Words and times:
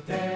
tua 0.00 0.33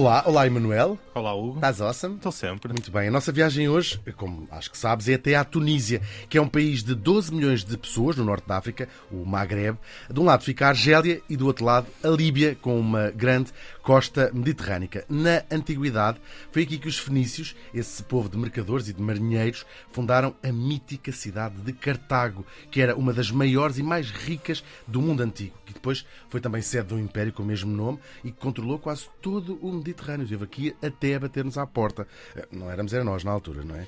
Olá, 0.00 0.22
olá 0.24 0.46
Emanuel. 0.46 0.98
Olá, 1.14 1.34
Hugo. 1.34 1.56
Estás 1.56 1.78
awesome? 1.78 2.16
Estou 2.16 2.32
sempre. 2.32 2.72
Muito 2.72 2.90
bem. 2.90 3.08
A 3.08 3.10
nossa 3.10 3.30
viagem 3.30 3.68
hoje, 3.68 4.00
como 4.16 4.39
acho 4.50 4.70
que 4.70 4.78
sabes, 4.78 5.08
é 5.08 5.14
até 5.14 5.34
à 5.34 5.44
Tunísia, 5.44 6.00
que 6.28 6.36
é 6.38 6.42
um 6.42 6.48
país 6.48 6.82
de 6.82 6.94
12 6.94 7.32
milhões 7.34 7.64
de 7.64 7.76
pessoas 7.76 8.16
no 8.16 8.24
norte 8.24 8.46
da 8.46 8.56
África, 8.56 8.88
o 9.10 9.24
Maghreb. 9.24 9.78
De 10.10 10.20
um 10.20 10.24
lado 10.24 10.44
fica 10.44 10.66
a 10.66 10.68
Argélia 10.70 11.20
e 11.28 11.36
do 11.36 11.46
outro 11.46 11.64
lado 11.64 11.86
a 12.02 12.08
Líbia, 12.08 12.56
com 12.60 12.78
uma 12.78 13.10
grande 13.10 13.52
costa 13.82 14.30
mediterrânica. 14.32 15.04
Na 15.08 15.42
antiguidade, 15.50 16.20
foi 16.52 16.62
aqui 16.62 16.78
que 16.78 16.88
os 16.88 16.98
fenícios, 16.98 17.56
esse 17.74 18.02
povo 18.02 18.28
de 18.28 18.36
mercadores 18.36 18.88
e 18.88 18.92
de 18.92 19.02
marinheiros, 19.02 19.64
fundaram 19.90 20.34
a 20.42 20.52
mítica 20.52 21.12
cidade 21.12 21.56
de 21.62 21.72
Cartago, 21.72 22.44
que 22.70 22.80
era 22.80 22.96
uma 22.96 23.12
das 23.12 23.30
maiores 23.30 23.78
e 23.78 23.82
mais 23.82 24.10
ricas 24.10 24.62
do 24.86 25.00
mundo 25.00 25.22
antigo, 25.22 25.54
que 25.64 25.72
depois 25.72 26.04
foi 26.28 26.40
também 26.40 26.62
sede 26.62 26.88
de 26.88 26.94
um 26.94 26.98
império 26.98 27.32
com 27.32 27.42
o 27.42 27.46
mesmo 27.46 27.70
nome 27.74 27.98
e 28.24 28.30
que 28.30 28.38
controlou 28.38 28.78
quase 28.78 29.08
todo 29.20 29.58
o 29.62 29.72
Mediterrâneo. 29.72 30.24
Esteve 30.24 30.44
aqui 30.44 30.76
até 30.82 31.14
a 31.14 31.20
bater-nos 31.20 31.58
à 31.58 31.66
porta. 31.66 32.06
Eh, 32.36 32.46
Não 32.52 32.70
éramos, 32.70 32.92
era 32.92 33.04
nós 33.04 33.24
na 33.24 33.30
altura, 33.30 33.62
não 33.64 33.76
é? 33.76 33.86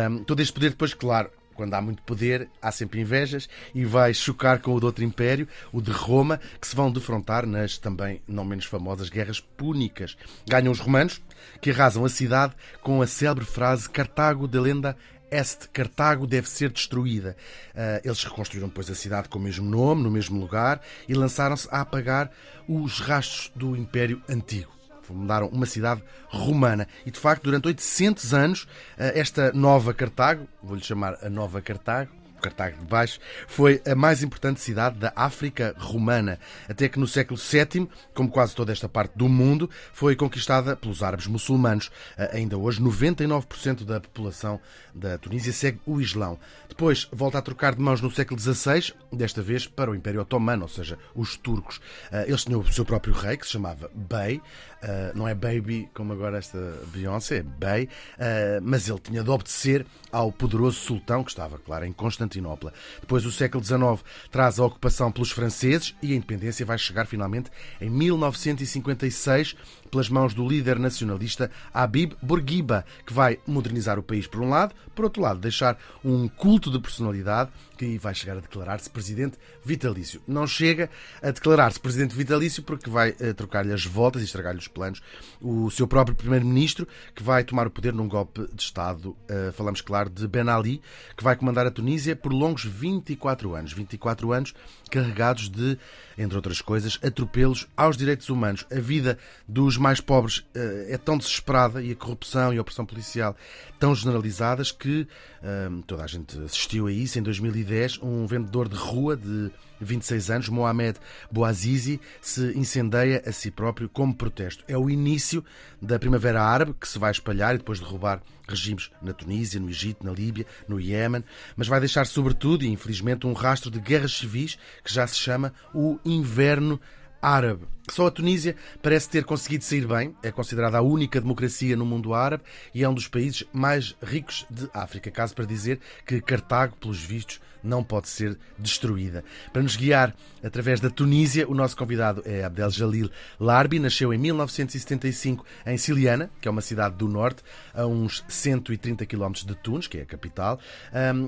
Ahm, 0.00 0.24
todo 0.24 0.40
este 0.40 0.52
poder 0.52 0.70
depois, 0.70 0.94
claro, 0.94 1.30
quando 1.54 1.74
há 1.74 1.82
muito 1.82 2.02
poder, 2.02 2.48
há 2.62 2.72
sempre 2.72 3.00
invejas 3.00 3.46
e 3.74 3.84
vai 3.84 4.14
chocar 4.14 4.60
com 4.60 4.74
o 4.74 4.80
de 4.80 4.86
outro 4.86 5.04
império, 5.04 5.46
o 5.70 5.82
de 5.82 5.90
Roma, 5.90 6.40
que 6.58 6.66
se 6.66 6.74
vão 6.74 6.90
defrontar 6.90 7.46
nas 7.46 7.76
também 7.76 8.22
não 8.26 8.46
menos 8.46 8.64
famosas 8.64 9.10
guerras 9.10 9.40
púnicas. 9.40 10.16
Ganham 10.48 10.72
os 10.72 10.80
romanos, 10.80 11.20
que 11.60 11.70
arrasam 11.70 12.04
a 12.04 12.08
cidade 12.08 12.54
com 12.80 13.02
a 13.02 13.06
célebre 13.06 13.44
frase 13.44 13.90
Cartago 13.90 14.48
de 14.48 14.58
lenda 14.58 14.96
Este, 15.30 15.68
Cartago 15.68 16.26
deve 16.26 16.48
ser 16.48 16.70
destruída. 16.70 17.36
Ah, 17.74 18.00
eles 18.02 18.24
reconstruíram 18.24 18.68
depois 18.68 18.90
a 18.90 18.94
cidade 18.94 19.28
com 19.28 19.38
o 19.38 19.42
mesmo 19.42 19.68
nome, 19.68 20.02
no 20.02 20.10
mesmo 20.10 20.40
lugar, 20.40 20.80
e 21.06 21.14
lançaram-se 21.14 21.68
a 21.70 21.82
apagar 21.82 22.30
os 22.66 23.00
rastros 23.00 23.52
do 23.54 23.76
Império 23.76 24.22
Antigo 24.28 24.79
fundaram 25.14 25.48
uma 25.48 25.66
cidade 25.66 26.02
romana. 26.28 26.86
E 27.04 27.10
de 27.10 27.18
facto, 27.18 27.44
durante 27.44 27.66
800 27.68 28.34
anos, 28.34 28.68
eh, 28.98 29.18
esta 29.18 29.52
nova 29.52 29.92
Cartago, 29.92 30.46
vou-lhe 30.62 30.82
chamar 30.82 31.16
a 31.22 31.28
Nova 31.28 31.60
Cartago, 31.60 32.10
Cartago 32.40 32.78
de 32.78 32.86
Baixo, 32.86 33.20
foi 33.46 33.82
a 33.86 33.94
mais 33.94 34.22
importante 34.22 34.62
cidade 34.62 34.98
da 34.98 35.12
África 35.14 35.74
romana, 35.76 36.38
até 36.66 36.88
que 36.88 36.98
no 36.98 37.06
século 37.06 37.38
VII, 37.38 37.86
como 38.14 38.30
quase 38.30 38.54
toda 38.54 38.72
esta 38.72 38.88
parte 38.88 39.12
do 39.14 39.28
mundo, 39.28 39.68
foi 39.92 40.16
conquistada 40.16 40.74
pelos 40.74 41.02
árabes 41.02 41.26
muçulmanos. 41.26 41.90
Eh, 42.16 42.30
Ainda 42.38 42.56
hoje, 42.56 42.80
99% 42.80 43.84
da 43.84 44.00
população 44.00 44.58
da 44.94 45.18
Tunísia 45.18 45.52
segue 45.52 45.80
o 45.86 46.00
Islão. 46.00 46.38
Depois, 46.66 47.06
volta 47.12 47.36
a 47.38 47.42
trocar 47.42 47.74
de 47.74 47.82
mãos 47.82 48.00
no 48.00 48.10
século 48.10 48.40
XVI, 48.40 48.94
desta 49.12 49.42
vez 49.42 49.66
para 49.66 49.90
o 49.90 49.94
Império 49.94 50.22
Otomano, 50.22 50.62
ou 50.62 50.68
seja, 50.68 50.98
os 51.14 51.36
turcos. 51.36 51.78
Eh, 52.10 52.24
Eles 52.28 52.44
tinham 52.44 52.60
o 52.60 52.72
seu 52.72 52.86
próprio 52.86 53.12
rei, 53.12 53.36
que 53.36 53.44
se 53.44 53.52
chamava 53.52 53.90
Bey, 53.94 54.40
eh, 54.82 55.12
não 55.14 55.28
é 55.28 55.34
Baby 55.34 55.88
como 55.94 56.12
agora 56.12 56.38
esta 56.38 56.58
Beyoncé, 56.92 57.38
é 57.38 57.42
Bey, 57.42 57.88
eh, 58.18 58.60
mas 58.62 58.88
ele 58.88 58.98
tinha 58.98 59.22
de 59.22 59.30
obedecer 59.30 59.86
ao 60.10 60.32
poderoso 60.32 60.78
sultão, 60.80 61.22
que 61.22 61.30
estava, 61.30 61.58
claro, 61.58 61.84
em 61.84 61.92
Constantinopla. 61.92 62.72
Depois, 63.00 63.24
o 63.26 63.32
século 63.32 63.62
XIX 63.62 64.04
traz 64.30 64.58
a 64.58 64.64
ocupação 64.64 65.12
pelos 65.12 65.30
franceses 65.30 65.94
e 66.02 66.12
a 66.12 66.16
independência 66.16 66.64
vai 66.64 66.78
chegar 66.78 67.06
finalmente 67.06 67.50
em 67.80 67.90
1956 67.90 69.56
pelas 69.90 70.08
mãos 70.08 70.34
do 70.34 70.46
líder 70.46 70.78
nacionalista 70.78 71.50
Habib 71.72 72.14
Bourguiba, 72.22 72.84
que 73.04 73.12
vai 73.12 73.38
modernizar 73.46 73.98
o 73.98 74.02
país 74.02 74.26
por 74.26 74.40
um 74.40 74.48
lado, 74.48 74.74
por 74.94 75.04
outro 75.04 75.22
lado, 75.22 75.40
deixar 75.40 75.78
um 76.04 76.28
culto 76.28 76.70
de 76.70 76.78
personalidade 76.78 77.50
que 77.76 77.98
vai 77.98 78.14
chegar 78.14 78.36
a 78.36 78.40
declarar-se 78.40 78.90
presidente 78.90 79.38
vitalício. 79.64 80.20
Não 80.28 80.46
chega 80.46 80.90
a 81.22 81.30
declarar-se 81.30 81.80
presidente 81.80 82.14
vitalício 82.14 82.62
porque 82.62 82.90
vai 82.90 83.14
eh, 83.18 83.32
trocar-lhe 83.32 83.72
as 83.72 83.84
voltas 83.86 84.22
e 84.22 84.26
estragar-lhe 84.26 84.58
os 84.58 84.68
planos. 84.68 85.00
O 85.40 85.70
seu 85.70 85.88
próprio 85.88 86.14
primeiro-ministro, 86.14 86.86
que 87.14 87.22
vai 87.22 87.42
tomar 87.42 87.66
o 87.66 87.70
poder 87.70 87.94
num 87.94 88.06
golpe 88.06 88.46
de 88.52 88.62
Estado, 88.62 89.16
eh, 89.28 89.50
falamos, 89.54 89.80
claro, 89.80 90.10
de 90.10 90.28
Ben 90.28 90.48
Ali, 90.48 90.82
que 91.16 91.24
vai 91.24 91.34
comandar 91.34 91.66
a 91.66 91.70
Tunísia 91.70 92.14
por 92.14 92.32
longos 92.32 92.64
24 92.64 93.54
anos. 93.54 93.72
24 93.72 94.32
anos 94.32 94.54
carregados 94.90 95.48
de, 95.48 95.78
entre 96.20 96.36
outras 96.36 96.60
coisas, 96.60 96.98
atropelos 97.02 97.66
aos 97.76 97.96
direitos 97.96 98.28
humanos. 98.28 98.66
A 98.70 98.78
vida 98.78 99.18
dos 99.48 99.78
mais 99.78 100.00
pobres 100.00 100.44
eh, 100.54 100.88
é 100.90 100.98
tão 100.98 101.16
desesperada 101.16 101.82
e 101.82 101.92
a 101.92 101.96
corrupção 101.96 102.52
e 102.52 102.58
a 102.58 102.60
opressão 102.60 102.84
policial 102.84 103.34
tão 103.78 103.94
generalizadas 103.94 104.70
que 104.70 105.08
eh, 105.42 105.68
toda 105.86 106.04
a 106.04 106.06
gente 106.06 106.38
assistiu 106.42 106.86
a 106.86 106.92
isso. 106.92 107.18
Em 107.18 107.22
2010, 107.22 108.00
um 108.02 108.26
vendedor 108.26 108.68
de 108.68 108.76
rua 108.76 109.16
de 109.16 109.50
26 109.80 110.30
anos, 110.30 110.48
Mohamed 110.48 110.98
Bouazizi, 111.30 112.00
se 112.20 112.52
incendeia 112.56 113.22
a 113.26 113.32
si 113.32 113.50
próprio 113.50 113.88
como 113.88 114.14
protesto. 114.14 114.64
É 114.68 114.76
o 114.76 114.90
início 114.90 115.44
da 115.80 115.98
Primavera 115.98 116.42
Árabe 116.42 116.74
que 116.78 116.88
se 116.88 116.98
vai 116.98 117.10
espalhar 117.10 117.54
e 117.54 117.58
depois 117.58 117.80
derrubar 117.80 118.22
regimes 118.48 118.90
na 119.00 119.12
Tunísia, 119.12 119.60
no 119.60 119.70
Egito, 119.70 120.04
na 120.04 120.12
Líbia, 120.12 120.46
no 120.68 120.80
Iémen, 120.80 121.24
mas 121.56 121.68
vai 121.68 121.78
deixar 121.78 122.06
sobretudo 122.06 122.64
e 122.64 122.68
infelizmente 122.68 123.26
um 123.26 123.32
rastro 123.32 123.70
de 123.70 123.80
guerras 123.80 124.12
civis 124.12 124.58
que 124.84 124.92
já 124.92 125.06
se 125.06 125.16
chama 125.16 125.52
o 125.72 125.98
Inverno 126.04 126.80
Árabe. 127.22 127.66
Só 127.90 128.06
a 128.06 128.10
Tunísia 128.10 128.56
parece 128.82 129.08
ter 129.08 129.24
conseguido 129.24 129.64
sair 129.64 129.86
bem, 129.86 130.14
é 130.22 130.30
considerada 130.30 130.78
a 130.78 130.82
única 130.82 131.20
democracia 131.20 131.76
no 131.76 131.84
mundo 131.84 132.14
árabe 132.14 132.44
e 132.74 132.84
é 132.84 132.88
um 132.88 132.94
dos 132.94 133.08
países 133.08 133.44
mais 133.52 133.96
ricos 134.02 134.46
de 134.48 134.68
África. 134.72 135.10
Caso 135.10 135.34
para 135.34 135.44
dizer 135.44 135.80
que 136.06 136.20
Cartago, 136.20 136.76
pelos 136.76 137.02
vistos, 137.02 137.40
não 137.62 137.84
pode 137.84 138.08
ser 138.08 138.38
destruída. 138.58 139.22
Para 139.52 139.62
nos 139.62 139.76
guiar 139.76 140.16
através 140.42 140.80
da 140.80 140.88
Tunísia, 140.88 141.46
o 141.46 141.54
nosso 141.54 141.76
convidado 141.76 142.22
é 142.24 142.42
Abdel 142.42 142.70
Jalil 142.70 143.10
Larbi, 143.38 143.78
nasceu 143.78 144.14
em 144.14 144.18
1975 144.18 145.44
em 145.66 145.76
Siliana, 145.76 146.30
que 146.40 146.48
é 146.48 146.50
uma 146.50 146.62
cidade 146.62 146.96
do 146.96 147.06
norte, 147.06 147.42
a 147.74 147.86
uns 147.86 148.24
130 148.28 149.04
km 149.04 149.32
de 149.44 149.54
Tunis, 149.56 149.86
que 149.86 149.98
é 149.98 150.02
a 150.02 150.06
capital, 150.06 150.58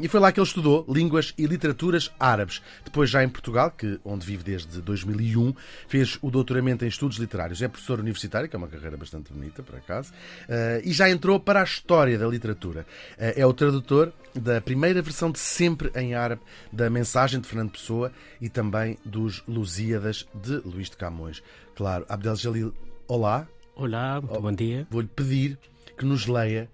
e 0.01 0.09
foi 0.09 0.21
lá 0.21 0.33
que 0.33 0.41
ele 0.41 0.47
estudou 0.47 0.87
línguas 0.89 1.35
e 1.37 1.47
literaturas 1.47 2.11
árabes. 2.19 2.63
Depois, 2.83 3.11
já 3.11 3.23
em 3.23 3.29
Portugal, 3.29 3.71
que, 3.71 4.01
onde 4.03 4.27
vive 4.27 4.43
desde 4.43 4.81
2001, 4.81 5.55
fez 5.87 6.19
o 6.23 6.31
doutoramento 6.53 6.85
em 6.85 6.89
estudos 6.89 7.17
literários. 7.17 7.63
É 7.63 7.69
professor 7.69 7.99
universitário, 7.99 8.49
que 8.49 8.55
é 8.55 8.59
uma 8.59 8.69
carreira 8.69 8.97
bastante 8.97 9.33
bonita, 9.33 9.63
por 9.63 9.77
acaso, 9.77 10.13
uh, 10.13 10.81
e 10.85 10.93
já 10.93 11.09
entrou 11.09 11.41
para 11.41 11.61
a 11.61 11.65
história 11.65 12.19
da 12.19 12.27
literatura. 12.27 12.87
Uh, 13.13 13.33
é 13.37 13.47
o 13.47 13.53
tradutor 13.53 14.13
da 14.35 14.61
primeira 14.61 15.01
versão 15.01 15.31
de 15.31 15.39
sempre 15.39 15.91
em 15.95 16.15
árabe 16.15 16.43
da 16.71 16.91
mensagem 16.91 17.41
de 17.41 17.49
Fernando 17.49 17.73
Pessoa 17.73 18.13
e 18.41 18.49
também 18.49 18.99
dos 19.05 19.43
Lusíadas 19.49 20.27
de 20.35 20.57
Luís 20.57 20.91
de 20.91 20.97
Camões. 20.97 21.43
Claro, 21.75 22.05
Abdel 22.09 22.37
Jalil, 22.37 22.75
olá. 23.09 23.49
Olá, 23.75 24.21
muito 24.21 24.41
bom 24.41 24.53
dia. 24.53 24.87
Vou-lhe 24.91 25.09
pedir 25.09 25.59
que 25.97 26.05
nos 26.05 26.27
leia 26.27 26.69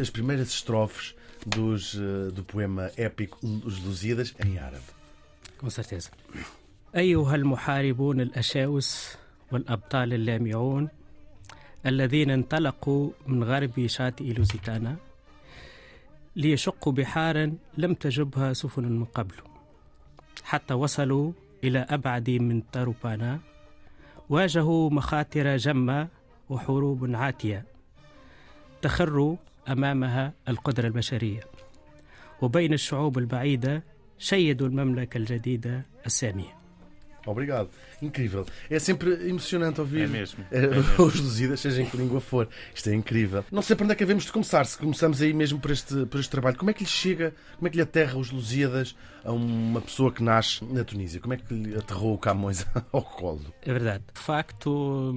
as 0.00 0.10
primeiras 0.10 0.48
estrofes 0.48 1.14
dos, 1.44 1.94
uh, 1.94 2.30
do 2.32 2.44
poema 2.44 2.90
épico 2.96 3.38
Os 3.42 3.82
Lusíadas 3.82 4.34
em 4.44 4.58
árabe. 4.58 4.84
Com 5.58 5.68
certeza. 5.68 6.10
أيها 6.96 7.34
المحاربون 7.34 8.20
الأشاوس 8.20 9.16
والأبطال 9.52 10.12
اللامعون 10.12 10.88
الذين 11.86 12.30
انطلقوا 12.30 13.10
من 13.26 13.44
غرب 13.44 13.86
شاطئ 13.86 14.32
لوزيتانا 14.32 14.96
ليشقوا 16.36 16.92
بحارا 16.92 17.56
لم 17.78 17.94
تجبها 17.94 18.52
سفن 18.52 18.84
من 18.84 19.04
قبل 19.04 19.34
حتى 20.44 20.74
وصلوا 20.74 21.32
إلى 21.64 21.78
أبعد 21.78 22.30
من 22.30 22.70
تاروبانا 22.70 23.38
واجهوا 24.28 24.90
مخاطر 24.90 25.56
جمة 25.56 26.08
وحروب 26.50 27.14
عاتية 27.14 27.64
تخر 28.82 29.36
أمامها 29.68 30.32
القدرة 30.48 30.86
البشرية. 30.86 31.40
وبين 32.42 32.72
الشعوب 32.72 33.18
البعيدة 33.18 33.82
شيدوا 34.18 34.66
المملكة 34.66 35.18
الجديدة 35.18 35.82
السامية. 36.06 36.57
Obrigado. 37.26 37.68
Incrível. 38.00 38.46
É 38.70 38.78
sempre 38.78 39.28
emocionante 39.28 39.80
ouvir 39.80 40.02
É 40.02 40.06
mesmo, 40.06 40.44
eh, 40.50 40.64
é 40.64 40.66
mesmo. 40.68 40.84
os 41.04 41.20
Lusíadas, 41.20 41.60
seja 41.60 41.82
em 41.82 41.86
que 41.86 41.96
língua 41.96 42.20
for. 42.20 42.48
Isto 42.74 42.90
é 42.90 42.94
incrível. 42.94 43.44
Não 43.50 43.62
sei 43.62 43.76
para 43.76 43.84
onde 43.84 43.92
é 43.92 43.96
que 43.96 44.04
havemos 44.04 44.24
de 44.24 44.32
começar, 44.32 44.64
se 44.64 44.78
começamos 44.78 45.20
aí 45.20 45.32
mesmo 45.32 45.58
por 45.58 45.70
este, 45.70 46.06
por 46.06 46.20
este 46.20 46.30
trabalho. 46.30 46.56
Como 46.56 46.70
é 46.70 46.74
que 46.74 46.84
lhe 46.84 46.90
chega, 46.90 47.34
como 47.56 47.66
é 47.66 47.70
que 47.70 47.76
lhe 47.76 47.82
aterra 47.82 48.16
os 48.16 48.30
Lusíadas 48.30 48.96
a 49.24 49.32
uma 49.32 49.80
pessoa 49.80 50.12
que 50.12 50.22
nasce 50.22 50.64
na 50.64 50.84
Tunísia? 50.84 51.20
Como 51.20 51.34
é 51.34 51.36
que 51.36 51.52
lhe 51.52 51.76
aterrou 51.76 52.14
o 52.14 52.18
Camões 52.18 52.66
ao 52.92 53.02
colo? 53.02 53.52
É 53.62 53.72
verdade. 53.72 54.04
De 54.14 54.20
facto, 54.20 55.14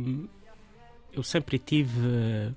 eu 1.14 1.24
sempre 1.24 1.60
tive 1.60 2.00
eh, 2.08 2.52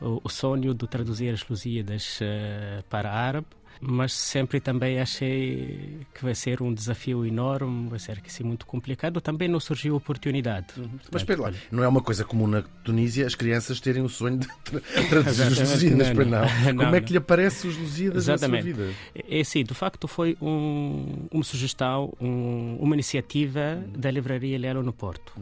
o, 0.00 0.20
o 0.24 0.28
sonho 0.28 0.74
de 0.74 0.86
traduzir 0.86 1.32
as 1.32 1.46
Lusíadas 1.48 2.18
eh, 2.20 2.82
para 2.88 3.10
árabe, 3.12 3.46
mas 3.80 4.12
sempre 4.12 4.60
também 4.60 5.00
achei 5.00 6.00
que 6.14 6.22
vai 6.22 6.34
ser 6.34 6.62
um 6.62 6.72
desafio 6.72 7.24
enorme, 7.26 7.88
vai 7.88 7.98
ser 7.98 8.20
assim, 8.24 8.44
muito 8.44 8.66
complicado. 8.66 9.20
Também 9.20 9.48
não 9.48 9.58
surgiu 9.60 9.96
oportunidade. 9.96 10.66
Mas 11.10 11.22
espera 11.22 11.42
lá, 11.42 11.52
não 11.70 11.82
é 11.82 11.88
uma 11.88 12.00
coisa 12.02 12.24
comum 12.24 12.46
na 12.46 12.62
Tunísia 12.84 13.26
as 13.26 13.34
crianças 13.34 13.80
terem 13.80 14.02
o 14.02 14.08
sonho 14.08 14.38
de 14.38 14.48
tra- 14.64 14.80
traduzir 15.08 15.46
os 15.52 15.58
Lusíadas, 15.72 16.10
pois 16.14 16.26
não. 16.28 16.40
não. 16.40 16.76
Como 16.84 16.96
é 16.96 17.00
que 17.00 17.12
lhe 17.12 17.18
aparece 17.18 17.66
os 17.66 17.76
Lusíadas 17.76 18.24
Exatamente. 18.24 18.68
na 18.70 18.74
sua 18.74 18.84
vida? 18.86 18.96
É 19.28 19.44
sim, 19.44 19.64
de 19.64 19.74
facto 19.74 20.06
foi 20.08 20.36
um, 20.40 21.26
uma 21.30 21.44
sugestão, 21.44 22.12
um- 22.20 22.76
uma 22.80 22.94
iniciativa 22.94 23.82
da 23.96 24.10
Livraria 24.10 24.58
Lelo 24.58 24.82
no 24.82 24.92
Porto. 24.92 25.32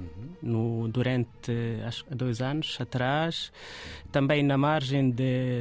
No, 0.43 0.89
durante 0.89 1.29
acho, 1.87 2.05
que 2.05 2.15
dois 2.15 2.41
anos 2.41 2.77
atrás, 2.81 3.53
também 4.11 4.43
na 4.43 4.57
margem 4.57 5.11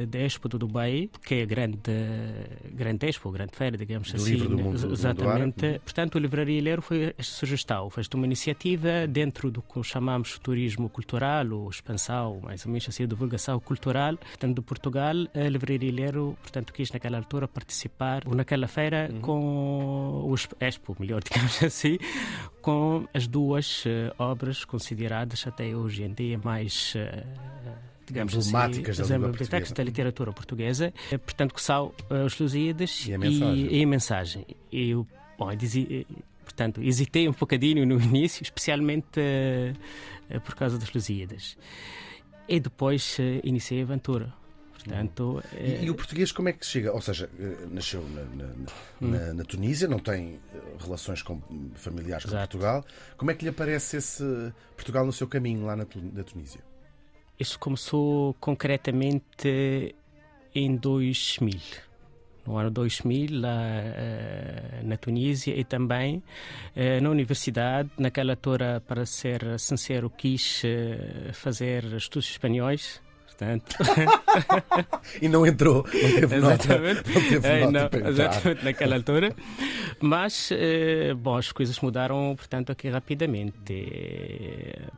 da 0.08 0.18
Expo 0.18 0.48
do 0.48 0.58
Dubai, 0.58 1.10
que 1.24 1.34
é 1.36 1.42
a 1.42 1.46
grande, 1.46 1.78
grande 2.72 3.06
Expo, 3.06 3.30
grande 3.30 3.56
feira, 3.56 3.76
digamos 3.76 4.10
Do 4.10 4.16
assim. 4.16 4.30
livro 4.32 4.48
do 4.48 4.58
mundo- 4.58 4.76
do 4.78 4.82
mundo 4.82 4.92
Exatamente. 4.92 5.64
árabe. 5.66 5.78
Portanto, 5.80 6.18
a 6.18 6.20
Livraria 6.20 6.62
Lelo 6.62 6.82
foi 6.82 7.14
esta 7.16 7.32
sugestão, 7.34 7.88
foi 7.90 8.00
esta 8.02 8.16
uma 8.16 8.26
iniciativa 8.26 9.06
dentro 9.08 9.50
do 9.50 9.62
que 9.62 9.82
chamamos 9.82 10.38
turismo 10.38 10.88
cultural, 10.88 11.50
ou 11.50 11.70
expansão, 11.70 12.40
mais 12.42 12.64
ou 12.66 12.72
menos 12.72 12.88
assim, 12.88 13.06
divulgação 13.06 13.58
cultural, 13.60 14.16
portanto, 14.16 14.56
de 14.56 14.62
Portugal, 14.62 15.14
a 15.34 15.48
Livraria 15.48 15.92
Lero, 15.92 16.36
portanto, 16.42 16.72
quis 16.72 16.90
naquela 16.92 17.18
altura 17.18 17.46
participar 17.48 18.22
ou 18.26 18.34
naquela 18.34 18.68
feira 18.68 19.10
com 19.20 20.24
o 20.28 20.34
Expo- 20.60 20.96
melhor, 20.98 21.22
digamos 21.24 21.62
assim, 21.62 21.98
com 22.62 23.06
as 23.14 23.26
duas 23.26 23.84
eh, 23.86 24.12
obras 24.18 24.64
consideradas 24.64 25.46
até 25.46 25.74
hoje 25.74 26.02
em 26.02 26.12
dia 26.12 26.38
mais 26.42 26.94
eh, 26.96 27.24
digamos 28.12 28.34
Emblemáticas 28.34 28.96
da 28.96 29.02
assim, 29.04 29.12
língua 29.14 29.28
emblemáticas 29.28 29.48
portuguesa. 29.48 29.74
da 29.74 29.84
literatura 29.84 30.32
portuguesa, 30.32 30.94
eh, 31.12 31.18
portanto 31.18 31.54
que 31.54 31.62
são 31.62 31.92
eh, 32.10 32.24
os 32.24 32.38
Lusíadas 32.38 33.06
E 33.06 33.14
a 33.14 33.18
mensagem. 33.18 33.74
e 33.74 33.82
a 33.82 33.86
mensagem. 33.86 34.46
Eu, 34.72 35.06
bom, 35.38 35.50
eu 35.50 35.56
dizia- 35.56 35.86
eh, 36.00 36.04
portanto, 36.44 36.82
hesitei 36.82 37.28
um 37.28 37.32
bocadinho 37.32 37.86
no 37.86 38.00
início, 38.02 38.42
especialmente 38.42 39.18
eh, 39.18 39.72
por 40.44 40.54
causa 40.54 40.78
das 40.78 40.92
Lusíadas. 40.92 41.56
E 42.48 42.58
depois 42.60 43.16
eh, 43.20 43.40
iniciei 43.44 43.80
a 43.80 43.84
aventura. 43.84 44.32
Portanto, 44.72 45.42
E, 45.58 45.84
e 45.84 45.90
o 45.90 45.94
português 45.94 46.32
como 46.32 46.48
é 46.48 46.54
que 46.54 46.64
chega? 46.64 46.90
Ou 46.90 47.02
seja, 47.02 47.28
nasceu 47.70 48.02
na, 48.08 48.22
na- 48.24 48.54
Hum. 49.02 49.10
na- 49.10 49.34
na 49.34 49.44
Tunísia, 49.44 49.86
não 49.86 49.98
tem 49.98 50.40
relações 50.78 51.20
com, 51.22 51.38
familiares 51.74 52.24
com 52.24 52.30
Exato. 52.30 52.56
Portugal. 52.56 52.84
Como 53.18 53.30
é 53.30 53.34
que 53.34 53.44
lhe 53.44 53.50
aparece 53.50 53.98
esse 53.98 54.24
Portugal 54.74 55.04
no 55.04 55.12
seu 55.12 55.28
caminho 55.28 55.66
lá 55.66 55.76
na, 55.76 55.86
na 56.14 56.24
Tunísia? 56.24 56.62
Isso 57.40 57.58
começou 57.58 58.34
concretamente 58.34 59.96
em 60.54 60.76
2000. 60.76 61.58
No 62.46 62.58
ano 62.58 62.70
2000, 62.70 63.40
lá 63.40 63.62
eh, 63.64 64.82
na 64.84 64.98
Tunísia 64.98 65.58
e 65.58 65.64
também 65.64 66.22
eh, 66.76 67.00
na 67.00 67.08
universidade. 67.08 67.88
Naquela 67.98 68.32
altura, 68.34 68.82
para 68.86 69.06
ser 69.06 69.58
sincero, 69.58 70.10
quis 70.10 70.62
eh, 70.66 71.30
fazer 71.32 71.84
estudos 71.94 72.28
espanhóis. 72.28 73.00
E 75.20 75.28
não 75.28 75.46
entrou, 75.46 75.84
não 75.84 75.90
teve 76.20 76.36
nota. 76.36 76.54
Exatamente. 76.54 77.14
Não 77.14 77.28
teve 77.28 77.48
É, 77.48 77.60
nota 77.60 77.72
não, 77.72 77.88
para 77.88 77.98
entrar. 77.98 78.10
exatamente 78.10 78.64
naquela 78.64 78.96
altura. 78.96 79.34
Mas, 80.00 80.50
eh, 80.52 81.14
bom, 81.14 81.36
as 81.36 81.50
coisas 81.52 81.78
mudaram, 81.80 82.34
portanto, 82.36 82.70
aqui 82.70 82.88
rapidamente. 82.88 83.74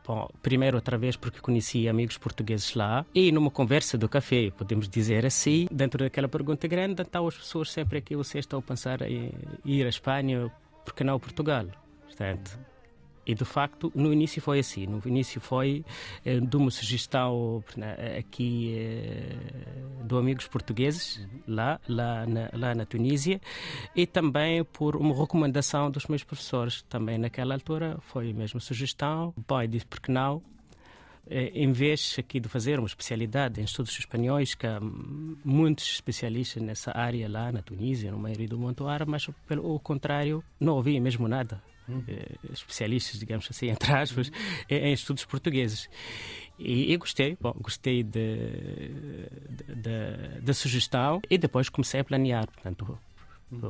Bom, 0.05 0.29
primeiro, 0.41 0.77
outra 0.77 0.97
vez, 0.97 1.15
porque 1.15 1.39
conheci 1.39 1.87
amigos 1.87 2.17
portugueses 2.17 2.73
lá 2.75 3.05
e 3.13 3.31
numa 3.31 3.49
conversa 3.51 3.97
do 3.97 4.07
café, 4.07 4.51
podemos 4.57 4.87
dizer 4.87 5.25
assim, 5.25 5.67
dentro 5.71 6.03
daquela 6.03 6.27
pergunta 6.27 6.67
grande, 6.67 7.01
então 7.01 7.27
as 7.27 7.35
pessoas 7.35 7.71
sempre 7.71 7.97
aqui, 7.97 8.15
vocês 8.15 8.43
estão 8.43 8.59
a 8.59 8.61
pensar 8.61 9.01
em 9.01 9.31
ir 9.65 9.85
à 9.85 9.89
Espanha, 9.89 10.51
porque 10.85 11.03
não 11.03 11.15
a 11.15 11.19
Portugal? 11.19 11.65
Portanto, 12.05 12.57
e 13.25 13.33
de 13.33 13.45
facto, 13.45 13.91
no 13.95 14.11
início 14.11 14.41
foi 14.41 14.59
assim. 14.59 14.85
No 14.85 15.01
início 15.05 15.39
foi 15.39 15.85
eh, 16.25 16.39
de 16.39 16.57
uma 16.57 16.69
sugestão 16.69 17.63
eh, 17.77 18.17
aqui 18.19 18.75
eh, 18.75 19.35
do 20.03 20.17
amigos 20.17 20.47
portugueses 20.47 21.25
lá, 21.47 21.79
lá, 21.87 22.25
na, 22.25 22.49
lá 22.53 22.75
na 22.75 22.85
Tunísia 22.85 23.39
e 23.95 24.05
também 24.05 24.63
por 24.63 24.95
uma 24.95 25.15
recomendação 25.15 25.89
dos 25.89 26.05
meus 26.07 26.23
professores. 26.23 26.81
Também 26.83 27.17
naquela 27.17 27.53
altura 27.53 27.97
foi 28.01 28.31
a 28.31 28.33
mesma 28.33 28.59
sugestão. 28.59 29.33
Bom, 29.47 29.61
eu 29.61 29.67
disse 29.67 29.85
porque 29.85 30.11
não. 30.11 30.41
Eh, 31.29 31.51
Em 31.55 31.71
vez 31.71 32.15
aqui 32.19 32.41
de 32.41 32.49
fazer 32.49 32.77
uma 32.77 32.87
especialidade 32.87 33.61
em 33.61 33.63
estudos 33.63 33.97
espanhóis, 33.97 34.53
que 34.53 34.67
há 34.67 34.81
muitos 34.81 35.85
especialistas 35.93 36.61
nessa 36.61 36.91
área 36.95 37.29
lá 37.29 37.53
na 37.53 37.61
Tunísia, 37.61 38.11
no 38.11 38.19
maioria 38.19 38.49
do 38.49 38.59
mundo 38.59 38.85
árabe, 38.85 39.11
mas 39.11 39.29
pelo 39.47 39.79
contrário, 39.79 40.43
não 40.59 40.77
havia 40.77 40.99
mesmo 40.99 41.25
nada 41.27 41.61
eh, 42.07 42.35
especialistas, 42.51 43.19
digamos 43.19 43.47
assim, 43.49 43.69
entre 43.71 43.91
aspas, 43.93 44.31
em, 44.69 44.75
em 44.75 44.93
estudos 44.93 45.25
portugueses. 45.25 45.89
E, 46.57 46.93
e 46.93 46.97
gostei, 46.97 47.37
bom, 47.39 47.53
gostei 47.59 48.03
da 50.41 50.53
sugestão 50.53 51.21
e 51.29 51.37
depois 51.37 51.69
comecei 51.69 51.99
a 51.99 52.03
planear, 52.03 52.45
portanto, 52.47 52.97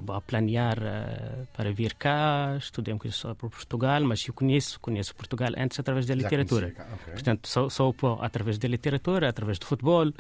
a 0.09 0.21
planear 0.21 0.77
eh, 0.81 1.45
para 1.55 1.71
vir 1.71 1.93
cá, 1.95 2.55
estudei 2.57 2.93
um 2.93 2.97
bocadinho 2.97 3.17
só 3.17 3.33
para 3.33 3.49
Portugal, 3.49 4.01
mas 4.03 4.25
eu 4.27 4.33
conheço, 4.33 4.79
conheço 4.79 5.15
Portugal 5.15 5.49
antes 5.57 5.79
através 5.79 6.05
da 6.05 6.15
literatura. 6.15 6.71
conhecia 6.71 6.85
cá, 6.85 6.93
ok. 6.93 7.13
Portanto, 7.13 7.47
só, 7.47 7.69
só 7.69 7.93
através 8.21 8.57
da 8.57 8.67
literatura, 8.67 9.29
através 9.29 9.59
do 9.59 9.65
futebol. 9.65 10.11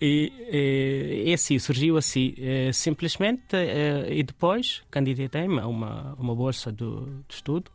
E, 0.00 0.32
e, 0.50 1.24
e 1.26 1.32
assim, 1.32 1.58
surgiu 1.58 1.96
assim, 1.96 2.34
eh, 2.38 2.70
simplesmente. 2.72 3.56
eh, 3.56 4.06
e 4.10 4.22
depois 4.22 4.82
candidatei-me 4.90 5.60
a 5.60 5.66
uma, 5.66 6.14
uma 6.18 6.34
bolsa 6.34 6.70
do, 6.70 7.24
de 7.28 7.34
estudo 7.34 7.70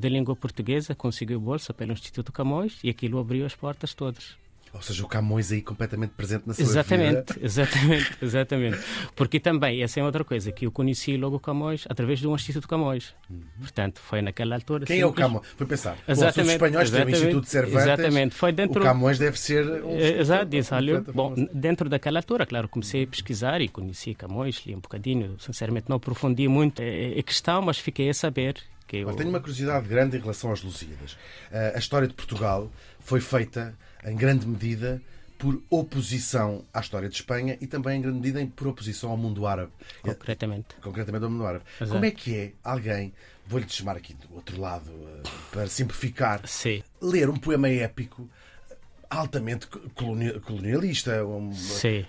de 0.00 0.08
língua 0.08 0.34
portuguesa, 0.34 0.92
consegui 0.92 1.34
a 1.34 1.38
bolsa 1.38 1.72
pelo 1.72 1.92
Instituto 1.92 2.32
Camões 2.32 2.80
e 2.82 2.90
aquilo 2.90 3.16
abriu 3.20 3.46
as 3.46 3.54
portas 3.54 3.94
todas. 3.94 4.36
Ou 4.72 4.82
seja, 4.82 5.04
o 5.04 5.08
Camões 5.08 5.50
aí 5.50 5.62
completamente 5.62 6.10
presente 6.10 6.46
na 6.46 6.54
sua 6.54 6.62
Exatamente, 6.64 7.32
vida. 7.32 7.36
exatamente, 7.46 8.10
exatamente. 8.22 8.78
Porque 9.16 9.40
também, 9.40 9.82
essa 9.82 10.00
é 10.00 10.04
outra 10.04 10.24
coisa, 10.24 10.52
que 10.52 10.66
eu 10.66 10.70
conheci 10.72 11.16
logo 11.16 11.36
o 11.36 11.40
Camões 11.40 11.84
através 11.88 12.18
de 12.18 12.28
um 12.28 12.34
Instituto 12.34 12.68
Camões. 12.68 13.14
Portanto, 13.60 14.00
foi 14.00 14.22
naquela 14.22 14.54
altura. 14.54 14.80
Uhum. 14.82 14.86
Quem 14.86 15.00
é 15.00 15.04
o 15.06 15.08
simples. 15.08 15.26
Camões? 15.26 15.46
Foi 15.56 15.66
pensar. 15.66 15.90
Bom, 15.92 15.96
se 16.06 16.12
os 16.12 16.18
Exatamente, 16.18 16.52
espanhóis 16.52 16.90
têm 16.90 16.98
o 16.98 17.02
exatamente, 17.02 17.16
Instituto 17.24 17.46
Cervantes, 17.48 17.82
exatamente. 17.82 18.34
Foi 18.34 18.52
dentro- 18.52 18.80
o 18.80 18.84
Camões 18.84 19.18
deve 19.18 19.38
ser 19.38 19.64
um 19.84 19.96
Eh, 19.96 20.20
Exato, 20.20 20.46
disse, 20.46 20.74
olha, 20.74 21.00
bom, 21.00 21.34
dentro 21.52 21.88
daquela 21.88 22.18
altura, 22.18 22.44
claro, 22.46 22.68
comecei 22.68 23.04
a 23.04 23.06
pesquisar 23.06 23.60
e 23.60 23.68
conheci 23.68 24.14
Camões, 24.14 24.62
li 24.66 24.74
um 24.74 24.80
bocadinho, 24.80 25.36
sinceramente 25.38 25.86
não 25.88 25.96
aprofundi 25.96 26.46
muito 26.48 26.82
a 26.82 27.18
a 27.18 27.22
questão, 27.22 27.62
mas 27.62 27.78
fiquei 27.78 28.08
a 28.10 28.14
saber 28.14 28.56
que 28.86 28.98
eu... 28.98 29.12
Tenho 29.14 29.28
uma 29.30 29.40
curiosidade 29.40 29.86
grande 29.88 30.16
em 30.16 30.20
relação 30.20 30.50
aos 30.50 30.62
Lusíadas. 30.62 31.16
Eh, 31.50 31.72
a 31.74 31.78
história 31.78 32.06
de 32.08 32.14
Portugal 32.14 32.70
foi 33.08 33.20
feita, 33.22 33.74
em 34.04 34.14
grande 34.14 34.46
medida, 34.46 35.00
por 35.38 35.62
oposição 35.70 36.62
à 36.74 36.80
história 36.80 37.08
de 37.08 37.14
Espanha 37.14 37.56
e 37.58 37.66
também, 37.66 37.98
em 37.98 38.02
grande 38.02 38.18
medida, 38.18 38.46
por 38.54 38.66
oposição 38.68 39.08
ao 39.10 39.16
mundo 39.16 39.46
árabe. 39.46 39.72
Eh, 40.04 40.12
Concretamente. 40.12 40.74
concretamente 40.82 41.24
ao 41.24 41.30
mundo 41.30 41.46
árabe. 41.46 41.64
Exato. 41.80 41.92
Como 41.92 42.04
é 42.04 42.10
que 42.10 42.36
é 42.36 42.52
alguém, 42.62 43.14
vou-lhe 43.46 43.66
chamar 43.66 43.96
aqui 43.96 44.12
do 44.12 44.34
outro 44.34 44.60
lado, 44.60 44.90
eh, 44.90 45.22
para 45.50 45.66
simplificar, 45.68 46.46
Sim, 46.46 46.82
ler 47.00 47.30
um 47.30 47.36
poema 47.38 47.68
épico 47.70 48.28
altamente 49.08 49.66
coloni- 49.94 50.38
colonialista, 50.40 51.24
um- 51.24 51.50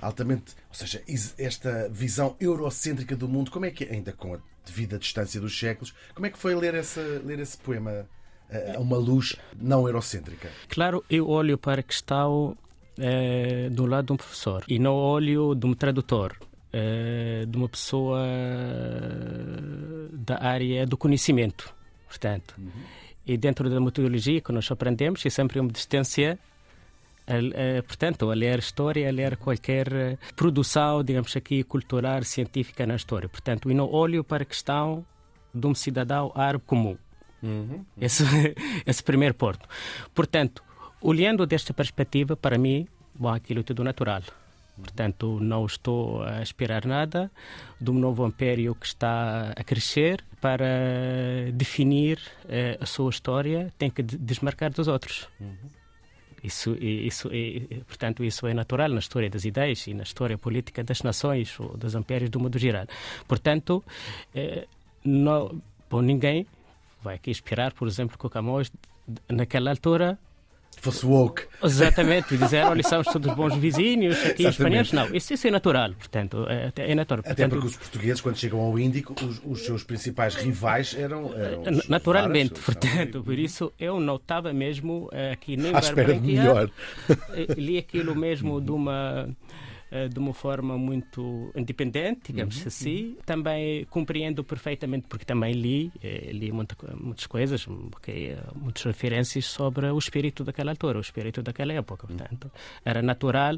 altamente, 0.02 0.54
ou 0.68 0.76
seja, 0.76 1.02
esta 1.38 1.88
visão 1.90 2.36
eurocêntrica 2.42 3.16
do 3.16 3.30
mundo, 3.30 3.52
como 3.52 3.66
é 3.66 3.72
que, 3.72 3.86
ainda 3.86 4.12
com 4.12 4.34
a 4.34 4.40
devida 4.66 5.00
distância 5.00 5.40
dos 5.40 5.58
séculos, 5.58 5.94
como 6.14 6.26
é 6.26 6.30
que 6.30 6.38
foi 6.38 6.54
ler, 6.56 6.74
essa, 6.76 7.00
ler 7.24 7.40
esse 7.40 7.58
poema 7.58 7.92
eh, 7.92 8.06
a 8.76 8.80
uma 8.80 8.98
luz 8.98 9.36
não 9.60 9.88
eurocêntrica? 9.88 10.50
claro, 10.68 11.04
eu 11.10 11.30
olho 11.30 11.58
para 11.58 11.82
a 11.82 11.84
questão 11.84 12.56
eh, 12.98 13.70
do 13.72 13.86
lado 13.86 14.08
de 14.08 14.14
um 14.14 14.18
professor 14.18 14.64
e 14.68 14.80
não 14.80 14.96
olho 14.96 15.56
de 15.56 15.66
um 15.66 15.74
tradutor. 15.74 16.36
eh, 16.72 17.46
de 17.48 17.58
uma 17.58 17.68
pessoa 17.68 18.20
da 20.14 20.38
área 20.44 20.86
do 20.86 20.98
conhecimento, 20.98 21.74
portanto. 22.08 22.56
E 23.26 23.38
dentro 23.38 23.70
da 23.70 23.80
metodologia 23.80 24.42
que 24.42 24.52
nós 24.52 24.70
aprendemos, 24.72 25.26
é 25.26 25.30
sempre 25.30 25.60
uma 25.60 25.72
distância 25.72 26.38
portanto, 27.88 28.32
a 28.32 28.34
ler 28.34 28.58
história, 28.58 29.08
a 29.08 29.12
ler 29.12 29.38
qualquer 29.38 30.18
produção, 30.36 31.04
digamos 31.04 31.36
aqui, 31.36 31.64
cultural, 31.64 32.24
científica 32.24 32.88
na 32.88 32.96
história. 32.96 33.30
Portanto, 33.30 33.70
eu 33.70 33.76
não 33.76 33.88
olho 33.92 34.24
para 34.24 34.42
a 34.42 34.46
questão 34.46 35.06
de 35.54 35.68
um 35.68 35.76
cidadão 35.76 36.32
árabe 36.34 36.64
comum. 36.66 36.98
Uhum. 37.42 37.86
Esse, 38.00 38.24
esse 38.86 39.04
primeiro 39.04 39.34
porto. 39.34 39.68
Portanto, 40.14 40.64
olhando 41.02 41.46
desta 41.46 41.74
perspectiva, 41.74 42.36
para 42.36 42.58
mim, 42.58 42.88
bom, 43.16 43.30
aquilo 43.30 43.62
é 43.62 43.64
tudo 43.64 43.84
natural. 43.84 44.22
Portanto, 44.78 45.40
não 45.42 45.66
estou 45.66 46.24
a 46.24 46.42
esperar 46.42 46.86
nada 46.86 47.30
de 47.80 47.92
um 47.92 47.96
novo 47.96 48.26
império 48.26 48.74
que 48.76 48.86
está 48.86 49.52
a 49.56 49.64
crescer 49.64 50.24
para 50.40 51.52
definir 51.54 52.20
eh, 52.48 52.78
a 52.80 52.86
sua 52.86 53.10
história, 53.10 53.74
tem 53.78 53.90
que 53.90 54.02
desmarcar 54.02 54.72
dos 54.72 54.88
outros. 54.88 55.28
Uhum. 55.40 55.70
Isso, 56.42 56.78
isso, 56.80 57.30
portanto, 57.86 58.24
isso 58.24 58.48
é 58.48 58.54
natural 58.54 58.88
na 58.90 59.00
história 59.00 59.30
das 59.30 59.44
ideias 59.44 59.86
e 59.88 59.94
na 59.94 60.04
história 60.04 60.38
política 60.38 60.82
das 60.82 61.02
nações 61.02 61.60
ou 61.60 61.78
dos 61.78 61.96
impérios 61.96 62.30
do 62.30 62.40
mundo 62.40 62.58
geral. 62.58 62.86
Portanto, 63.28 63.84
eh, 64.34 64.66
não, 65.04 65.62
bom, 65.90 66.02
ninguém 66.02 66.48
vai 67.02 67.16
aqui 67.16 67.32
esperar, 67.32 67.74
por 67.74 67.88
exemplo, 67.88 68.18
que 68.18 68.26
o 68.26 68.30
Camões, 68.30 68.72
naquela 69.30 69.70
altura, 69.72 70.18
fosse 70.80 71.06
woke. 71.06 71.44
Exatamente, 71.64 72.38
dizer, 72.38 72.64
olha, 72.64 72.82
somos 72.84 73.08
todos 73.08 73.34
bons 73.36 73.56
vizinhos 73.56 74.18
aqui 74.26 74.46
espanhóis. 74.46 74.92
Não, 74.92 75.14
isso, 75.14 75.34
isso, 75.34 75.48
é 75.48 75.52
natural, 75.52 75.94
portanto, 75.94 76.46
é, 76.48 76.72
é 76.92 76.96
natural. 76.96 77.24
Até 77.28 77.48
porque 77.48 77.68
os 77.68 77.76
portugueses, 77.76 78.22
quando 78.22 78.38
chegam 78.38 78.60
ao 78.62 78.78
Índico, 78.80 79.14
os, 79.24 79.42
os 79.46 79.66
seus 79.66 79.84
principais 79.84 80.36
rivais 80.36 80.96
eram. 80.98 81.34
eram 81.34 81.64
Naturalmente, 81.88 82.60
portanto, 82.62 83.24
por 83.24 83.38
isso 83.38 83.74
eu 83.80 84.00
notava 84.00 84.54
mesmo 84.54 85.10
eh, 85.12 85.32
aqui 85.32 85.58
nem 85.58 85.76
À 85.76 85.80
espera 85.80 86.14
de 86.14 86.20
melhor. 86.20 86.70
Eh, 87.10 87.54
li 87.58 87.78
aquilo 87.78 88.16
mesmo 88.16 88.62
de 88.62 88.72
uma 88.72 89.30
de 90.12 90.20
uma 90.20 90.34
forma 90.34 90.78
muito 90.78 91.52
independente, 91.56 92.32
digamos 92.32 92.62
uhum, 92.62 92.68
assim. 92.68 93.04
Uhum. 93.06 93.18
Também 93.26 93.86
compreendo 93.86 94.44
perfeitamente, 94.44 95.08
porque 95.08 95.26
também 95.26 95.54
li, 95.54 95.92
eh, 96.04 96.30
li 96.32 96.52
muita, 96.52 96.76
muitas 96.96 97.26
coisas, 97.26 97.68
okay, 97.68 98.38
muitas 98.56 98.84
referências 98.84 99.46
sobre 99.46 99.88
o 99.88 99.98
espírito 99.98 100.44
daquela 100.44 100.72
altura, 100.72 101.00
o 101.00 101.02
espírito 101.02 101.42
daquela 101.42 101.74
época. 101.74 102.06
Uhum. 102.08 102.18
Portanto, 102.18 102.52
era 102.86 103.02
natural 103.02 103.58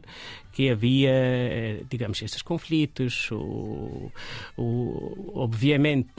que 0.54 0.70
havia, 0.70 1.12
eh, 1.12 1.84
digamos, 1.90 2.22
esses 2.22 2.42
conflitos. 2.42 3.30
O, 3.32 4.12
o, 4.58 5.32
obviamente, 5.36 6.10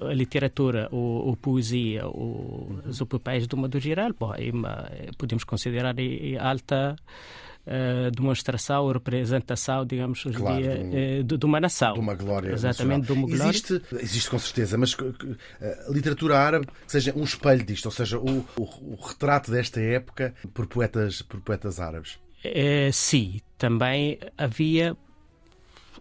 a 0.00 0.12
literatura, 0.12 0.88
o, 0.92 1.32
a 1.32 1.36
poesia, 1.36 2.08
o, 2.08 2.80
os 2.86 3.00
papéis 3.02 3.46
de 3.46 3.56
modo 3.56 3.78
geral, 3.78 4.12
bom, 4.18 4.32
podemos 5.16 5.44
considerar 5.44 5.94
alta 6.40 6.96
uh, 7.70 8.10
demonstração 8.10 8.84
ou 8.84 8.92
representação, 8.92 9.86
digamos, 9.86 10.24
claro, 10.34 10.62
de, 10.62 11.20
uh, 11.20 11.38
de, 11.38 11.46
uma 11.46 11.60
nação. 11.60 11.94
De 11.94 12.00
uma 12.00 12.14
glória. 12.14 12.52
Exatamente, 12.52 13.06
de 13.06 13.12
uma 13.12 13.26
glória. 13.26 13.50
Existe, 13.50 13.80
existe 13.92 14.28
com 14.28 14.38
certeza, 14.38 14.76
mas 14.76 14.96
a 15.88 15.92
literatura 15.92 16.38
árabe 16.38 16.66
seja 16.86 17.12
um 17.16 17.24
espelho 17.24 17.64
disto, 17.64 17.86
ou 17.86 17.92
seja, 17.92 18.18
o, 18.18 18.46
o, 18.56 18.62
o 18.62 18.98
retrato 19.00 19.50
desta 19.50 19.80
época 19.80 20.34
por 20.52 20.66
poetas, 20.66 21.22
por 21.22 21.40
poetas 21.40 21.80
árabes. 21.80 22.18
É, 22.42 22.90
sim, 22.92 23.40
também 23.58 24.18
havia 24.36 24.96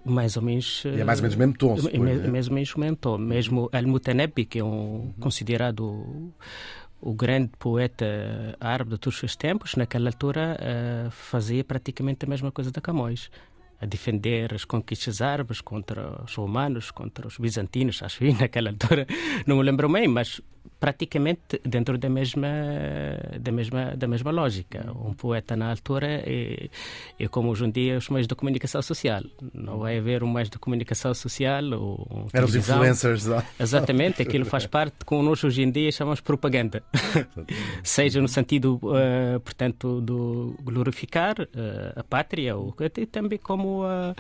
mais 0.06 0.38
ou 0.38 0.44
menos. 0.44 0.84
E 0.86 1.02
é 1.02 1.04
mais 1.04 1.20
ou 1.20 1.24
menos 1.24 1.36
o 1.36 1.40
mesmo 1.40 1.54
tom. 1.58 1.76
É, 1.92 1.98
mais 1.98 2.48
ou 2.48 2.54
menos 2.54 2.76
o 2.76 2.80
mesmo 2.80 2.96
tom. 2.96 3.18
Mesmo 3.18 3.70
Al-Mutanebi, 3.72 4.46
que 4.46 4.60
é 4.60 4.64
um 4.64 4.68
uhum. 4.68 5.14
considerado 5.20 6.34
o 7.02 7.14
grande 7.14 7.52
poeta 7.58 8.06
árabe 8.60 8.92
de 8.92 8.98
todos 8.98 9.22
os 9.24 9.36
tempos, 9.36 9.76
naquela 9.76 10.10
altura, 10.10 10.58
uh, 10.60 11.12
fazia 11.12 11.64
praticamente 11.64 12.26
a 12.26 12.28
mesma 12.28 12.52
coisa 12.52 12.72
da 12.72 12.82
Camões. 12.82 13.30
A 13.82 13.86
defender 13.86 14.54
as 14.54 14.66
conquistas 14.66 15.22
árabes 15.22 15.62
contra 15.62 16.22
os 16.24 16.36
romanos, 16.36 16.92
contra 16.92 17.26
os 17.26 17.38
bizantinos, 17.38 18.04
acho 18.04 18.20
que 18.20 18.34
naquela 18.38 18.72
altura, 18.72 19.08
não 19.46 19.58
me 19.58 19.64
lembro 19.64 19.88
bem, 19.88 20.08
mas 20.08 20.42
praticamente 20.80 21.60
dentro 21.64 21.98
da 21.98 22.10
mesma 22.10 22.48
da 23.40 23.52
mesma 23.52 23.96
da 23.96 24.08
mesma 24.08 24.32
lógica. 24.32 24.92
Um 24.96 25.14
poeta 25.14 25.56
na 25.56 25.70
altura 25.70 26.08
é, 26.08 26.70
é 27.20 27.28
como 27.28 27.50
hoje 27.50 27.66
em 27.66 27.72
dia 27.72 27.98
os 27.98 28.10
meios 28.10 28.28
de 28.28 28.36
comunicação 28.36 28.82
social. 28.82 29.22
Não 29.54 29.80
vai 29.80 29.98
haver 29.98 30.24
um 30.24 30.32
meio 30.32 30.50
de 30.50 30.58
comunicação 30.58 31.14
social 31.14 31.64
ou 31.74 32.08
um 32.10 32.26
eram 32.34 32.48
os 32.48 32.56
influencers 32.56 33.26
não? 33.26 33.44
exatamente 33.60 34.22
aquilo 34.22 34.46
faz 34.46 34.66
parte 34.68 35.06
com 35.06 35.22
nós 35.22 35.44
hoje 35.44 35.62
em 35.62 35.72
dia 35.72 35.92
chamamos 35.92 36.22
propaganda. 36.22 36.82
Seja 37.84 38.22
no 38.22 38.28
sentido 38.28 38.80
uh, 38.84 39.40
portanto 39.42 40.00
do 40.02 40.56
glorificar 40.64 41.36
uh, 41.42 42.00
a 42.00 42.04
pátria 42.04 42.56
ou 42.56 42.74
também 43.12 43.38
como 43.38 43.84
uh, 43.84 44.16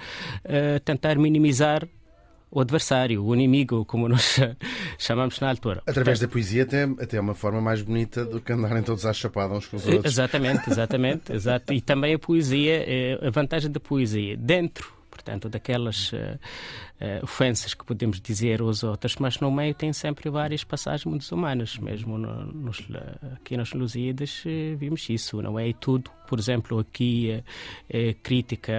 tentar 0.83 1.17
minimizar 1.17 1.87
o 2.51 2.59
adversário, 2.59 3.23
o 3.23 3.33
inimigo, 3.33 3.85
como 3.85 4.07
nós 4.07 4.39
chamamos 4.97 5.39
na 5.39 5.49
altura. 5.49 5.81
Através 5.85 6.19
da 6.19 6.27
poesia 6.27 6.63
até, 6.63 6.83
até 6.83 7.17
é 7.17 7.21
uma 7.21 7.35
forma 7.35 7.61
mais 7.61 7.81
bonita 7.81 8.25
do 8.25 8.41
que 8.41 8.51
andarem 8.51 8.83
todos 8.83 9.05
à 9.05 9.13
chapada 9.13 9.53
uns 9.53 9.67
com 9.67 9.77
os 9.77 9.85
outros. 9.85 10.05
Exatamente, 10.05 10.69
exatamente. 10.69 11.31
exato. 11.33 11.73
E 11.73 11.81
também 11.81 12.13
a 12.13 12.19
poesia, 12.19 12.83
eh, 12.87 13.19
a 13.21 13.29
vantagem 13.29 13.71
da 13.71 13.79
poesia 13.79 14.35
dentro 14.35 14.98
portanto, 15.19 15.49
daquelas 15.49 16.13
uh, 16.13 16.39
ofensas 17.21 17.73
que 17.73 17.83
podemos 17.83 18.21
dizer 18.21 18.61
aos 18.61 18.83
outros, 18.83 19.17
mas 19.17 19.39
no 19.39 19.51
meio 19.51 19.73
tem 19.73 19.91
sempre 19.91 20.29
várias 20.29 20.63
passagens 20.63 21.03
muito 21.05 21.35
humanas, 21.35 21.77
mesmo 21.77 22.17
no, 22.17 22.45
nos, 22.45 22.87
aqui 23.35 23.57
nas 23.57 23.73
Lusíadas 23.73 24.43
uh, 24.45 24.77
vimos 24.77 25.09
isso, 25.09 25.41
não 25.41 25.59
é? 25.59 25.67
E 25.67 25.73
tudo, 25.73 26.09
por 26.27 26.39
exemplo, 26.39 26.79
aqui 26.79 27.43
crítica, 28.23 28.71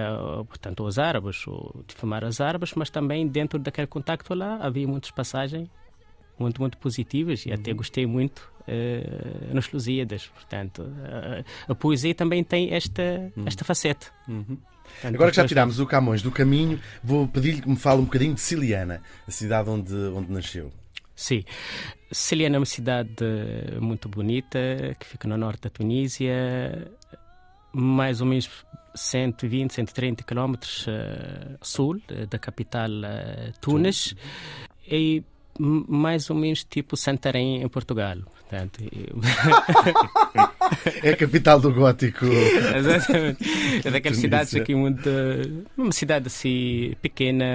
portanto, 0.47 0.83
aos 0.83 0.97
árabes, 0.97 1.45
ou 1.45 1.83
difamar 1.87 2.23
os 2.23 2.39
árabes, 2.39 2.73
mas 2.75 2.89
também 2.89 3.27
dentro 3.27 3.59
daquele 3.59 3.87
contacto 3.87 4.33
lá 4.33 4.57
havia 4.61 4.87
muitas 4.87 5.11
passagens 5.11 5.69
muito, 6.39 6.59
muito 6.59 6.77
positivas 6.77 7.45
e 7.45 7.49
uhum. 7.49 7.55
até 7.55 7.73
gostei 7.73 8.05
muito 8.05 8.51
uh, 8.61 9.53
nos 9.53 9.71
Lusíadas. 9.71 10.27
Portanto, 10.27 10.81
uh, 10.81 11.71
a 11.71 11.75
poesia 11.75 12.15
também 12.15 12.43
tem 12.43 12.73
esta, 12.73 13.31
uhum. 13.35 13.43
esta 13.45 13.63
faceta. 13.63 14.07
Uhum. 14.27 14.57
Agora 15.03 15.31
que 15.31 15.37
já 15.37 15.47
tirámos 15.47 15.79
o 15.79 15.85
Camões 15.85 16.21
do 16.21 16.31
caminho, 16.31 16.79
vou 17.03 17.27
pedir-lhe 17.27 17.61
que 17.61 17.69
me 17.69 17.75
fale 17.75 18.01
um 18.01 18.05
bocadinho 18.05 18.33
de 18.33 18.41
Siliana, 18.41 19.01
a 19.27 19.31
cidade 19.31 19.69
onde, 19.69 19.93
onde 19.93 20.31
nasceu. 20.31 20.71
Sim. 21.15 21.43
Siliana 22.11 22.57
é 22.57 22.59
uma 22.59 22.65
cidade 22.65 23.25
muito 23.79 24.09
bonita, 24.09 24.59
que 24.99 25.05
fica 25.05 25.27
no 25.27 25.37
norte 25.37 25.61
da 25.61 25.69
Tunísia, 25.69 26.91
mais 27.73 28.21
ou 28.21 28.27
menos 28.27 28.49
120, 28.95 29.73
130 29.73 30.23
quilómetros 30.23 30.85
uh, 30.87 31.57
sul 31.61 32.01
uh, 32.11 32.27
da 32.27 32.37
capital 32.37 32.89
uh, 32.89 33.51
Tunis. 33.61 34.15
E 34.87 35.23
mais 35.61 36.29
ou 36.29 36.35
menos 36.35 36.63
tipo 36.63 36.97
Santarém 36.97 37.61
em 37.61 37.67
Portugal. 37.67 38.17
Portanto, 38.49 38.83
é 41.03 41.11
a 41.11 41.15
capital 41.15 41.59
do 41.61 41.71
gótico. 41.71 42.25
Exatamente. 42.75 43.39
É 43.85 43.91
daquelas 43.91 44.17
cidades 44.17 44.55
aqui 44.55 44.75
muito. 44.75 45.09
Uma 45.77 45.91
cidade 45.91 46.27
assim 46.27 46.93
pequena, 47.01 47.45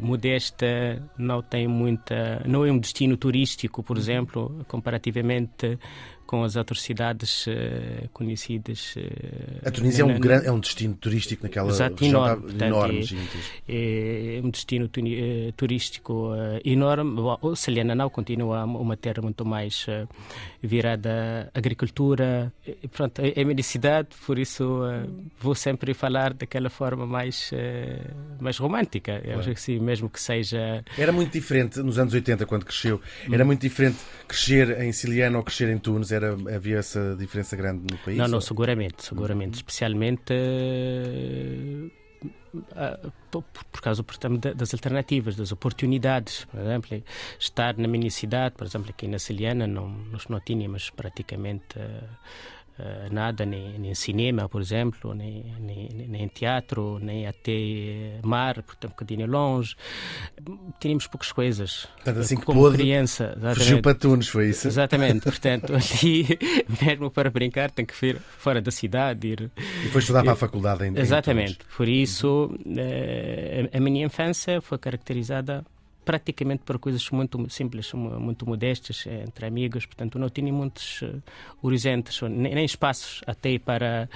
modesta, 0.00 1.02
não 1.18 1.42
tem 1.42 1.66
muita. 1.68 2.42
Não 2.46 2.64
é 2.64 2.72
um 2.72 2.78
destino 2.78 3.16
turístico, 3.16 3.82
por 3.82 3.98
exemplo, 3.98 4.64
comparativamente 4.68 5.78
com 6.28 6.44
as 6.44 6.56
outras 6.56 6.82
cidades 6.82 7.46
uh, 7.46 8.06
conhecidas. 8.12 8.94
Uh, 8.96 9.66
a 9.66 9.70
Tunísia 9.70 10.04
na, 10.04 10.12
é, 10.12 10.14
um 10.14 10.20
grande, 10.20 10.46
é 10.46 10.52
um 10.52 10.60
destino 10.60 10.94
turístico 10.94 11.44
naquela 11.44 11.70
exato, 11.70 12.04
região 12.04 12.22
enorme, 12.22 12.42
portanto, 12.42 12.62
enorme 12.62 13.08
é, 13.66 14.36
é, 14.36 14.40
um 14.44 14.50
destino 14.50 14.84
uh, 14.84 15.52
turístico 15.56 16.32
enorme. 16.62 17.14
Bom, 17.14 17.56
Saliana 17.56 17.94
não 17.94 18.10
continua 18.10 18.62
uma 18.64 18.94
terra 18.94 19.22
muito 19.22 19.42
mais 19.42 19.86
virada 20.62 21.50
à 21.54 21.58
agricultura. 21.58 22.52
E, 22.66 22.86
pronto, 22.88 23.22
é, 23.22 23.32
é 23.34 23.42
a 23.42 23.44
minha 23.46 23.62
cidade, 23.62 24.08
por 24.26 24.38
isso 24.38 24.82
vou 25.40 25.54
sempre 25.54 25.94
falar 25.94 26.34
daquela 26.34 26.68
forma 26.68 27.06
mais, 27.06 27.50
mais 28.38 28.58
romântica. 28.58 29.18
Claro. 29.18 29.50
Assim, 29.50 29.78
mesmo 29.78 30.10
que 30.10 30.20
seja. 30.20 30.84
Era 30.98 31.10
muito 31.10 31.32
diferente 31.32 31.80
nos 31.80 31.98
anos 31.98 32.12
80, 32.12 32.44
quando 32.44 32.66
cresceu, 32.66 33.00
era 33.32 33.44
hum. 33.44 33.46
muito 33.46 33.62
diferente 33.62 33.96
crescer 34.26 34.78
em 34.82 34.92
Siliana 34.92 35.38
ou 35.38 35.42
crescer 35.42 35.70
em 35.70 35.78
Tunis 35.78 36.12
era, 36.18 36.36
havia 36.54 36.78
essa 36.78 37.16
diferença 37.16 37.56
grande 37.56 37.86
no 37.90 37.98
país? 37.98 38.18
Não, 38.18 38.28
não, 38.28 38.40
seguramente, 38.40 39.04
seguramente. 39.04 39.54
Especialmente 39.56 40.32
uh, 40.32 41.90
uh, 42.56 43.12
por, 43.30 43.42
por, 43.42 43.80
causa 43.80 44.02
portanto, 44.02 44.54
das 44.54 44.74
alternativas, 44.74 45.36
das 45.36 45.52
oportunidades. 45.52 46.44
Por 46.44 46.60
exemplo, 46.60 47.02
estar 47.38 47.76
na 47.76 47.88
minha 47.88 48.10
cidade, 48.10 48.54
por 48.56 48.66
exemplo, 48.66 48.90
aqui 48.90 49.06
na 49.06 49.18
Ciliana, 49.18 49.66
não, 49.66 49.88
nós 49.88 50.26
não 50.28 50.40
tínhamos 50.40 50.90
praticamente. 50.90 51.78
Uh, 52.78 53.12
nada, 53.12 53.44
nem, 53.44 53.76
nem 53.76 53.92
cinema, 53.92 54.48
por 54.48 54.60
exemplo, 54.60 55.12
nem, 55.12 55.52
nem, 55.58 55.88
nem 56.06 56.28
teatro, 56.28 57.00
nem 57.02 57.26
até 57.26 58.20
mar, 58.22 58.62
porque 58.62 58.86
um 58.86 58.90
bocadinho 58.90 59.26
longe. 59.26 59.74
Tínhamos 60.78 61.08
poucas 61.08 61.32
coisas. 61.32 61.88
Portanto, 61.96 62.20
assim 62.20 62.36
que 62.36 62.44
como 62.44 62.60
pôde, 62.60 62.76
criança. 62.76 63.36
Fugiu 63.56 63.82
para 63.82 63.94
Tunes, 63.96 64.28
foi 64.28 64.50
isso? 64.50 64.68
Exatamente, 64.68 65.22
portanto, 65.22 65.72
ali, 65.74 66.38
mesmo 66.80 67.10
para 67.10 67.28
brincar, 67.30 67.72
tem 67.72 67.84
que 67.84 68.06
ir 68.06 68.20
fora 68.38 68.60
da 68.60 68.70
cidade. 68.70 69.26
Ir, 69.26 69.50
e 69.84 69.88
foi 69.88 70.00
estudar 70.00 70.22
para 70.22 70.34
a 70.34 70.36
faculdade 70.36 70.84
ainda. 70.84 71.00
Exatamente, 71.00 71.58
por 71.76 71.88
isso 71.88 72.46
uh, 72.46 73.76
a 73.76 73.80
minha 73.80 74.06
infância 74.06 74.60
foi 74.60 74.78
caracterizada 74.78 75.64
praticamente 76.08 76.62
para 76.64 76.78
coisas 76.78 77.06
muito 77.10 77.50
simples, 77.50 77.92
muito 77.92 78.48
modestas, 78.48 79.06
entre 79.06 79.44
amigos, 79.44 79.84
portanto 79.84 80.18
não 80.18 80.30
tinha 80.30 80.50
muitos 80.50 81.02
uh, 81.02 81.22
horizontes, 81.60 82.22
nem, 82.22 82.64
espaços 82.64 83.20
até 83.26 83.58
para, 83.58 84.08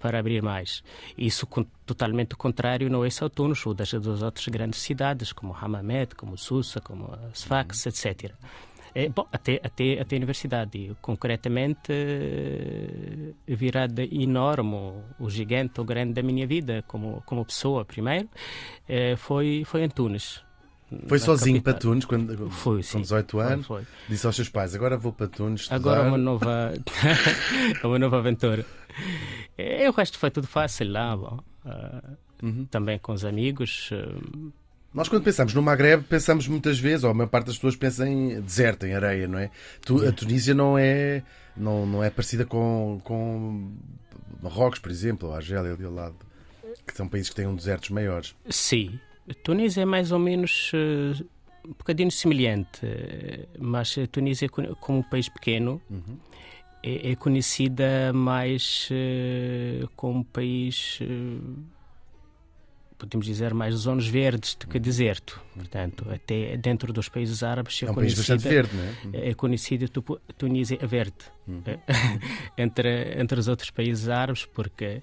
para 0.00 0.18
abrir 0.18 0.42
mais. 0.42 0.82
Isso 1.16 1.46
totalmente 1.86 2.34
contrário 2.34 2.90
não 2.90 3.04
é 3.04 3.10
só 3.10 3.28
Tunis, 3.28 3.64
ou 3.64 3.72
das, 3.72 3.92
das 3.92 4.22
outras 4.22 4.48
grandes 4.48 4.80
cidades, 4.80 5.32
como 5.32 5.54
Hammamet, 5.54 6.16
como 6.16 6.36
Susa, 6.36 6.80
como 6.80 7.16
Sfax, 7.32 7.86
etc. 7.86 8.32
É, 8.92 9.08
bom, 9.08 9.24
até, 9.30 9.60
até, 9.62 10.00
até 10.00 10.16
a 10.16 10.18
universidade. 10.18 10.96
Concretamente, 11.00 11.92
virada 13.46 14.02
enorme, 14.02 14.94
o 15.20 15.30
gigante, 15.30 15.80
o 15.80 15.84
grande 15.84 16.14
da 16.14 16.24
minha 16.24 16.44
vida, 16.44 16.82
como, 16.88 17.22
como 17.24 17.44
pessoa, 17.44 17.84
primeiro, 17.84 18.28
foi, 19.16 19.62
foi 19.64 19.84
em 19.84 19.88
Tunis. 19.88 20.49
Foi 21.06 21.18
sozinho 21.18 21.62
capital. 21.62 21.72
para 21.72 21.80
Tunis 21.80 22.04
quando, 22.04 22.50
foi, 22.50 22.82
com 22.82 23.00
18 23.00 23.38
anos? 23.38 23.66
Foi. 23.66 23.82
Disse 24.08 24.26
aos 24.26 24.34
seus 24.34 24.48
pais: 24.48 24.74
Agora 24.74 24.96
vou 24.96 25.12
para 25.12 25.28
Tunis. 25.28 25.62
Estudar. 25.62 25.76
Agora 25.76 26.08
uma 26.08 26.18
nova, 26.18 26.74
uma 27.84 27.98
nova 27.98 28.18
aventura. 28.18 28.66
E, 29.56 29.88
o 29.88 29.92
resto 29.92 30.18
foi 30.18 30.30
tudo 30.30 30.46
fácil 30.46 30.90
lá. 30.90 31.16
Bom. 31.16 31.38
Uh, 31.64 32.16
uhum. 32.42 32.64
Também 32.66 32.98
com 32.98 33.12
os 33.12 33.24
amigos. 33.24 33.90
Uh, 33.92 34.52
nós, 34.92 35.08
quando 35.08 35.22
pensamos 35.22 35.54
no 35.54 35.62
Maghreb, 35.62 36.02
pensamos 36.02 36.48
muitas 36.48 36.80
vezes, 36.80 37.04
ou 37.04 37.10
a 37.10 37.14
maior 37.14 37.28
parte 37.28 37.46
das 37.46 37.54
pessoas 37.54 37.76
pensa 37.76 38.08
em 38.08 38.40
deserto, 38.40 38.84
em 38.86 38.92
areia, 38.92 39.28
não 39.28 39.38
é? 39.38 39.48
a 40.08 40.12
Tunísia 40.12 40.52
não 40.52 40.76
é, 40.76 41.22
não, 41.56 41.86
não 41.86 42.02
é 42.02 42.10
parecida 42.10 42.44
com, 42.44 43.00
com 43.04 43.72
Marrocos, 44.42 44.80
por 44.80 44.90
exemplo, 44.90 45.28
ou 45.28 45.34
Argélia 45.34 45.72
ali 45.72 45.84
ao 45.84 45.92
lado, 45.92 46.16
que 46.84 46.96
são 46.96 47.06
países 47.06 47.30
que 47.30 47.36
têm 47.36 47.46
um 47.46 47.54
desertos 47.54 47.90
maiores. 47.90 48.34
Sim, 48.48 48.98
Tunísia 49.34 49.82
é 49.82 49.84
mais 49.84 50.12
ou 50.12 50.18
menos 50.18 50.72
uh, 50.72 51.24
um 51.64 51.72
bocadinho 51.72 52.10
semelhante, 52.10 52.80
mas 53.58 53.96
a 53.98 54.06
Tunísia, 54.06 54.48
como 54.48 54.98
um 54.98 55.02
país 55.02 55.28
pequeno, 55.28 55.80
uhum. 55.90 56.16
é, 56.82 57.12
é, 57.12 57.16
conhecida 57.16 58.12
mais 58.12 58.88
uh, 58.90 59.88
como 59.96 60.20
um 60.20 60.24
país. 60.24 60.98
Podemos 63.00 63.26
dizer, 63.26 63.54
mais 63.54 63.74
zonas 63.74 64.06
verdes 64.06 64.54
do 64.54 64.66
que 64.66 64.78
deserto. 64.78 65.40
Portanto, 65.54 66.06
até 66.10 66.56
dentro 66.56 66.92
dos 66.92 67.08
países 67.08 67.42
árabes 67.42 67.82
é, 67.82 67.86
é 67.86 67.90
um 67.90 67.94
país 67.94 68.14
bastante 68.14 68.46
verde, 68.46 68.70
não 68.76 68.84
é? 69.20 69.30
É 69.30 69.34
conhecida 69.34 69.86
a 69.86 70.32
Tunísia 70.34 70.78
verde 70.86 71.24
uhum. 71.48 71.62
entre, 72.56 73.18
entre 73.18 73.40
os 73.40 73.48
outros 73.48 73.70
países 73.70 74.08
árabes, 74.08 74.44
porque 74.44 75.00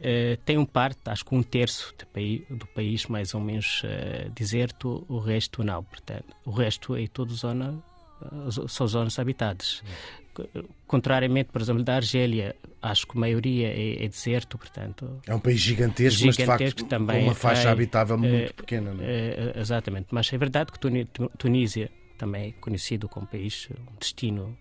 uh, 0.00 0.36
tem 0.44 0.56
um 0.56 0.64
parte, 0.64 0.98
acho 1.06 1.24
que 1.24 1.34
um 1.34 1.42
terço 1.42 1.94
do 1.98 2.06
país, 2.06 2.42
do 2.48 2.66
país 2.68 3.06
mais 3.06 3.34
ou 3.34 3.40
menos 3.40 3.82
uh, 3.84 4.30
deserto, 4.30 5.04
o 5.08 5.18
resto 5.18 5.62
não. 5.62 5.84
Portanto, 5.84 6.34
o 6.44 6.50
resto 6.50 6.96
é 6.96 7.06
toda 7.06 7.34
zona 7.34 7.82
são 8.68 8.86
zonas 8.86 9.18
habitadas. 9.18 9.82
Contrariamente, 10.86 11.50
por 11.50 11.60
exemplo, 11.60 11.82
da 11.82 11.96
Argélia, 11.96 12.54
acho 12.86 13.06
que 13.06 13.16
a 13.16 13.20
maioria 13.20 13.68
é, 13.68 14.04
é 14.04 14.08
deserto, 14.08 14.56
portanto... 14.58 15.20
É 15.26 15.34
um 15.34 15.40
país 15.40 15.60
gigantesco, 15.60 16.18
gigantesco 16.18 16.50
mas 16.50 16.58
de 16.58 16.64
facto 16.64 16.84
também, 16.86 17.20
com 17.20 17.24
uma 17.24 17.34
faixa 17.34 17.68
é, 17.68 17.72
habitável 17.72 18.18
muito 18.18 18.50
é, 18.50 18.52
pequena. 18.52 18.94
Não 18.94 19.04
é? 19.04 19.06
é? 19.06 19.52
exatamente, 19.56 20.08
mas 20.10 20.32
é 20.32 20.38
verdade 20.38 20.72
que 20.72 20.78
Tunísia 21.38 21.90
também 22.16 22.48
é 22.48 22.52
conhecido 22.60 23.08
como 23.08 23.26
país, 23.26 23.68
um 23.70 23.98
destino 23.98 24.56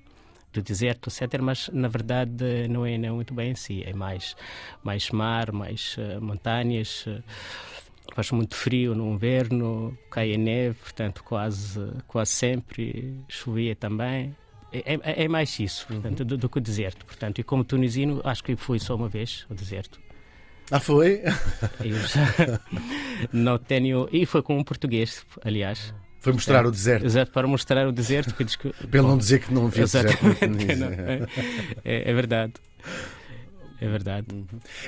do 0.55 0.61
deserto, 0.61 1.09
etc. 1.09 1.41
Mas 1.41 1.69
na 1.69 1.87
verdade 1.87 2.67
não 2.69 2.85
é, 2.85 2.97
não 2.97 3.09
é 3.09 3.11
muito 3.11 3.33
bem 3.33 3.51
assim. 3.51 3.83
É 3.83 3.93
mais, 3.93 4.35
mais 4.83 5.09
mar, 5.11 5.51
mais 5.51 5.97
uh, 5.97 6.21
montanhas. 6.21 7.05
Uh, 7.05 7.23
faz 8.13 8.31
muito 8.31 8.55
frio 8.55 8.95
no 8.95 9.13
inverno, 9.13 9.97
cai 10.09 10.33
a 10.33 10.37
neve, 10.37 10.75
portanto, 10.75 11.23
quase, 11.23 11.81
quase 12.07 12.31
sempre, 12.31 13.19
chovia 13.27 13.75
também. 13.75 14.35
É, 14.85 14.99
é, 15.03 15.23
é 15.23 15.27
mais 15.27 15.57
isso, 15.59 15.87
portanto, 15.87 16.25
do, 16.25 16.37
do, 16.37 16.49
que 16.49 16.57
o 16.57 16.61
deserto. 16.61 17.05
Portanto, 17.05 17.39
e 17.39 17.43
como 17.43 17.63
tunisino, 17.63 18.21
acho 18.23 18.43
que 18.43 18.55
fui 18.55 18.79
só 18.79 18.95
uma 18.95 19.07
vez 19.07 19.45
ao 19.49 19.55
deserto. 19.55 19.99
Ah, 20.71 20.79
foi? 20.79 21.21
não 23.31 23.57
tenho. 23.57 24.09
E 24.11 24.25
foi 24.25 24.41
com 24.41 24.57
um 24.57 24.63
português, 24.63 25.25
aliás. 25.43 25.93
Foi 26.19 26.33
mostrar 26.33 26.65
o 26.65 26.71
deserto. 26.71 27.05
Exato, 27.05 27.31
para 27.31 27.47
mostrar 27.47 27.87
o 27.87 27.91
deserto. 27.91 28.33
Que 28.33 28.43
diz 28.43 28.55
que, 28.55 28.69
Para 28.89 28.99
ele 28.99 29.07
não 29.07 29.17
dizer 29.17 29.41
que 29.41 29.53
não 29.53 29.67
havia 29.67 29.83
deserto. 29.83 30.17
Não, 30.23 30.87
é, 31.83 32.09
é, 32.09 32.13
verdade. 32.13 32.53
É 33.79 33.87
verdade. 33.87 34.25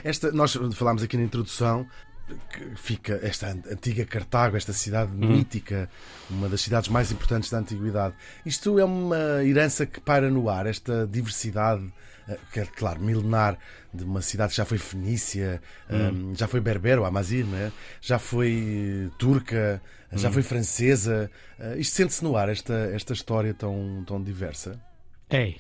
Esta, 0.04 0.32
nós 0.32 0.58
falámos 0.74 1.04
aqui 1.04 1.16
na 1.16 1.24
introdução 1.24 1.88
fica 2.76 3.20
esta 3.24 3.48
antiga 3.48 4.06
Cartago, 4.06 4.58
esta 4.58 4.74
cidade 4.74 5.12
uhum. 5.12 5.38
mítica, 5.38 5.90
uma 6.30 6.50
das 6.50 6.62
cidades 6.62 6.90
mais 6.90 7.12
importantes 7.12 7.50
da 7.50 7.60
antiguidade. 7.60 8.16
Isto 8.46 8.80
é 8.80 8.86
uma 8.86 9.44
herança 9.44 9.86
que 9.86 10.00
paira 10.00 10.30
no 10.30 10.50
ar, 10.50 10.66
esta 10.66 11.08
diversidade, 11.08 11.92
eh, 12.28 12.38
que 12.52 12.60
é, 12.60 12.66
claro, 12.66 13.00
milenar, 13.02 13.58
de 13.94 14.04
uma 14.04 14.22
cidade 14.22 14.52
que 14.52 14.58
já 14.58 14.66
foi 14.66 14.78
fenícia, 14.78 15.62
uhum. 15.90 16.32
um, 16.32 16.36
já 16.36 16.48
foi 16.48 16.60
berbero, 16.60 17.06
Amazir, 17.06 17.46
é? 17.54 17.72
já 18.02 18.20
foi 18.20 19.10
turca, 19.18 19.82
uhum. 20.12 20.18
já 20.18 20.32
foi 20.32 20.44
francesa. 20.44 21.32
Uh, 21.58 21.80
isto 21.80 21.96
sente-se 21.96 22.24
no 22.24 22.36
ar, 22.36 22.50
esta, 22.50 22.74
esta 22.94 23.14
história 23.14 23.54
tão, 23.54 24.04
tão 24.06 24.22
diversa? 24.22 24.80
É. 25.30 25.56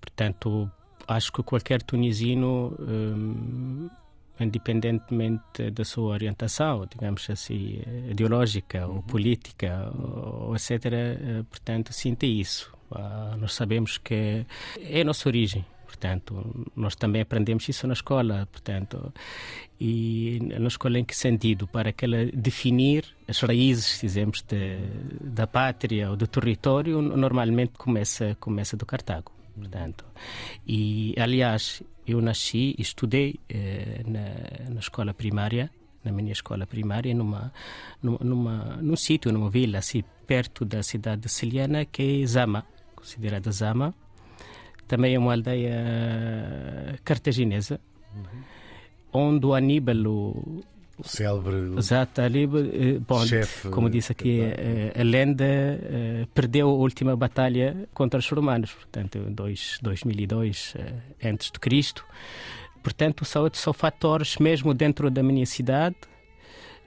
Portanto, 0.00 0.70
acho 1.06 1.32
que 1.32 1.42
qualquer 1.42 1.80
tunisino. 1.80 2.76
Hum 2.80 3.88
independentemente 4.40 5.70
da 5.70 5.84
sua 5.84 6.12
orientação, 6.12 6.86
digamos 6.90 7.28
assim, 7.30 7.82
ideológica 8.10 8.86
ou 8.86 8.96
uhum. 8.96 9.02
política, 9.02 9.92
ou, 9.94 10.54
etc., 10.54 10.84
eh, 10.86 11.44
portanto, 11.48 11.92
sinta 11.92 12.26
isso. 12.26 12.72
Ah, 12.90 13.36
nós 13.38 13.54
sabemos 13.54 13.98
que 13.98 14.44
é 14.80 15.00
a 15.00 15.04
nossa 15.04 15.28
origem, 15.28 15.64
portanto, 15.86 16.66
nós 16.76 16.94
também 16.94 17.22
aprendemos 17.22 17.68
isso 17.68 17.86
na 17.86 17.94
escola, 17.94 18.48
portanto, 18.50 19.12
e 19.80 20.38
na 20.58 20.68
escola 20.68 20.98
em 20.98 21.04
que 21.04 21.16
sentido? 21.16 21.66
Para 21.66 21.92
que 21.92 22.04
ela 22.04 22.26
definir 22.32 23.04
as 23.26 23.40
raízes, 23.40 24.00
dizemos, 24.00 24.42
de, 24.42 24.78
da 25.20 25.46
pátria 25.46 26.10
ou 26.10 26.16
do 26.16 26.26
território, 26.26 27.00
normalmente 27.00 27.72
começa, 27.78 28.36
começa 28.38 28.76
do 28.76 28.86
Cartago. 28.86 29.32
Portanto, 29.54 30.04
e 30.66 31.14
aliás, 31.18 31.82
eu 32.06 32.20
nasci 32.20 32.74
e 32.78 32.82
estudei 32.82 33.38
eh, 33.48 34.02
na, 34.06 34.74
na 34.74 34.80
escola 34.80 35.12
primária, 35.12 35.70
na 36.04 36.10
minha 36.10 36.32
escola 36.32 36.66
primária, 36.66 37.14
numa, 37.14 37.52
numa, 38.02 38.76
num 38.80 38.96
sítio, 38.96 39.32
numa 39.32 39.50
vila, 39.50 39.78
assim, 39.78 40.02
perto 40.26 40.64
da 40.64 40.82
cidade 40.82 41.22
de 41.22 41.28
Siliana, 41.28 41.84
que 41.84 42.22
é 42.22 42.26
Zama, 42.26 42.64
considerada 42.94 43.50
Zama. 43.52 43.94
Também 44.88 45.14
é 45.14 45.18
uma 45.18 45.32
aldeia 45.32 46.98
cartaginesa, 47.04 47.80
uhum. 48.14 48.42
onde 49.12 49.46
o 49.46 49.54
Aníbal, 49.54 50.06
o, 50.06 50.64
o 51.04 51.08
célebre 51.08 51.78
Exato, 51.78 52.20
ali, 52.20 52.44
eh, 52.44 52.98
bom, 53.06 53.26
chefe, 53.26 53.68
como 53.68 53.90
disse 53.90 54.12
aqui, 54.12 54.40
a, 54.40 54.44
eh, 54.46 54.92
a 55.00 55.02
lenda 55.02 55.44
perdeu 56.32 56.68
a 56.68 56.72
última 56.72 57.16
batalha 57.16 57.88
contra 57.92 58.18
os 58.18 58.28
romanos, 58.28 58.72
portanto, 58.72 59.18
em 59.18 59.32
2002 59.32 60.74
uh, 60.74 61.26
antes 61.26 61.50
de 61.50 61.58
Cristo. 61.58 62.04
Portanto, 62.82 63.24
são, 63.24 63.48
são 63.52 63.72
fatores, 63.72 64.36
mesmo 64.38 64.74
dentro 64.74 65.10
da 65.10 65.22
minha 65.22 65.46
cidade, 65.46 65.96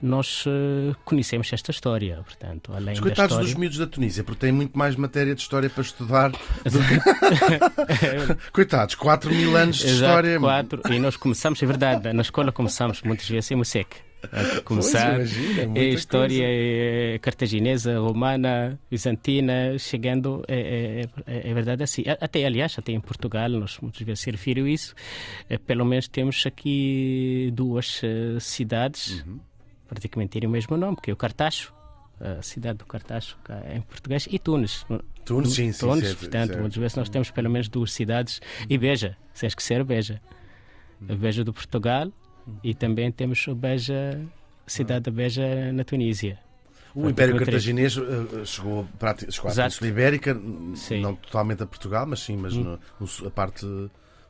nós 0.00 0.44
uh, 0.46 0.94
conhecemos 1.04 1.50
esta 1.52 1.70
história. 1.70 2.20
Portanto, 2.22 2.72
além 2.74 2.94
Os 2.94 3.00
coitados 3.00 3.32
história... 3.32 3.44
dos 3.44 3.54
miúdos 3.54 3.78
da 3.78 3.86
Tunísia, 3.86 4.22
porque 4.22 4.40
têm 4.40 4.52
muito 4.52 4.76
mais 4.76 4.94
matéria 4.94 5.34
de 5.34 5.40
história 5.40 5.70
para 5.70 5.82
estudar 5.82 6.30
do 6.30 6.38
que... 6.70 8.50
coitados, 8.52 8.94
4 8.94 9.30
mil 9.30 9.56
anos 9.56 9.78
de 9.78 9.86
Exato, 9.86 9.94
história. 9.94 10.38
Quatro, 10.38 10.92
e 10.92 10.98
nós 10.98 11.16
começamos, 11.16 11.62
é 11.62 11.66
verdade, 11.66 12.12
na 12.12 12.22
escola 12.22 12.52
começamos 12.52 13.02
muitas 13.02 13.28
vezes 13.28 13.50
em 13.50 13.56
Musec. 13.56 14.05
A 14.24 14.60
começar 14.62 15.16
pois, 15.16 15.36
imagina, 15.36 15.78
a 15.78 15.84
história 15.84 16.44
é 16.44 17.18
cartaginesa, 17.18 17.98
romana, 17.98 18.78
bizantina, 18.90 19.78
chegando, 19.78 20.42
é, 20.48 21.08
é, 21.26 21.50
é, 21.50 21.54
verdade 21.54 21.82
assim. 21.84 22.02
Até, 22.20 22.44
aliás, 22.44 22.76
até 22.78 22.92
em 22.92 23.00
Portugal, 23.00 23.48
nós 23.50 23.78
muitas 23.80 24.02
vezes 24.02 24.20
se 24.20 24.30
refere 24.30 24.72
isso, 24.72 24.94
é, 25.48 25.58
pelo 25.58 25.84
menos 25.84 26.08
temos 26.08 26.44
aqui 26.44 27.50
duas 27.54 28.02
uh, 28.02 28.40
cidades. 28.40 29.22
Uhum 29.22 29.38
praticamente 29.86 30.30
terem 30.30 30.48
o 30.48 30.52
mesmo 30.52 30.76
nome, 30.76 30.96
que 31.02 31.10
é 31.10 31.14
o 31.14 31.16
Cartacho, 31.16 31.72
a 32.20 32.42
cidade 32.42 32.78
do 32.78 32.86
Cartacho, 32.86 33.38
em 33.74 33.80
português, 33.80 34.26
e 34.30 34.38
Tunis. 34.38 34.84
Tunis, 35.24 35.52
sim, 35.52 35.72
sim. 35.72 35.86
Tunis, 35.86 36.04
certo, 36.04 36.20
portanto, 36.20 36.48
certo. 36.48 36.60
muitas 36.60 36.78
vezes 36.78 36.96
nós 36.96 37.08
temos 37.08 37.30
pelo 37.30 37.50
menos 37.50 37.68
duas 37.68 37.92
cidades, 37.92 38.40
e 38.68 38.76
Beja, 38.76 39.16
sem 39.32 39.46
esquecer 39.46 39.84
Beja. 39.84 40.20
A 41.08 41.14
Beja 41.14 41.44
do 41.44 41.52
Portugal 41.52 42.10
e 42.62 42.74
também 42.74 43.10
temos 43.10 43.46
o 43.46 43.54
Beja, 43.54 44.20
a 44.66 44.70
cidade 44.70 45.02
da 45.04 45.10
Beja 45.10 45.72
na 45.72 45.84
Tunísia. 45.84 46.38
O 46.94 47.10
Império 47.10 47.36
Cartaginês 47.36 47.96
uh, 47.98 48.46
chegou, 48.46 48.86
chegou 49.28 49.50
à 49.50 49.54
Península 49.54 49.90
Ibérica, 49.90 50.40
sim. 50.74 51.02
não 51.02 51.14
totalmente 51.14 51.62
a 51.62 51.66
Portugal, 51.66 52.06
mas 52.06 52.20
sim, 52.20 52.38
mas 52.38 52.54
hum. 52.54 52.78
no, 52.98 53.26
a 53.26 53.30
parte 53.30 53.66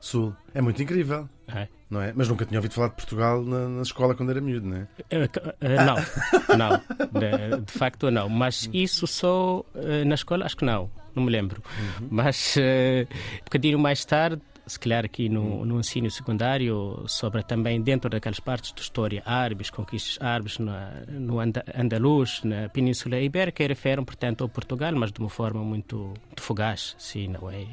sul. 0.00 0.34
É 0.52 0.60
muito 0.60 0.82
incrível. 0.82 1.28
É, 1.46 1.68
não 1.88 2.02
é? 2.02 2.12
Mas 2.14 2.28
nunca 2.28 2.44
tinha 2.44 2.58
ouvido 2.58 2.74
falar 2.74 2.88
de 2.88 2.94
Portugal 2.94 3.42
na, 3.44 3.68
na 3.68 3.82
escola 3.82 4.14
quando 4.16 4.30
era 4.30 4.40
miúdo, 4.40 4.66
não 4.66 4.76
é? 4.78 4.88
Eh, 5.10 5.28
eh, 5.60 5.84
não, 5.84 5.96
não. 6.58 6.76
De, 7.20 7.64
de, 7.64 7.72
facto, 7.72 8.10
não. 8.10 8.28
Mas 8.28 8.68
isso 8.72 9.06
só 9.06 9.64
eh, 9.74 10.04
na 10.04 10.16
escola, 10.16 10.44
acho 10.44 10.56
que 10.56 10.64
não. 10.64 10.90
Não 11.14 11.22
me 11.22 11.30
lembro. 11.30 11.62
Uhum. 11.78 12.08
Mas 12.10 12.56
um 12.58 13.44
bocadinho 13.44 13.78
mais 13.78 14.04
tarde 14.04 14.42
se 14.66 14.78
calhar 14.78 15.04
aqui 15.04 15.28
no, 15.28 15.64
no 15.64 15.78
ensino 15.78 16.10
secundário, 16.10 17.04
sobre 17.06 17.42
também 17.42 17.80
dentro 17.80 18.10
daquelas 18.10 18.40
partes 18.40 18.72
de 18.72 18.80
história 18.80 19.22
árabes, 19.24 19.70
conquistas 19.70 20.18
árabes 20.20 20.58
na, 20.58 20.90
no 21.08 21.38
Andaluz, 21.40 22.42
na 22.42 22.68
Península 22.68 23.20
Ibérica, 23.20 23.62
e 23.62 23.66
referem, 23.68 24.04
portanto, 24.04 24.42
ao 24.42 24.48
Portugal, 24.48 24.92
mas 24.94 25.12
de 25.12 25.20
uma 25.20 25.28
forma 25.28 25.62
muito, 25.62 25.96
muito 25.96 26.42
fugaz, 26.42 26.96
sim, 26.98 27.28
não 27.28 27.50
é, 27.50 27.66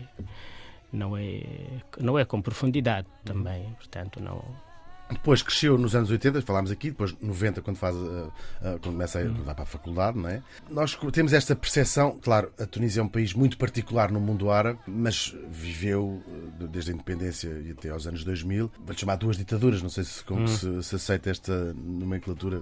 não 0.91 1.17
é, 1.17 1.41
não 1.99 2.19
é 2.19 2.25
com 2.25 2.41
profundidade 2.41 3.07
também, 3.25 3.73
portanto, 3.79 4.21
não 4.21 4.43
depois 5.09 5.41
cresceu 5.41 5.77
nos 5.77 5.95
anos 5.95 6.09
80, 6.09 6.41
falámos 6.41 6.71
aqui, 6.71 6.89
depois 6.89 7.15
90, 7.21 7.61
quando, 7.61 7.77
faz, 7.77 7.95
uh, 7.95 7.99
uh, 7.99 8.31
quando 8.61 8.93
começa 8.93 9.19
a 9.19 9.23
ir 9.23 9.31
para 9.31 9.63
a 9.63 9.65
faculdade, 9.65 10.17
não 10.17 10.29
é? 10.29 10.41
Nós 10.69 10.97
temos 11.11 11.33
esta 11.33 11.55
percepção, 11.55 12.17
claro, 12.21 12.51
a 12.59 12.65
Tunísia 12.65 13.01
é 13.01 13.03
um 13.03 13.07
país 13.07 13.33
muito 13.33 13.57
particular 13.57 14.11
no 14.11 14.19
mundo 14.19 14.49
árabe, 14.49 14.79
mas 14.87 15.35
viveu 15.49 16.21
desde 16.71 16.91
a 16.91 16.93
independência 16.93 17.47
e 17.47 17.71
até 17.71 17.89
aos 17.89 18.07
anos 18.07 18.23
2000, 18.23 18.71
vou 18.85 18.97
chamar 18.97 19.15
duas 19.17 19.37
ditaduras, 19.37 19.81
não 19.81 19.89
sei 19.89 20.03
se, 20.03 20.23
como 20.23 20.43
hum. 20.43 20.47
se, 20.47 20.83
se 20.83 20.95
aceita 20.95 21.29
esta 21.29 21.73
nomenclatura 21.73 22.61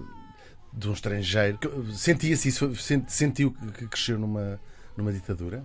de 0.72 0.88
um 0.88 0.92
estrangeiro. 0.92 1.58
Sentia-se 1.92 2.48
isso? 2.48 2.70
Sentiu 3.06 3.52
que 3.52 3.86
cresceu 3.86 4.18
numa, 4.18 4.60
numa 4.96 5.12
ditadura? 5.12 5.62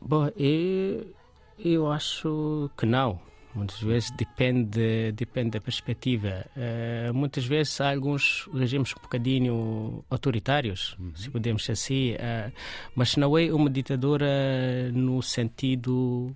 Bom, 0.00 0.30
eu, 0.36 1.14
eu 1.58 1.90
acho 1.90 2.70
que 2.76 2.86
não 2.86 3.20
Muitas 3.54 3.80
vezes 3.80 4.10
depende, 4.12 5.12
depende 5.12 5.50
da 5.50 5.60
perspectiva. 5.60 6.46
Uh, 6.56 7.12
muitas 7.12 7.44
vezes 7.44 7.80
há 7.80 7.90
alguns 7.90 8.48
regimes 8.54 8.92
um 8.96 9.02
bocadinho 9.02 10.04
autoritários, 10.08 10.96
uhum. 10.98 11.12
se 11.16 11.28
podemos 11.30 11.62
dizer 11.62 11.72
assim, 11.72 12.12
uh, 12.12 12.52
mas 12.94 13.16
não 13.16 13.36
é 13.36 13.52
uma 13.52 13.68
ditadura 13.68 14.92
no 14.92 15.20
sentido 15.20 16.34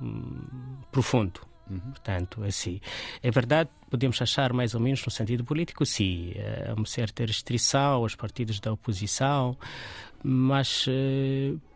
um, 0.00 0.42
profundo. 0.90 1.40
Uhum. 1.70 1.78
Portanto, 1.78 2.44
assim, 2.44 2.78
é 3.22 3.30
verdade, 3.30 3.70
podemos 3.88 4.20
achar 4.20 4.52
mais 4.52 4.74
ou 4.74 4.80
menos 4.80 5.02
no 5.06 5.10
sentido 5.10 5.44
político, 5.44 5.86
sim, 5.86 6.32
eh, 6.34 6.66
há 6.68 6.74
uma 6.74 6.84
certa 6.84 7.24
restrição 7.24 7.94
aos 7.94 8.14
partidos 8.14 8.60
da 8.60 8.72
oposição, 8.72 9.56
mas 10.22 10.86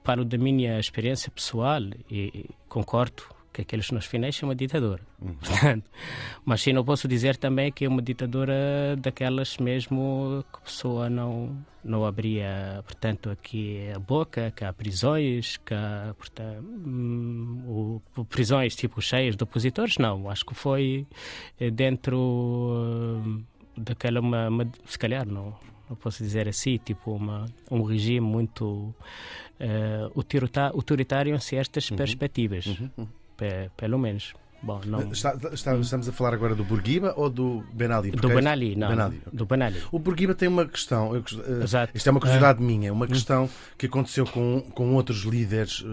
para 0.02 0.20
o 0.20 0.24
da 0.24 0.36
minha 0.36 0.78
experiência 0.78 1.30
pessoal, 1.30 1.80
e 2.10 2.50
concordo 2.68 3.35
que 3.56 3.62
aqueles 3.62 3.90
nos 3.90 4.04
finais 4.04 4.36
são 4.36 4.50
uma 4.50 4.54
ditadura. 4.54 5.00
Uhum. 5.20 5.34
Portanto, 5.40 5.90
mas 6.44 6.60
sim, 6.60 6.74
não 6.74 6.84
posso 6.84 7.08
dizer 7.08 7.36
também 7.36 7.72
que 7.72 7.86
é 7.86 7.88
uma 7.88 8.02
ditadura 8.02 8.54
daquelas 8.98 9.56
mesmo 9.56 10.44
que 10.52 10.58
a 10.58 10.60
pessoa 10.60 11.08
não, 11.08 11.56
não 11.82 12.04
abria, 12.04 12.82
portanto, 12.84 13.30
aqui 13.30 13.90
a 13.94 13.98
boca, 13.98 14.52
que 14.54 14.62
há 14.62 14.72
prisões, 14.74 15.56
que 15.56 15.72
há, 15.72 16.14
portanto, 16.18 16.62
hum, 16.62 18.00
o, 18.14 18.24
prisões 18.26 18.76
tipo 18.76 19.00
cheias 19.00 19.34
de 19.34 19.42
opositores, 19.42 19.96
não. 19.96 20.28
Acho 20.28 20.44
que 20.44 20.54
foi 20.54 21.06
eh, 21.58 21.70
dentro 21.70 22.18
uh, 22.18 23.42
daquela, 23.74 24.20
uma, 24.20 24.48
uma, 24.48 24.70
se 24.84 24.98
calhar, 24.98 25.26
não, 25.26 25.54
não 25.88 25.96
posso 25.96 26.22
dizer 26.22 26.46
assim, 26.46 26.76
tipo 26.76 27.10
uma, 27.12 27.46
um 27.70 27.82
regime 27.82 28.20
muito 28.20 28.94
uh, 29.60 30.74
autoritário 30.74 31.34
em 31.34 31.40
certas 31.40 31.90
uhum. 31.90 31.96
perspectivas. 31.96 32.66
Uhum. 32.66 33.08
Pelo 33.76 33.98
menos. 33.98 34.34
Bom, 34.62 34.80
não... 34.84 35.12
Está, 35.12 35.36
está, 35.52 35.76
estamos 35.76 36.08
a 36.08 36.12
falar 36.12 36.34
agora 36.34 36.54
do 36.54 36.64
Bourguiba 36.64 37.14
ou 37.16 37.30
do 37.30 37.64
Ben 37.72 37.92
Ali? 37.92 38.10
Do 38.10 38.28
Ben 38.28 38.46
Ali, 38.48 38.74
não. 38.74 38.88
Ben 38.88 39.00
Ali, 39.00 39.18
okay. 39.18 39.32
Do 39.32 39.46
Ben 39.46 39.62
Ali. 39.62 39.82
O 39.92 39.98
Bourguiba 39.98 40.34
tem 40.34 40.48
uma 40.48 40.66
questão, 40.66 41.14
eu, 41.14 41.20
uh, 41.20 41.62
Exato. 41.62 41.92
isto 41.94 42.08
é 42.08 42.10
uma 42.10 42.18
curiosidade 42.18 42.60
é. 42.60 42.66
minha, 42.66 42.92
uma 42.92 43.06
questão 43.06 43.48
que 43.76 43.86
aconteceu 43.86 44.24
com, 44.24 44.62
com 44.74 44.94
outros 44.94 45.22
líderes 45.22 45.80
uh, 45.82 45.86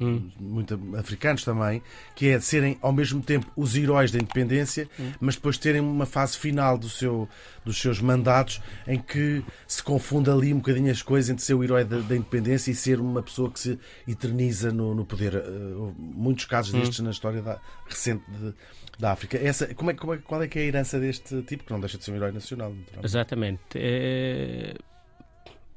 hum. 0.00 0.28
muito 0.38 0.78
africanos 0.98 1.44
também, 1.44 1.80
que 2.14 2.28
é 2.28 2.38
de 2.38 2.44
serem 2.44 2.76
ao 2.82 2.92
mesmo 2.92 3.22
tempo 3.22 3.46
os 3.56 3.74
heróis 3.74 4.10
da 4.10 4.18
independência, 4.18 4.88
hum. 4.98 5.12
mas 5.20 5.36
depois 5.36 5.56
terem 5.56 5.80
uma 5.80 6.06
fase 6.06 6.36
final 6.36 6.76
do 6.76 6.90
seu, 6.90 7.28
dos 7.66 7.80
seus 7.80 8.00
mandatos 8.00 8.62
em 8.86 8.98
que 8.98 9.42
se 9.66 9.82
confunde 9.82 10.30
ali 10.30 10.54
um 10.54 10.58
bocadinho 10.58 10.90
as 10.90 11.02
coisas 11.02 11.28
entre 11.28 11.44
ser 11.44 11.54
o 11.54 11.64
herói 11.64 11.84
da, 11.84 11.98
da 11.98 12.16
independência 12.16 12.70
e 12.70 12.74
ser 12.74 13.00
uma 13.00 13.22
pessoa 13.22 13.50
que 13.50 13.58
se 13.58 13.78
eterniza 14.06 14.72
no, 14.72 14.94
no 14.94 15.04
poder. 15.04 15.34
Uh, 15.34 15.92
muitos 15.98 16.44
casos 16.44 16.72
hum. 16.72 16.78
destes 16.78 17.00
na 17.00 17.10
história 17.10 17.42
da 17.42 17.60
recente 17.86 18.22
de, 18.30 18.54
da 18.98 19.12
África. 19.12 19.36
Essa, 19.36 19.74
como 19.74 19.90
é, 19.90 19.94
como 19.94 20.14
é, 20.14 20.18
qual 20.18 20.42
é 20.42 20.48
que 20.48 20.58
é 20.60 20.62
a 20.62 20.64
herança 20.66 21.00
deste 21.00 21.42
tipo, 21.42 21.64
que 21.64 21.72
não 21.72 21.80
deixa 21.80 21.98
de 21.98 22.04
ser 22.04 22.12
um 22.12 22.16
herói 22.16 22.30
nacional? 22.30 22.72
Exatamente. 23.02 23.60
É... 23.74 24.74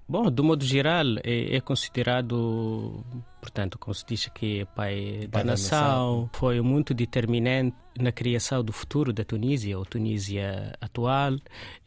Bom, 0.07 0.29
do 0.31 0.43
modo 0.43 0.63
geral, 0.63 1.05
é, 1.23 1.55
é, 1.55 1.61
considerado, 1.61 3.03
portanto, 3.39 3.77
como 3.77 3.93
se 3.93 4.05
diz 4.05 4.27
aqui, 4.27 4.65
pai, 4.75 5.27
pai 5.31 5.43
da, 5.43 5.51
nação. 5.51 5.79
nação. 5.79 6.29
Foi 6.33 6.61
muito 6.61 6.93
determinante 6.93 7.75
na 7.99 8.11
criação 8.11 8.63
do 8.63 8.71
futuro 8.71 9.11
da 9.11 9.23
Tunísia, 9.23 9.77
ou 9.77 9.85
Tunísia 9.85 10.73
atual, 10.79 11.37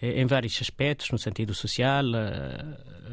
é, 0.00 0.20
em 0.20 0.26
vários 0.26 0.60
aspectos, 0.60 1.10
no 1.10 1.18
sentido 1.18 1.54
social, 1.54 2.04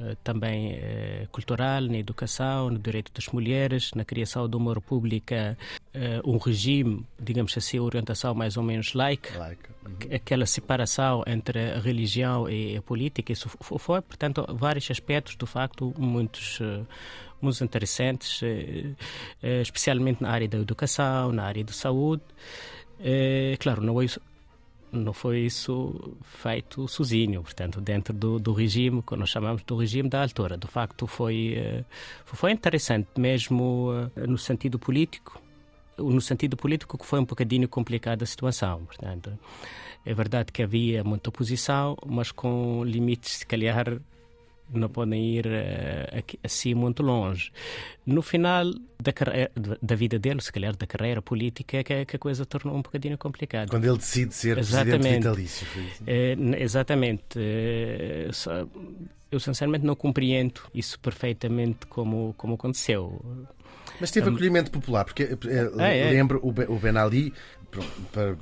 eh, 0.01 0.15
também 0.23 0.73
eh, 0.73 1.27
cultural, 1.31 1.81
na 1.81 1.97
educação, 1.97 2.69
no 2.69 2.79
direito 2.79 3.11
das 3.11 3.27
mulheres, 3.27 3.91
na 3.93 4.05
criação 4.05 4.47
de 4.47 4.55
uma 4.55 4.73
república, 4.73 5.57
eh, 5.93 6.21
um 6.23 6.37
regime, 6.37 7.05
digamos 7.19 7.57
assim, 7.57 7.79
orientação 7.79 8.33
mais 8.33 8.55
ou 8.55 8.63
menos 8.63 8.93
laica, 8.93 9.37
laica. 9.37 9.69
Uhum. 9.85 10.15
aquela 10.15 10.45
separação 10.45 11.23
entre 11.27 11.73
a 11.73 11.79
religião 11.79 12.49
e 12.49 12.77
a 12.77 12.81
política, 12.81 13.33
isso 13.33 13.49
foi, 13.59 14.01
portanto, 14.01 14.45
vários 14.49 14.89
aspectos, 14.89 15.35
de 15.35 15.45
facto, 15.45 15.93
muitos 15.97 16.59
muito 17.41 17.63
interessantes, 17.63 18.41
especialmente 19.41 20.21
na 20.21 20.29
área 20.29 20.47
da 20.47 20.57
educação, 20.57 21.31
na 21.31 21.43
área 21.43 21.63
da 21.63 21.73
saúde. 21.73 22.23
Claro, 23.59 23.81
não 23.81 24.01
é 24.01 24.05
não 24.91 25.13
foi 25.13 25.41
isso 25.41 26.17
feito 26.23 26.87
sozinho, 26.87 27.43
portanto, 27.43 27.79
dentro 27.79 28.13
do, 28.13 28.39
do 28.39 28.53
regime, 28.53 29.03
que 29.03 29.15
nós 29.15 29.29
chamamos 29.29 29.63
do 29.63 29.75
regime 29.75 30.09
da 30.09 30.21
altura. 30.21 30.57
De 30.57 30.67
facto, 30.67 31.05
foi, 31.05 31.53
eh, 31.55 31.83
foi 32.25 32.51
interessante, 32.51 33.09
mesmo 33.17 33.91
eh, 34.15 34.25
no 34.25 34.37
sentido 34.37 34.79
político, 34.79 35.41
no 35.97 36.21
sentido 36.21 36.57
político 36.57 36.97
que 36.97 37.05
foi 37.05 37.19
um 37.19 37.25
bocadinho 37.25 37.67
complicada 37.67 38.23
a 38.23 38.27
situação, 38.27 38.85
portanto. 38.85 39.37
É 40.05 40.13
verdade 40.13 40.51
que 40.51 40.63
havia 40.63 41.03
muita 41.03 41.29
oposição, 41.29 41.95
mas 42.05 42.31
com 42.31 42.83
limites, 42.83 43.39
se 43.39 43.45
calhar, 43.45 43.99
não 44.73 44.89
podem 44.89 45.35
ir 45.35 45.45
uh, 45.45 46.37
assim 46.43 46.73
muito 46.73 47.03
longe. 47.03 47.51
No 48.05 48.21
final 48.21 48.65
da, 49.01 49.13
carreira, 49.13 49.51
da 49.81 49.95
vida 49.95 50.19
dele, 50.19 50.41
se 50.41 50.51
calhar 50.51 50.75
da 50.75 50.85
carreira 50.85 51.21
política, 51.21 51.77
é 51.77 51.83
que, 51.83 52.05
que 52.05 52.15
a 52.15 52.19
coisa 52.19 52.45
tornou 52.45 52.75
um 52.75 52.81
bocadinho 52.81 53.17
complicada. 53.17 53.69
Quando 53.69 53.85
ele 53.85 53.97
decide 53.97 54.33
ser 54.33 54.57
exatamente. 54.57 54.99
presidente 54.99 55.17
vitalício. 55.17 55.67
Uh, 56.01 56.55
exatamente. 56.57 57.39
Uh, 57.39 58.33
só, 58.33 58.67
eu 59.31 59.39
sinceramente 59.39 59.85
não 59.85 59.95
compreendo 59.95 60.61
isso 60.73 60.99
perfeitamente 60.99 61.85
como, 61.87 62.33
como 62.37 62.55
aconteceu. 62.55 63.21
Mas 63.99 64.11
teve 64.11 64.29
um, 64.29 64.33
acolhimento 64.33 64.71
popular, 64.71 65.05
porque 65.05 65.37
ah, 65.77 65.87
é. 65.87 66.09
lembro 66.11 66.39
o 66.43 66.79
Ben 66.79 66.97
Ali, 66.97 67.33
para, 68.11 68.35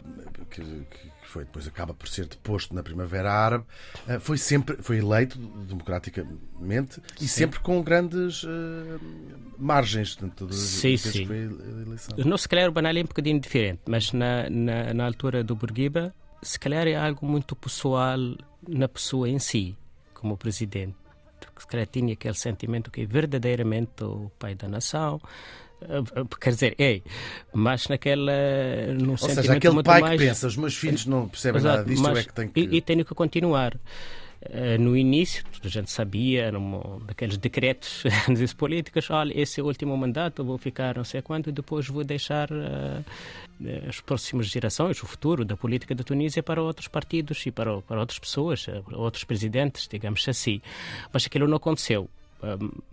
que, 0.50 0.62
que 0.62 1.17
foi 1.38 1.46
depois 1.46 1.68
acaba 1.68 1.94
por 1.94 2.08
ser 2.08 2.26
deposto 2.26 2.74
na 2.74 2.82
Primavera 2.82 3.32
Árabe, 3.32 3.64
eh, 4.08 4.20
foi 4.20 4.38
sempre 4.38 4.78
foi 4.82 4.98
eleito 4.98 5.38
democraticamente 5.38 7.00
e 7.18 7.28
sim. 7.28 7.28
sempre 7.28 7.60
com 7.60 7.82
grandes 7.84 8.44
uh, 8.44 9.00
margens 9.58 10.16
dentro 10.16 10.52
sim, 10.52 10.98
sim. 10.98 11.28
foi 11.28 11.38
a 11.38 11.82
eleição. 11.86 12.18
No, 12.18 12.38
se 12.38 12.50
calhar 12.50 12.68
o 12.68 12.72
Banali 12.72 13.02
é 13.02 13.04
um 13.04 13.08
bocadinho 13.08 13.40
diferente, 13.40 13.82
mas 13.88 14.12
na, 14.14 14.50
na, 14.50 14.94
na 14.96 15.06
altura 15.06 15.44
do 15.44 15.56
Bourguiba, 15.56 16.14
se 16.42 16.60
calhar 16.60 16.88
é 16.88 16.96
algo 16.96 17.28
muito 17.28 17.56
pessoal 17.56 18.18
na 18.68 18.88
pessoa 18.88 19.30
em 19.30 19.38
si, 19.38 19.78
como 20.16 20.36
presidente. 20.36 20.96
Se 21.62 21.68
calhar 21.68 21.88
tinha 21.88 22.14
aquele 22.14 22.36
sentimento 22.36 22.92
que 22.92 23.02
é 23.02 23.06
verdadeiramente 23.06 24.04
o 24.04 24.32
pai 24.38 24.56
da 24.56 24.68
nação, 24.68 25.20
Quer 26.42 26.50
dizer, 26.50 26.76
é, 26.80 27.02
mas 27.54 27.88
naquela. 27.88 28.32
Num 29.00 29.12
Ou 29.12 29.18
seja, 29.18 29.54
aquele 29.54 29.84
pai 29.84 30.02
mais... 30.02 30.20
que 30.20 30.28
pensa, 30.28 30.48
os 30.48 30.58
meus 30.58 30.76
filhos 30.76 31.06
não 31.06 31.28
percebem 31.30 31.60
Exato, 31.60 31.78
nada 31.78 31.90
disto, 31.90 32.04
mas, 32.04 32.18
é 32.18 32.24
que 32.24 32.34
tenho 32.34 32.50
que. 32.50 32.60
E, 32.60 32.78
e 32.78 32.82
tenho 32.82 33.06
que 33.06 33.14
continuar. 33.14 33.78
Uh, 34.42 34.80
no 34.80 34.96
início, 34.96 35.44
a 35.64 35.68
gente 35.68 35.90
sabia, 35.90 36.52
num, 36.52 37.00
daqueles 37.06 37.38
decretos 37.38 38.04
das 38.40 38.54
políticas, 38.54 39.10
olha, 39.10 39.34
esse 39.40 39.60
é 39.60 39.64
o 39.64 39.66
último 39.66 39.98
mandato, 39.98 40.44
vou 40.44 40.58
ficar 40.58 40.96
não 40.96 41.04
sei 41.04 41.22
quanto, 41.22 41.52
depois 41.52 41.88
vou 41.88 42.04
deixar 42.04 42.50
uh, 42.52 43.04
as 43.90 44.00
próximas 44.00 44.48
gerações, 44.48 45.02
o 45.02 45.08
futuro 45.08 45.44
da 45.44 45.58
política 45.58 45.96
da 45.96 46.04
Tunísia 46.04 46.44
para 46.44 46.62
outros 46.62 46.88
partidos 46.88 47.44
e 47.46 47.52
para, 47.52 47.82
para 47.82 48.00
outras 48.00 48.20
pessoas, 48.20 48.68
outros 48.94 49.24
presidentes, 49.24 49.88
digamos 49.88 50.24
assim. 50.28 50.62
Mas 51.12 51.26
aquilo 51.26 51.48
não 51.48 51.58
aconteceu. 51.58 52.08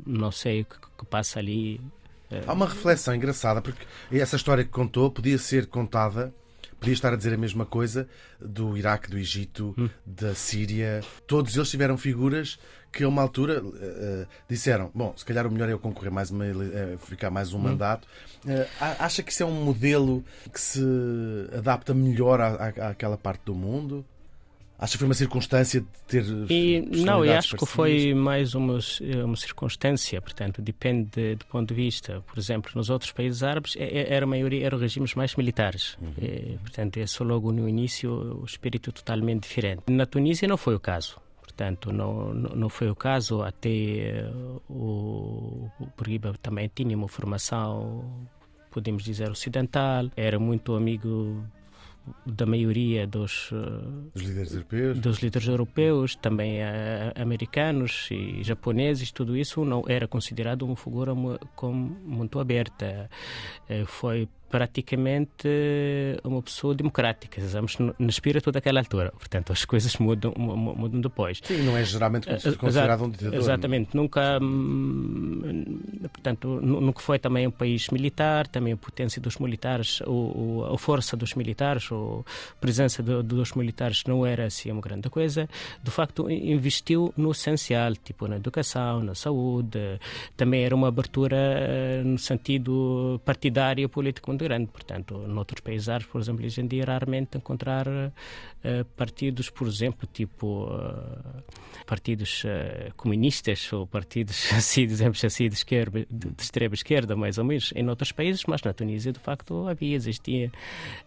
não 0.07 0.33
sei 0.33 0.62
o 0.62 0.64
que, 0.64 0.76
que 0.98 1.04
passa 1.04 1.38
ali 1.38 1.78
Há 2.46 2.52
uma 2.52 2.66
reflexão 2.66 3.14
engraçada, 3.14 3.61
porque 3.61 3.87
essa 4.11 4.37
história 4.37 4.64
que 4.64 4.70
contou 4.70 5.11
podia 5.11 5.38
ser 5.38 5.66
contada 5.66 6.35
Podia 6.85 6.92
estar 6.92 7.12
a 7.14 7.16
dizer 7.16 7.33
a 7.33 7.38
mesma 7.38 7.64
coisa 7.64 8.07
do 8.38 8.77
Iraque, 8.77 9.09
do 9.11 9.16
Egito, 9.16 9.75
Hum. 9.79 9.88
da 10.05 10.35
Síria. 10.35 11.01
Todos 11.27 11.57
eles 11.57 11.70
tiveram 11.70 11.97
figuras 11.97 12.59
que 12.92 13.03
a 13.05 13.09
uma 13.09 13.23
altura 13.23 13.62
uh, 13.64 14.27
disseram: 14.47 14.90
Bom, 14.94 15.14
se 15.16 15.25
calhar 15.25 15.47
o 15.47 15.51
melhor 15.51 15.70
é 15.70 15.73
eu 15.73 15.79
concorrer 15.79 16.12
mais 16.12 16.31
uma, 16.31 16.44
uh, 16.44 16.99
ficar 16.99 17.31
mais 17.31 17.55
um 17.55 17.59
Hum. 17.59 17.62
mandato. 17.62 18.07
Uh, 18.44 18.66
acha 18.99 19.23
que 19.23 19.33
isso 19.33 19.42
é 19.42 19.47
um 19.47 19.64
modelo 19.64 20.23
que 20.53 20.61
se 20.61 20.83
adapta 21.57 21.94
melhor 21.94 22.38
à, 22.40 22.49
à, 22.79 22.88
àquela 22.90 23.16
parte 23.16 23.40
do 23.47 23.55
mundo? 23.55 24.05
Acha 24.78 24.92
que 24.92 24.98
foi 24.98 25.06
uma 25.06 25.14
circunstância 25.14 25.80
de 25.80 25.87
ter. 26.06 26.24
E, 26.50 26.80
não, 27.04 27.24
eu 27.24 27.32
acho 27.38 27.50
que 27.50 27.64
parecidas? 27.64 27.68
foi 27.68 28.14
mais 28.14 28.54
uma, 28.54 28.78
uma 29.24 29.37
circunstância, 29.37 30.20
portanto, 30.20 30.60
depende 30.60 31.37
do 31.37 31.46
ponto 31.46 31.68
de 31.68 31.74
vista. 31.74 32.22
Por 32.26 32.38
exemplo, 32.38 32.72
nos 32.74 32.90
outros 32.90 33.12
países 33.12 33.42
árabes, 33.42 33.76
é, 33.76 33.84
é, 33.84 34.14
era 34.14 34.24
a 34.24 34.28
maioria 34.28 34.66
eram 34.66 34.78
regimes 34.78 35.14
mais 35.14 35.37
militares. 35.37 35.96
Uhum. 36.02 36.12
E, 36.20 36.58
portanto, 36.58 36.96
esse 36.96 37.22
logo 37.22 37.52
no 37.52 37.68
início 37.68 38.12
o 38.12 38.44
espírito 38.44 38.90
totalmente 38.90 39.44
diferente. 39.44 39.82
Na 39.88 40.06
Tunísia 40.06 40.48
não 40.48 40.56
foi 40.56 40.74
o 40.74 40.80
caso. 40.80 41.20
Portanto, 41.40 41.92
não, 41.92 42.34
não 42.34 42.68
foi 42.68 42.90
o 42.90 42.96
caso, 42.96 43.42
até 43.42 44.28
uh, 44.28 44.60
o, 44.68 45.70
o 45.78 46.38
também 46.42 46.68
tinha 46.74 46.96
uma 46.96 47.06
formação, 47.06 48.04
podemos 48.72 49.04
dizer, 49.04 49.30
ocidental, 49.30 50.10
era 50.16 50.37
muito 50.37 50.74
amigo 50.74 51.44
da 52.26 52.44
maioria 52.44 53.06
dos, 53.06 53.50
uh, 53.52 54.10
dos 54.14 54.22
líderes 54.22 54.52
europeus, 54.52 54.98
dos 54.98 55.18
líderes 55.18 55.48
europeus 55.48 56.16
também 56.16 56.60
uh, 56.60 56.64
americanos 57.16 58.08
e 58.10 58.42
japoneses, 58.42 59.10
tudo 59.10 59.36
isso 59.36 59.64
não 59.64 59.84
era 59.88 60.06
considerado 60.06 60.62
uma 60.62 60.76
figura 60.76 61.12
como 61.54 61.76
muito 62.04 62.38
aberta. 62.38 63.08
Uh, 63.68 63.86
foi 63.86 64.28
praticamente 64.54 65.48
uma 66.22 66.40
pessoa 66.40 66.76
democrática, 66.76 67.40
estamos 67.40 67.76
no 67.76 68.08
espírito 68.08 68.52
daquela 68.52 68.78
altura. 68.78 69.10
Portanto, 69.10 69.52
as 69.52 69.64
coisas 69.64 69.96
mudam, 69.96 70.32
mudam 70.36 71.00
depois. 71.00 71.40
Sim, 71.42 71.64
não 71.64 71.76
é 71.76 71.82
geralmente 71.82 72.28
considerado 72.56 73.02
um 73.02 73.10
ditador. 73.10 73.34
Exatamente, 73.34 73.96
nunca, 73.96 74.38
hum, 74.40 75.80
portanto, 76.02 76.60
nunca 76.62 77.00
foi 77.00 77.18
também 77.18 77.48
um 77.48 77.50
país 77.50 77.88
militar, 77.88 78.46
também 78.46 78.74
a 78.74 78.76
potência 78.76 79.20
dos 79.20 79.38
militares, 79.38 80.00
ou, 80.06 80.72
a 80.72 80.78
força 80.78 81.16
dos 81.16 81.34
militares, 81.34 81.90
ou 81.90 82.24
a 82.52 82.60
presença 82.60 83.02
de, 83.02 83.24
dos 83.24 83.54
militares 83.54 84.04
não 84.06 84.24
era 84.24 84.46
assim 84.46 84.70
uma 84.70 84.80
grande 84.80 85.10
coisa. 85.10 85.48
De 85.82 85.90
facto, 85.90 86.30
investiu 86.30 87.12
no 87.16 87.32
essencial, 87.32 87.92
tipo 87.96 88.28
na 88.28 88.36
educação, 88.36 89.02
na 89.02 89.16
saúde, 89.16 89.98
também 90.36 90.62
era 90.64 90.76
uma 90.76 90.86
abertura 90.86 92.04
no 92.04 92.20
sentido 92.20 93.20
partidário 93.24 93.88
político 93.88 94.30
muito 94.44 94.48
grande. 94.48 94.66
Portanto, 94.66 95.16
noutros 95.26 95.61
países 95.61 95.88
árabes, 95.88 96.07
por 96.09 96.20
exemplo, 96.20 96.44
hoje 96.44 96.61
em 96.61 96.66
dia, 96.66 96.85
raramente 96.85 97.37
encontrar 97.37 97.88
uh, 97.88 98.85
partidos, 98.96 99.50
por 99.50 99.66
exemplo, 99.66 100.09
tipo 100.12 100.66
uh, 100.66 101.42
partidos 101.87 102.44
uh, 102.44 102.94
comunistas 102.96 103.72
ou 103.72 103.87
partidos, 103.87 104.52
assim, 104.52 104.87
dizemos 104.87 105.24
assim, 105.24 105.48
de, 105.48 105.54
esquerda, 105.54 106.07
de, 106.11 106.30
de 106.30 106.42
extrema 106.42 106.74
esquerda, 106.74 107.16
mais 107.16 107.38
ou 107.38 107.44
menos, 107.44 107.72
em 107.74 107.88
outros 107.88 108.12
países, 108.12 108.44
mas 108.46 108.62
na 108.62 108.72
Tunísia, 108.72 109.12
de 109.12 109.18
facto, 109.18 109.66
havia, 109.68 109.96
existia 109.96 110.50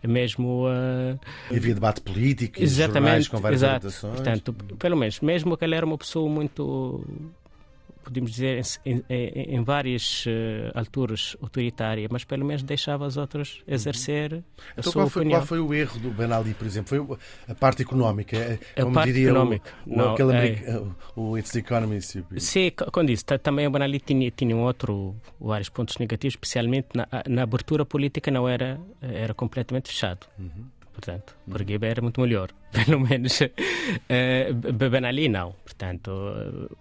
mesmo. 0.03 0.65
havia 1.49 1.73
debate 1.73 2.01
político, 2.01 2.61
exatamente, 2.61 2.93
jornais 2.93 3.27
com 3.27 3.37
várias 3.37 3.61
exato. 3.61 3.89
Portanto, 4.07 4.53
pelo 4.53 4.97
menos, 4.97 5.19
mesmo 5.19 5.55
que 5.57 5.65
ele 5.65 5.75
era 5.75 5.85
uma 5.85 5.97
pessoa 5.97 6.29
muito 6.29 7.05
podemos 8.07 8.31
dizer, 8.31 8.61
em, 8.85 9.03
em, 9.09 9.55
em 9.55 9.63
várias 9.63 10.25
uh, 10.25 10.71
alturas 10.73 11.35
autoritária, 11.41 12.07
mas 12.11 12.23
pelo 12.23 12.45
menos 12.45 12.63
deixava 12.63 13.05
os 13.05 13.17
outros 13.17 13.61
exercer 13.67 14.33
a 14.35 14.79
então, 14.79 14.91
sua 14.91 15.03
qual 15.03 15.09
foi, 15.09 15.21
opinião. 15.21 15.39
qual 15.39 15.47
foi 15.47 15.59
o 15.59 15.73
erro 15.73 15.99
do 15.99 16.09
Ben 16.11 16.31
Ali, 16.31 16.53
por 16.53 16.65
exemplo? 16.65 16.89
Foi 16.89 17.17
a 17.47 17.55
parte 17.55 17.81
económica? 17.81 18.59
A 18.75 18.81
como 18.81 18.93
parte 18.93 19.11
diria 19.11 19.29
económica. 19.29 19.71
O, 19.85 19.93
o, 19.93 19.97
não, 19.97 20.13
aquele 20.13 20.33
é, 20.33 20.37
americano, 20.37 20.95
o 21.15 21.37
It's 21.37 21.51
the 21.51 21.59
Economy. 21.59 22.01
Sim, 22.01 22.71
quando 22.91 23.07
disse, 23.07 23.23
também 23.23 23.67
o 23.67 23.71
Ben 23.71 23.83
Ali 23.83 23.99
tinha, 23.99 24.31
tinha 24.31 24.55
um 24.55 24.61
outro, 24.61 25.15
vários 25.39 25.69
pontos 25.69 25.97
negativos, 25.97 26.33
especialmente 26.33 26.87
na, 26.95 27.07
na 27.27 27.43
abertura 27.43 27.85
política 27.85 28.31
não 28.31 28.47
era, 28.47 28.79
era 29.01 29.33
completamente 29.33 29.89
fechado. 29.89 30.27
Uhum. 30.39 30.77
Portanto, 30.97 31.35
Bourguiba 31.45 31.85
era 31.85 32.01
muito 32.01 32.19
melhor, 32.19 32.49
pelo 32.73 32.99
menos. 32.99 33.39
Uh, 33.41 34.53
ben 34.73 35.05
Ali 35.05 35.29
não. 35.29 35.53
Portanto, 35.63 36.11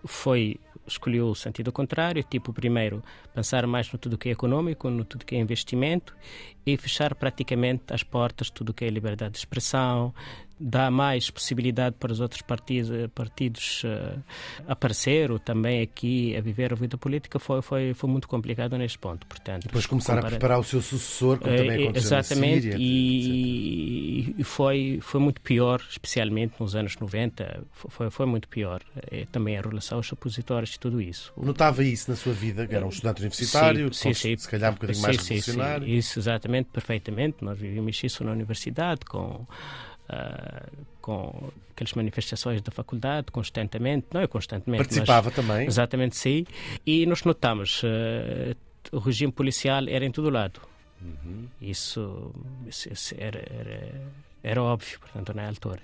foi 0.06 0.58
escolheu 0.86 1.28
o 1.28 1.34
sentido 1.34 1.72
contrário, 1.72 2.22
tipo, 2.22 2.52
primeiro, 2.52 3.02
pensar 3.34 3.66
mais 3.66 3.90
no 3.92 3.98
tudo 3.98 4.18
que 4.18 4.28
é 4.28 4.32
econômico, 4.32 4.88
no 4.88 5.04
tudo 5.04 5.24
que 5.24 5.34
é 5.34 5.38
investimento 5.38 6.16
e 6.64 6.76
fechar 6.76 7.14
praticamente 7.14 7.84
as 7.92 8.02
portas, 8.02 8.50
tudo 8.50 8.74
que 8.74 8.84
é 8.84 8.88
liberdade 8.88 9.32
de 9.32 9.38
expressão, 9.38 10.14
dá 10.58 10.90
mais 10.90 11.30
possibilidade 11.30 11.96
para 11.98 12.12
os 12.12 12.20
outros 12.20 12.42
partidos, 12.42 12.90
partidos 13.14 13.82
uh, 13.84 14.22
aparecer 14.66 15.30
ou 15.30 15.38
também 15.38 15.82
aqui 15.82 16.34
a 16.36 16.40
viver 16.40 16.72
a 16.72 16.76
vida 16.76 16.96
política 16.96 17.38
foi, 17.38 17.60
foi, 17.60 17.94
foi 17.94 18.10
muito 18.10 18.26
complicado 18.26 18.76
neste 18.78 18.98
ponto. 18.98 19.26
Portanto, 19.26 19.64
Depois 19.64 19.86
começar 19.86 20.18
a 20.18 20.22
preparar 20.22 20.58
o 20.58 20.64
seu 20.64 20.80
sucessor, 20.80 21.38
como 21.38 21.54
também 21.54 21.84
aconteceu 21.84 22.18
Exatamente, 22.18 22.66
na 22.66 22.72
Síria. 22.72 22.76
E, 22.78 24.34
e 24.38 24.44
foi, 24.44 24.98
foi 25.02 25.20
muito 25.20 25.40
pior, 25.40 25.82
especialmente 25.88 26.54
nos 26.58 26.74
anos 26.74 26.96
90, 26.96 27.62
foi, 27.72 28.10
foi 28.10 28.26
muito 28.26 28.48
pior. 28.48 28.82
E 29.12 29.26
também 29.26 29.58
a 29.58 29.60
relação 29.60 29.98
aos 29.98 30.10
opositores 30.12 30.74
e 30.74 30.80
tudo 30.80 31.00
isso. 31.00 31.32
Notava 31.36 31.84
isso 31.84 32.10
na 32.10 32.16
sua 32.16 32.32
vida, 32.32 32.66
que 32.66 32.74
era 32.74 32.84
um 32.84 32.90
estudante 32.90 33.20
universitário, 33.20 33.92
sim, 33.92 34.14
sim, 34.14 34.36
se 34.36 34.48
calhar 34.48 34.70
um 34.72 34.74
bocadinho 34.74 34.96
sim, 34.96 35.02
mais 35.02 35.20
sim. 35.22 35.40
Sim, 35.40 35.60
isso 35.86 36.18
exatamente, 36.18 36.70
perfeitamente. 36.72 37.44
Nós 37.44 37.58
vivíamos 37.58 38.02
isso 38.02 38.24
na 38.24 38.32
universidade 38.32 39.00
com 39.04 39.46
Uh, 40.08 40.86
com 41.00 41.50
aquelas 41.70 41.92
manifestações 41.94 42.62
da 42.62 42.70
faculdade 42.72 43.30
constantemente, 43.30 44.06
não 44.12 44.20
é 44.20 44.26
constantemente, 44.26 44.84
participava 44.84 45.26
mas, 45.26 45.34
também, 45.34 45.66
exatamente 45.66 46.16
sim, 46.16 46.44
e 46.84 47.06
nós 47.06 47.22
notamos 47.24 47.82
uh, 47.82 48.56
o 48.92 48.98
regime 48.98 49.32
policial 49.32 49.88
era 49.88 50.04
em 50.04 50.10
todo 50.10 50.30
lado. 50.30 50.60
Uhum. 51.00 51.46
Isso, 51.60 52.34
isso, 52.66 52.92
isso 52.92 53.14
era, 53.18 53.38
era, 53.50 54.00
era, 54.42 54.62
óbvio, 54.62 54.98
portanto, 54.98 55.34
na 55.34 55.46
altura. 55.46 55.80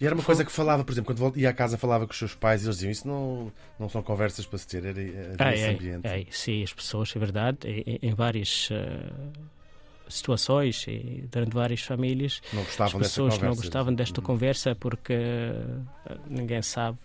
E 0.00 0.06
era 0.06 0.14
uma 0.14 0.24
coisa 0.24 0.44
que 0.44 0.50
falava, 0.50 0.84
por 0.84 0.92
exemplo, 0.92 1.14
quando 1.14 1.38
ia 1.38 1.50
à 1.50 1.52
casa 1.52 1.78
falava 1.78 2.06
com 2.06 2.12
os 2.12 2.18
seus 2.18 2.34
pais 2.34 2.62
e 2.62 2.66
eles 2.66 2.76
diziam 2.76 2.90
isso 2.90 3.06
não, 3.06 3.52
não 3.78 3.88
são 3.88 4.02
conversas 4.02 4.44
para 4.44 4.58
se 4.58 4.66
ter, 4.66 4.84
era, 4.84 5.00
era 5.00 5.36
ah, 5.38 5.54
esse 5.54 5.64
é, 5.64 5.70
ambiente. 5.70 6.06
É, 6.06 6.26
sim, 6.30 6.62
as 6.62 6.72
pessoas, 6.72 7.14
é 7.14 7.18
verdade, 7.18 7.58
em, 7.64 7.98
em 8.02 8.14
várias 8.14 8.68
uh, 8.70 9.32
situações 10.08 10.84
e 10.88 11.24
durante 11.30 11.52
várias 11.54 11.80
famílias 11.80 12.40
não 12.52 12.62
gostavam 12.62 13.00
as 13.00 13.06
pessoas 13.08 13.38
não 13.38 13.54
gostavam 13.54 13.94
desta 13.94 14.20
Uhum. 14.20 14.26
conversa 14.26 14.74
porque 14.74 15.16
ninguém 16.28 16.60
sabe 16.62 16.98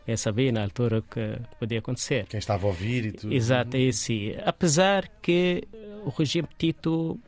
ninguém 0.00 0.16
sabia 0.16 0.52
na 0.52 0.62
altura 0.62 0.98
o 0.98 1.02
que 1.02 1.38
podia 1.58 1.78
acontecer. 1.80 2.26
Quem 2.26 2.38
estava 2.38 2.64
a 2.64 2.68
ouvir 2.68 3.06
e 3.06 3.12
tudo. 3.12 3.32
Exato 3.34 3.76
é 3.76 3.88
assim 3.88 4.34
apesar 4.44 5.08
que 5.22 5.64
o 6.04 6.10
regime 6.10 6.46
Tito 6.58 7.18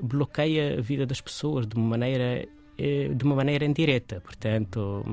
bloqueia 0.00 0.78
a 0.78 0.80
vida 0.80 1.04
das 1.06 1.20
pessoas 1.20 1.66
de 1.66 1.74
uma 1.74 1.88
maneira 1.88 2.46
de 2.76 3.24
uma 3.24 3.34
maneira 3.36 3.64
indireta. 3.64 4.20
Portanto, 4.20 5.04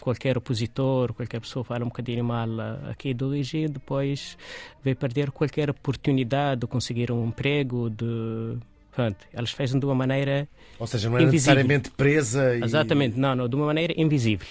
qualquer 0.00 0.38
opositor, 0.38 1.12
qualquer 1.12 1.40
pessoa 1.40 1.64
fala 1.64 1.84
um 1.84 1.88
bocadinho 1.88 2.24
mal 2.24 2.48
aqui 2.90 3.12
do 3.12 3.30
regime, 3.30 3.68
depois 3.68 4.36
vai 4.84 4.94
perder 4.94 5.30
qualquer 5.30 5.70
oportunidade 5.70 6.60
de 6.60 6.66
conseguir 6.66 7.10
um 7.10 7.26
emprego, 7.26 7.90
de... 7.90 8.56
Pronto, 8.92 9.16
elas 9.32 9.50
fazem 9.50 9.78
de 9.78 9.84
uma 9.84 9.94
maneira 9.94 10.48
Ou 10.78 10.86
seja, 10.86 11.10
não 11.10 11.16
era 11.16 11.24
invisível. 11.26 11.54
necessariamente 11.54 11.90
presa 11.90 12.56
e... 12.56 12.62
Exatamente, 12.64 13.18
não, 13.18 13.34
não, 13.34 13.46
de 13.48 13.54
uma 13.54 13.66
maneira 13.66 13.92
invisível. 13.96 14.46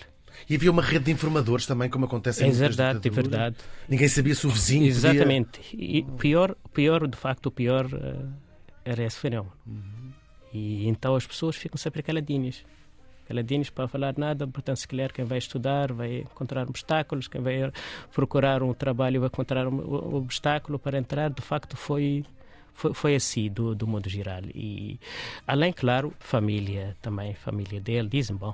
E 0.48 0.56
havia 0.56 0.70
uma 0.70 0.82
rede 0.84 1.06
de 1.06 1.12
informadores 1.12 1.66
também, 1.66 1.90
como 1.90 2.06
acontece 2.06 2.44
em 2.44 2.50
É 2.50 2.52
verdade, 2.52 3.08
é 3.08 3.10
verdade. 3.10 3.56
Ninguém 3.90 4.08
sabia 4.08 4.36
se 4.36 4.46
o 4.46 4.50
vizinho 4.52 4.94
podia- 4.94 5.10
Exatamente. 5.12 5.62
E 5.74 6.04
pior, 6.20 6.56
pior, 6.74 7.08
de 7.08 7.18
facto, 7.18 7.48
o 7.48 7.52
pior 7.52 7.88
eh, 7.92 8.26
era 8.84 9.04
esse 9.04 9.18
fenómeno. 9.18 9.54
Uhum. 9.66 9.82
E 10.56 10.88
então 10.88 11.16
as 11.16 11.28
pessoas 11.28 11.56
ficam 11.58 11.78
sempre 11.78 12.02
caladinhas. 12.02 12.64
Caladinhas 13.28 13.70
para 13.70 13.88
falar 13.88 14.14
nada, 14.18 14.48
portanto, 14.48 14.78
se 14.78 14.88
calhar 14.88 15.12
quem 15.12 15.26
vai 15.26 15.40
estudar 15.40 15.92
vai 15.92 16.20
encontrar 16.20 16.68
obstáculos, 16.70 17.28
quem 17.28 17.42
vai 17.42 17.72
procurar 18.14 18.64
um 18.64 18.74
trabalho 18.74 19.20
vai 19.20 19.28
encontrar 19.28 19.68
um 19.68 20.16
obstáculo 20.16 20.80
para 20.80 20.98
entrar. 20.98 21.30
De 21.30 21.42
facto, 21.42 21.76
foi 21.76 22.24
foi, 22.74 22.94
foi 22.94 23.16
assim, 23.16 23.50
do, 23.50 23.74
do 23.74 23.88
modo 23.88 24.10
geral. 24.10 24.42
E, 24.54 25.00
além, 25.48 25.72
claro, 25.74 26.14
família 26.20 26.96
também, 27.02 27.34
família 27.34 27.80
dele, 27.80 28.10
dizem, 28.10 28.36
bom, 28.36 28.54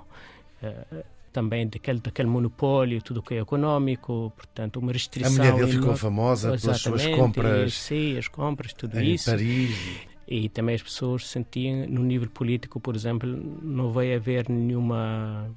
eh, 0.62 1.04
também 1.34 1.68
daquele, 1.68 2.00
daquele 2.00 2.30
monopólio, 2.30 3.02
tudo 3.02 3.20
o 3.20 3.24
que 3.24 3.34
é 3.36 3.40
económico, 3.40 4.32
portanto, 4.38 4.78
uma 4.78 4.92
A 4.92 4.94
restrição. 4.94 5.32
mulher 5.34 5.56
dele 5.56 5.72
ficou 5.72 5.96
famosa 5.98 6.56
pelas 6.58 6.82
suas 6.82 7.08
compras 7.08 7.74
Sim, 7.74 8.18
as 8.18 8.28
compras, 8.28 8.74
tudo 8.74 9.00
em 9.00 9.14
isso. 9.16 9.30
Paris. 9.32 10.11
E 10.34 10.48
também 10.48 10.76
as 10.76 10.82
pessoas 10.82 11.28
sentiam, 11.28 11.86
no 11.90 12.02
nível 12.04 12.30
político, 12.30 12.80
por 12.80 12.96
exemplo, 12.96 13.28
não 13.62 13.92
vai 13.92 14.14
haver 14.14 14.48
nenhuma 14.48 15.54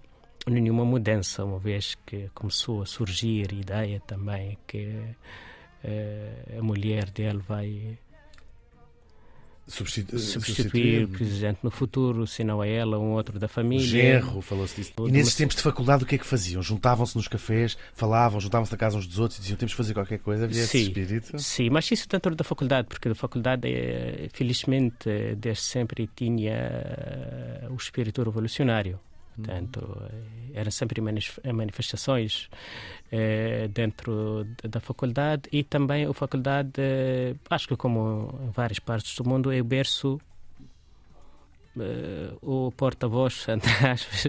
nenhuma 0.48 0.84
mudança, 0.84 1.44
uma 1.44 1.60
vez 1.60 1.96
que 2.04 2.28
começou 2.34 2.82
a 2.82 2.86
surgir 2.86 3.46
a 3.52 3.54
ideia 3.54 4.00
também 4.00 4.58
que 4.66 5.14
eh, 5.84 6.56
a 6.58 6.62
mulher 6.62 7.08
dele 7.10 7.38
vai 7.38 7.96
Substitu 9.66 10.18
substituir 10.18 11.04
o 11.04 11.08
presidente 11.08 11.60
no 11.62 11.70
futuro, 11.70 12.26
se 12.26 12.44
não 12.44 12.62
é 12.62 12.70
ela, 12.70 12.98
um 12.98 13.12
outro 13.12 13.38
da 13.38 13.48
família. 13.48 13.86
Genro, 13.86 14.42
falou-se 14.42 14.76
disso. 14.76 14.92
E 14.98 15.10
nesses 15.10 15.34
tempos 15.34 15.56
de 15.56 15.62
faculdade, 15.62 16.04
o 16.04 16.06
que 16.06 16.16
é 16.16 16.18
que 16.18 16.26
faziam? 16.26 16.62
Juntavam-se 16.62 17.16
nos 17.16 17.28
cafés, 17.28 17.76
falavam, 17.94 18.40
juntavam-se 18.40 18.70
na 18.70 18.76
casa 18.76 18.98
uns 18.98 19.06
dos 19.06 19.18
outros 19.18 19.38
e 19.38 19.40
diziam 19.40 19.56
temos 19.56 19.72
que 19.72 19.76
fazer 19.78 19.94
qualquer 19.94 20.18
coisa. 20.18 20.44
Havia 20.44 20.66
sim, 20.66 20.78
esse 20.78 20.88
espírito? 20.88 21.38
Sim, 21.38 21.70
mas 21.70 21.90
isso 21.90 22.06
dentro 22.06 22.34
da 22.34 22.44
faculdade, 22.44 22.88
porque 22.88 23.08
a 23.08 23.14
faculdade, 23.14 23.66
é, 23.66 24.28
felizmente, 24.32 25.08
desde 25.38 25.62
sempre 25.62 26.10
tinha 26.14 26.52
eh, 26.52 27.66
o 27.70 27.76
espírito 27.76 28.22
revolucionário. 28.22 29.00
Portanto, 29.36 30.02
eram 30.52 30.70
sempre 30.70 31.00
manifestações 31.00 32.48
eh, 33.10 33.68
dentro 33.72 34.46
da 34.62 34.80
faculdade 34.80 35.48
e 35.52 35.64
também 35.64 36.06
a 36.06 36.12
faculdade, 36.12 36.72
eh, 36.78 37.34
acho 37.50 37.68
que 37.68 37.76
como 37.76 38.32
em 38.42 38.50
várias 38.50 38.78
partes 38.78 39.16
do 39.16 39.28
mundo, 39.28 39.52
é 39.52 39.60
o 39.60 39.64
berço 39.64 40.20
Uh, 41.76 42.38
o 42.40 42.70
porta-voz, 42.70 43.46
entre 43.50 43.68
aspas. 43.88 44.28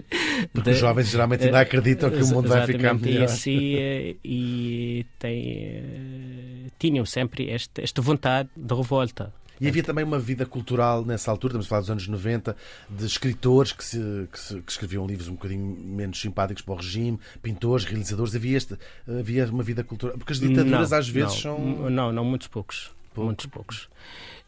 Porque 0.52 0.70
os 0.70 0.78
jovens 0.78 1.08
geralmente 1.08 1.44
ainda 1.44 1.60
acreditam 1.60 2.10
que 2.10 2.20
o 2.20 2.26
mundo 2.26 2.48
vai 2.48 2.66
ficar 2.66 2.92
melhor. 2.94 3.26
Isso, 3.26 3.48
e, 3.48 4.16
e 4.24 5.06
tem, 5.16 6.66
tinham 6.76 7.06
sempre 7.06 7.48
este, 7.52 7.82
esta 7.82 8.02
vontade 8.02 8.48
de 8.56 8.74
revolta. 8.74 9.32
E 9.60 9.68
havia 9.68 9.82
também 9.82 10.04
uma 10.04 10.18
vida 10.18 10.44
cultural 10.44 11.04
nessa 11.04 11.30
altura, 11.30 11.52
estamos 11.52 11.66
a 11.66 11.68
falar 11.68 11.80
dos 11.80 11.90
anos 11.90 12.08
90, 12.08 12.56
de 12.90 13.06
escritores 13.06 13.72
que, 13.72 13.84
se, 13.84 14.28
que, 14.30 14.38
se, 14.38 14.60
que, 14.62 14.70
escreviam 14.70 15.06
livros 15.06 15.28
um 15.28 15.32
bocadinho 15.32 15.76
menos 15.84 16.20
simpáticos 16.20 16.62
para 16.62 16.74
o 16.74 16.76
regime, 16.76 17.18
pintores, 17.42 17.84
realizadores. 17.84 18.34
Havia, 18.34 18.56
este, 18.56 18.76
havia 19.06 19.46
uma 19.46 19.62
vida 19.62 19.82
cultural. 19.82 20.16
Porque 20.18 20.32
as 20.32 20.40
ditaduras 20.40 20.90
não, 20.90 20.98
às 20.98 21.08
vezes 21.08 21.44
não, 21.44 21.56
são. 21.56 21.90
Não, 21.90 22.12
não, 22.12 22.24
muitos 22.24 22.48
poucos. 22.48 22.95
Muitos 23.24 23.46
poucos. 23.46 23.88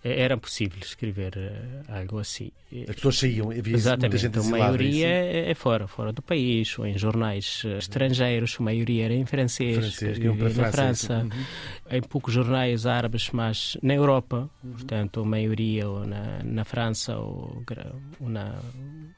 É, 0.05 0.21
era 0.21 0.37
possível 0.37 0.79
escrever 0.81 1.37
uh, 1.37 1.93
algo 1.93 2.21
assim. 2.21 2.53
As 2.89 2.95
pessoas 2.95 3.19
saíam, 3.19 3.51
havia 3.51 3.75
Exatamente, 3.75 4.13
muita 4.13 4.19
gente 4.19 4.39
a 4.39 4.59
maioria 4.59 5.09
é, 5.09 5.51
é 5.51 5.55
fora, 5.55 5.89
fora 5.89 6.13
do 6.13 6.23
país, 6.23 6.79
ou 6.79 6.87
em 6.87 6.97
jornais 6.97 7.65
uh, 7.65 7.79
estrangeiros, 7.79 8.57
a 8.61 8.63
maioria 8.63 9.07
era 9.07 9.15
em 9.15 9.27
francês, 9.27 9.77
francês 9.77 10.19
na 10.19 10.35
França, 10.51 10.71
França, 10.71 11.15
uhum. 11.25 11.97
em 11.97 12.03
poucos 12.03 12.33
jornais 12.33 12.87
árabes, 12.87 13.31
mas 13.33 13.77
na 13.83 13.95
Europa, 13.95 14.49
uhum. 14.63 14.71
portanto, 14.71 15.21
a 15.21 15.25
maioria 15.25 15.89
ou 15.89 16.07
na, 16.07 16.45
na 16.45 16.65
França 16.65 17.19
ou, 17.19 17.65
ou 18.21 18.29
na, 18.29 18.55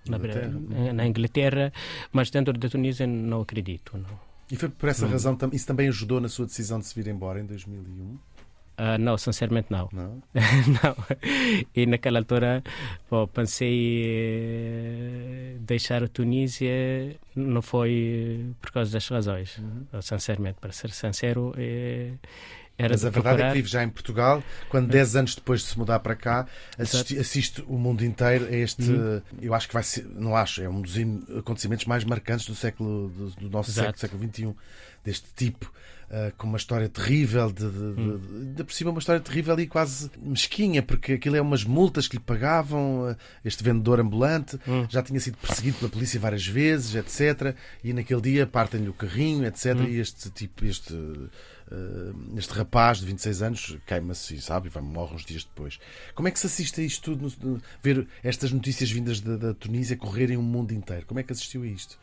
na, 0.08 0.16
Inglaterra. 0.16 0.52
na 0.94 1.06
Inglaterra, 1.06 1.72
mas 2.10 2.30
dentro 2.30 2.54
da 2.54 2.68
Tunísia 2.70 3.06
não 3.06 3.42
acredito. 3.42 3.98
Não. 3.98 4.30
E 4.50 4.56
foi 4.56 4.68
por 4.68 4.88
essa 4.88 5.06
razão, 5.06 5.38
isso 5.52 5.66
também 5.66 5.88
ajudou 5.88 6.20
na 6.20 6.28
sua 6.28 6.44
decisão 6.44 6.80
de 6.80 6.86
se 6.86 6.94
vir 6.94 7.06
embora 7.06 7.38
em 7.38 7.46
2001? 7.46 8.18
Uh, 8.80 8.96
não, 8.98 9.18
sinceramente 9.18 9.66
não. 9.70 9.90
Não? 9.92 10.22
não. 10.82 10.96
E 11.76 11.84
naquela 11.84 12.18
altura 12.18 12.62
bom, 13.10 13.26
pensei 13.26 14.04
eh, 14.06 15.56
deixar 15.60 16.02
a 16.02 16.08
Tunísia, 16.08 17.14
não 17.36 17.60
foi 17.60 18.46
por 18.58 18.70
causa 18.70 18.90
das 18.90 19.06
razões. 19.06 19.58
Uhum. 19.58 20.00
Sinceramente, 20.00 20.60
para 20.62 20.72
ser 20.72 20.90
sincero, 20.92 21.52
eh, 21.58 22.12
era 22.78 22.94
Mas 22.94 23.04
a 23.04 23.10
verdade 23.10 23.36
procurar... 23.36 23.48
é 23.48 23.50
que 23.50 23.56
vive 23.56 23.68
já 23.68 23.84
em 23.84 23.90
Portugal, 23.90 24.42
quando 24.70 24.88
10 24.88 25.16
anos 25.16 25.34
depois 25.34 25.60
de 25.60 25.66
se 25.66 25.78
mudar 25.78 25.98
para 25.98 26.16
cá, 26.16 26.46
assisti, 26.78 27.18
assiste 27.18 27.62
o 27.68 27.74
mundo 27.74 28.02
inteiro 28.02 28.46
a 28.46 28.56
este. 28.56 28.90
Uhum. 28.90 29.20
Eu 29.42 29.52
acho 29.52 29.68
que 29.68 29.74
vai 29.74 29.82
ser, 29.82 30.06
não 30.06 30.34
acho, 30.34 30.62
é 30.62 30.68
um 30.70 30.80
dos 30.80 30.94
acontecimentos 31.36 31.84
mais 31.84 32.02
marcantes 32.02 32.46
do 32.46 32.54
século, 32.54 33.10
do, 33.10 33.30
do 33.32 33.50
nosso 33.50 33.70
Exato. 33.70 34.00
século, 34.00 34.22
século 34.22 34.54
XXI, 34.54 34.56
deste 35.04 35.28
tipo. 35.36 35.70
Uh, 36.10 36.34
com 36.36 36.48
uma 36.48 36.56
história 36.56 36.88
terrível, 36.88 37.52
de, 37.52 37.70
de, 37.70 37.78
hum. 37.78 38.52
de, 38.56 38.64
por 38.64 38.72
cima 38.72 38.90
uma 38.90 38.98
história 38.98 39.20
terrível 39.20 39.56
e 39.60 39.66
quase 39.68 40.10
mesquinha, 40.20 40.82
porque 40.82 41.12
aquilo 41.12 41.36
é 41.36 41.40
umas 41.40 41.62
multas 41.62 42.08
que 42.08 42.16
lhe 42.16 42.22
pagavam, 42.22 43.12
uh, 43.12 43.16
este 43.44 43.62
vendedor 43.62 44.00
ambulante, 44.00 44.58
hum. 44.66 44.84
já 44.88 45.04
tinha 45.04 45.20
sido 45.20 45.38
perseguido 45.38 45.78
pela 45.78 45.88
polícia 45.88 46.18
várias 46.18 46.44
vezes, 46.44 46.96
etc. 46.96 47.54
E 47.84 47.92
naquele 47.92 48.20
dia 48.22 48.44
partem-lhe 48.44 48.88
o 48.88 48.92
carrinho, 48.92 49.46
etc. 49.46 49.76
Hum. 49.76 49.84
E 49.84 50.00
este 50.00 50.30
tipo, 50.30 50.64
este, 50.64 50.92
uh, 50.94 51.30
este 52.36 52.54
rapaz 52.54 52.98
de 52.98 53.06
26 53.06 53.42
anos 53.42 53.78
queima-se, 53.86 54.40
sabe, 54.40 54.66
e 54.66 54.70
vai, 54.70 54.82
morre 54.82 55.14
uns 55.14 55.24
dias 55.24 55.44
depois. 55.44 55.78
Como 56.16 56.26
é 56.26 56.32
que 56.32 56.40
se 56.40 56.46
assiste 56.46 56.80
a 56.80 56.84
isto 56.84 57.14
tudo, 57.16 57.62
ver 57.80 58.08
estas 58.24 58.50
notícias 58.50 58.90
vindas 58.90 59.20
da, 59.20 59.36
da 59.36 59.54
Tunísia 59.54 59.96
correrem 59.96 60.36
o 60.36 60.42
mundo 60.42 60.72
inteiro? 60.72 61.06
Como 61.06 61.20
é 61.20 61.22
que 61.22 61.32
assistiu 61.32 61.62
a 61.62 61.66
isto? 61.66 61.96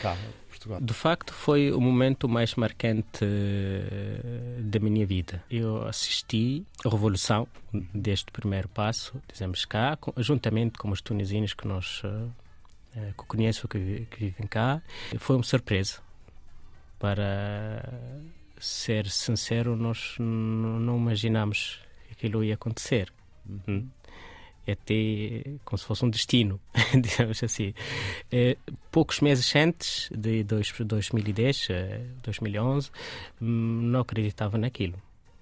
Cá. 0.00 0.16
Portugal? 0.62 0.80
De 0.80 0.94
facto, 0.94 1.32
foi 1.34 1.72
o 1.72 1.80
momento 1.80 2.28
mais 2.28 2.54
marcante 2.54 3.24
eh, 3.24 4.60
da 4.60 4.78
minha 4.78 5.06
vida. 5.06 5.42
Eu 5.50 5.86
assisti 5.86 6.64
a 6.84 6.88
revolução 6.88 7.46
deste 7.92 8.30
primeiro 8.30 8.68
passo, 8.68 9.20
dizemos 9.30 9.64
cá, 9.64 9.98
juntamente 10.18 10.78
com 10.78 10.90
os 10.90 11.00
tunisinos 11.00 11.54
que 11.54 11.66
nós 11.66 12.02
eh, 12.94 13.12
que 13.18 13.26
conheço, 13.26 13.66
que, 13.66 14.06
que 14.10 14.18
vivem 14.18 14.46
cá. 14.46 14.82
Foi 15.18 15.36
uma 15.36 15.44
surpresa. 15.44 16.00
Para 16.98 17.82
ser 18.58 19.08
sincero, 19.08 19.74
nós 19.74 20.16
não 20.18 20.96
imaginamos 20.96 21.80
que 22.06 22.12
aquilo 22.12 22.44
ia 22.44 22.54
acontecer. 22.54 23.12
Uhum 23.66 23.88
é 24.01 24.01
até 24.70 25.56
como 25.64 25.78
se 25.78 25.84
fosse 25.84 26.04
um 26.04 26.10
destino, 26.10 26.60
digamos 26.94 27.42
assim. 27.42 27.74
É, 28.30 28.56
poucos 28.90 29.20
meses 29.20 29.54
antes 29.56 30.08
de 30.10 30.44
2010, 30.44 31.68
2011, 32.22 32.88
eh, 32.88 32.92
hum, 33.42 33.80
não 33.90 34.00
acreditava 34.00 34.56
naquilo, 34.56 35.00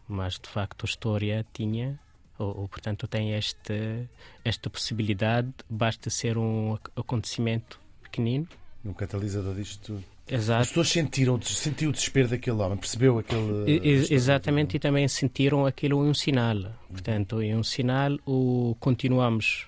mas 0.09 0.39
de 0.39 0.49
facto 0.49 0.85
a 0.85 0.87
história 0.87 1.47
tinha, 1.53 1.99
ou, 2.39 2.63
ou 2.63 2.69
portanto 2.69 3.07
tem 3.07 3.35
este, 3.35 4.09
esta 4.45 4.71
possibilidade, 4.71 5.53
basta 5.69 6.09
ser 6.09 6.39
um 6.39 6.79
acontecimento 6.97 7.81
pequenino. 8.03 8.49
Um 8.85 8.93
catalisador 8.93 9.55
disto 9.55 9.81
tudo. 9.85 10.05
Exato. 10.27 10.63
As 10.63 10.69
pessoas 10.69 10.89
sentiram, 10.89 11.41
sentiu 11.43 11.91
o 11.91 11.93
desespero 11.93 12.29
daquele 12.29 12.57
homem, 12.57 12.79
percebeu 12.79 13.19
aquele. 13.19 13.65
E, 13.67 14.15
exatamente, 14.15 14.77
e 14.77 14.81
também 14.81 15.07
sentiram 15.09 15.67
aquilo 15.67 16.01
um 16.01 16.15
sinal. 16.15 16.57
Portanto, 16.89 17.43
é 17.43 17.55
um 17.55 17.63
sinal, 17.63 18.17
ou 18.25 18.75
continuamos 18.77 19.67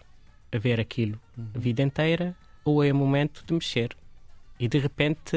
a 0.52 0.58
ver 0.58 0.78
aquilo 0.78 1.20
a 1.54 1.58
vida 1.58 1.82
inteira, 1.82 2.36
ou 2.64 2.82
é 2.82 2.92
o 2.92 2.94
momento 2.94 3.44
de 3.44 3.52
mexer. 3.52 3.96
E 4.58 4.68
de 4.68 4.78
repente. 4.78 5.36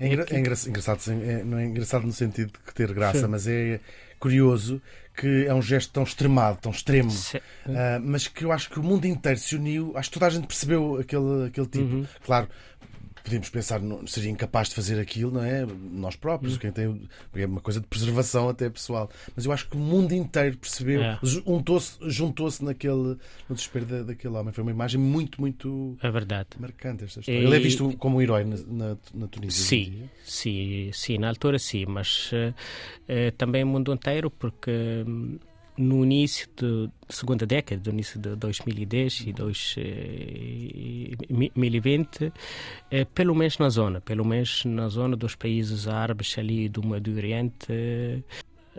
É, 0.00 0.06
engra 0.08 0.26
é 0.30 0.38
engraçado, 0.38 1.00
é, 1.22 1.44
não 1.44 1.58
é 1.58 1.64
engraçado 1.64 2.04
no 2.04 2.12
sentido 2.12 2.52
de 2.66 2.74
ter 2.74 2.92
graça, 2.92 3.20
Sim. 3.20 3.28
mas 3.28 3.46
é 3.46 3.80
curioso 4.18 4.82
que 5.14 5.46
é 5.46 5.54
um 5.54 5.62
gesto 5.62 5.92
tão 5.92 6.02
extremado, 6.02 6.58
tão 6.60 6.72
extremo, 6.72 7.10
uh, 7.10 8.00
mas 8.02 8.28
que 8.28 8.44
eu 8.44 8.52
acho 8.52 8.70
que 8.70 8.78
o 8.78 8.82
mundo 8.82 9.04
inteiro 9.06 9.38
se 9.38 9.54
uniu, 9.54 9.92
acho 9.96 10.08
que 10.08 10.14
toda 10.14 10.26
a 10.26 10.30
gente 10.30 10.46
percebeu 10.46 10.98
aquele, 10.98 11.46
aquele 11.46 11.66
tipo. 11.66 11.84
Uhum. 11.84 12.06
Claro, 12.24 12.48
podíamos 13.22 13.48
pensar, 13.48 13.80
não, 13.80 14.06
seria 14.06 14.30
incapaz 14.30 14.68
de 14.68 14.74
fazer 14.74 15.00
aquilo, 15.00 15.32
não 15.32 15.42
é? 15.42 15.66
Nós 15.66 16.16
próprios, 16.16 16.56
hum. 16.56 16.58
quem 16.58 16.72
tem. 16.72 17.08
É 17.34 17.46
uma 17.46 17.60
coisa 17.60 17.80
de 17.80 17.86
preservação 17.86 18.48
até 18.48 18.68
pessoal. 18.68 19.10
Mas 19.34 19.44
eu 19.44 19.52
acho 19.52 19.68
que 19.68 19.76
o 19.76 19.80
mundo 19.80 20.12
inteiro 20.12 20.56
percebeu, 20.58 21.02
é. 21.02 21.18
juntou-se 21.22 21.98
juntou 22.02 22.48
naquele, 22.60 23.16
no 23.48 23.54
desespero 23.54 23.86
da, 23.86 24.02
daquele 24.02 24.34
homem. 24.34 24.52
Foi 24.52 24.62
uma 24.62 24.70
imagem 24.70 25.00
muito, 25.00 25.40
muito 25.40 25.96
é 26.02 26.10
verdade. 26.10 26.48
marcante 26.58 27.04
esta 27.04 27.20
história. 27.20 27.40
E... 27.40 27.44
Ele 27.44 27.56
é 27.56 27.58
visto 27.58 27.96
como 27.96 28.16
um 28.16 28.20
herói 28.20 28.44
na, 28.44 28.56
na, 28.66 28.96
na 29.14 29.26
Tunísia. 29.28 29.64
Sim, 29.64 30.08
sim, 30.24 30.90
sim, 30.92 31.18
na 31.18 31.28
altura 31.28 31.58
sim, 31.58 31.84
mas 31.86 32.30
uh, 32.32 32.50
uh, 32.50 33.32
também 33.36 33.64
o 33.64 33.66
mundo 33.66 33.92
inteiro, 33.92 34.30
porque. 34.30 34.70
Um, 35.06 35.38
no 35.76 36.04
início 36.04 36.48
da 36.56 36.88
segunda 37.08 37.44
década, 37.46 37.80
do 37.80 37.90
início 37.90 38.20
de 38.20 38.36
2010 38.36 39.24
e 39.26 39.32
2020, 39.32 42.24
eh, 42.24 42.32
eh, 42.90 43.04
pelo 43.06 43.34
menos 43.34 43.58
na 43.58 43.68
zona, 43.68 44.00
pelo 44.00 44.24
menos 44.24 44.64
na 44.64 44.88
zona 44.88 45.16
dos 45.16 45.34
países 45.34 45.88
árabes 45.88 46.38
ali 46.38 46.68
do 46.68 46.86
Médio 46.86 47.16
Oriente, 47.16 48.22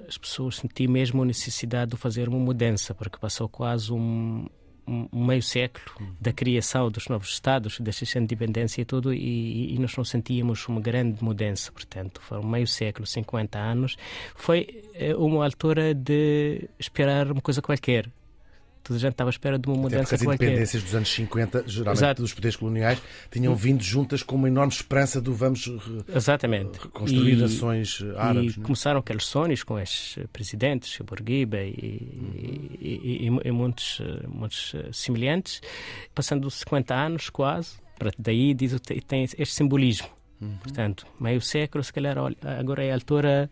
as 0.08 0.17
pessoas 0.17 0.58
sentiam 0.58 0.91
mesmo 0.91 1.21
a 1.21 1.25
necessidade 1.25 1.91
de 1.91 1.97
fazer 1.97 2.29
uma 2.29 2.39
mudança, 2.39 2.93
porque 2.93 3.17
passou 3.17 3.47
quase 3.47 3.91
um, 3.91 4.47
um 4.88 5.26
meio 5.26 5.41
século 5.41 5.86
da 6.19 6.34
criação 6.34 6.89
dos 6.89 7.08
novos 7.08 7.30
Estados, 7.30 7.80
desta 7.80 8.19
independência 8.19 8.82
e 8.82 8.86
tudo, 8.86 9.13
e, 9.13 9.74
e, 9.74 9.80
nós 9.80 9.96
não 9.96 10.04
sentíamos 10.04 10.67
uma 10.67 10.82
grande 10.82 11.24
mudança, 11.24 11.72
portanto, 11.72 12.22
foi 12.22 12.38
um 12.39 12.48
meio 12.48 12.67
século, 12.67 13.06
50 13.06 13.58
anos, 13.58 13.96
foi 14.36 14.84
eh, 14.96 15.15
uma 15.15 15.43
altura 15.46 15.93
de 15.93 16.69
esperar 16.80 17.32
uma 17.32 17.41
coisa 17.41 17.62
qualquer, 17.62 18.10
toda 18.84 18.97
a 18.97 18.99
gente 18.99 19.12
estava 19.12 19.30
à 19.30 19.32
espera 19.32 19.57
de 19.57 19.68
uma 19.68 19.78
mudança 19.78 20.16
Até 20.16 20.26
porque 20.26 20.32
as 20.32 20.41
independências 20.41 20.84
dos 20.84 20.93
anos 20.93 21.14
50, 21.14 21.64
geralmente 21.66 21.99
Exato. 21.99 22.22
dos 22.22 22.34
poderes 22.34 22.55
coloniais, 22.57 23.01
tinham 23.32 23.55
vindo 23.55 23.82
juntas 23.82 24.22
com 24.22 24.36
uma 24.36 24.47
enorme 24.47 24.74
esperança 24.74 25.22
do 25.22 25.34
vamos 25.34 25.72
Exatamente. 26.14 26.80
reconstruir 26.80 27.34
e, 27.34 27.36
nações 27.38 28.03
árabes. 28.18 28.55
E 28.55 28.60
né? 28.60 28.66
começaram 28.66 28.99
aqueles 28.99 29.26
sonhos 29.26 29.64
com 29.64 29.80
estes 29.80 30.24
presidentes, 30.34 30.99
Bourguiba 30.99 31.62
e, 31.62 31.72
uhum. 31.72 32.62
E, 32.84 33.27
e, 33.27 33.47
e, 33.47 33.51
muitos, 33.51 34.01
muitos 34.27 34.75
semelhantes, 34.91 35.61
passando 36.13 36.49
50 36.49 36.93
anos 36.93 37.29
quase, 37.29 37.77
daí 38.17 38.53
diz, 38.53 38.79
tem 39.07 39.23
este 39.23 39.53
simbolismo 39.53 40.09
Uhum. 40.43 40.57
Portanto, 40.57 41.07
meio 41.19 41.41
século, 41.41 41.84
se 41.84 41.93
calhar, 41.93 42.17
agora 42.17 42.84
é 42.84 42.91
a 42.91 42.95
altura 42.95 43.49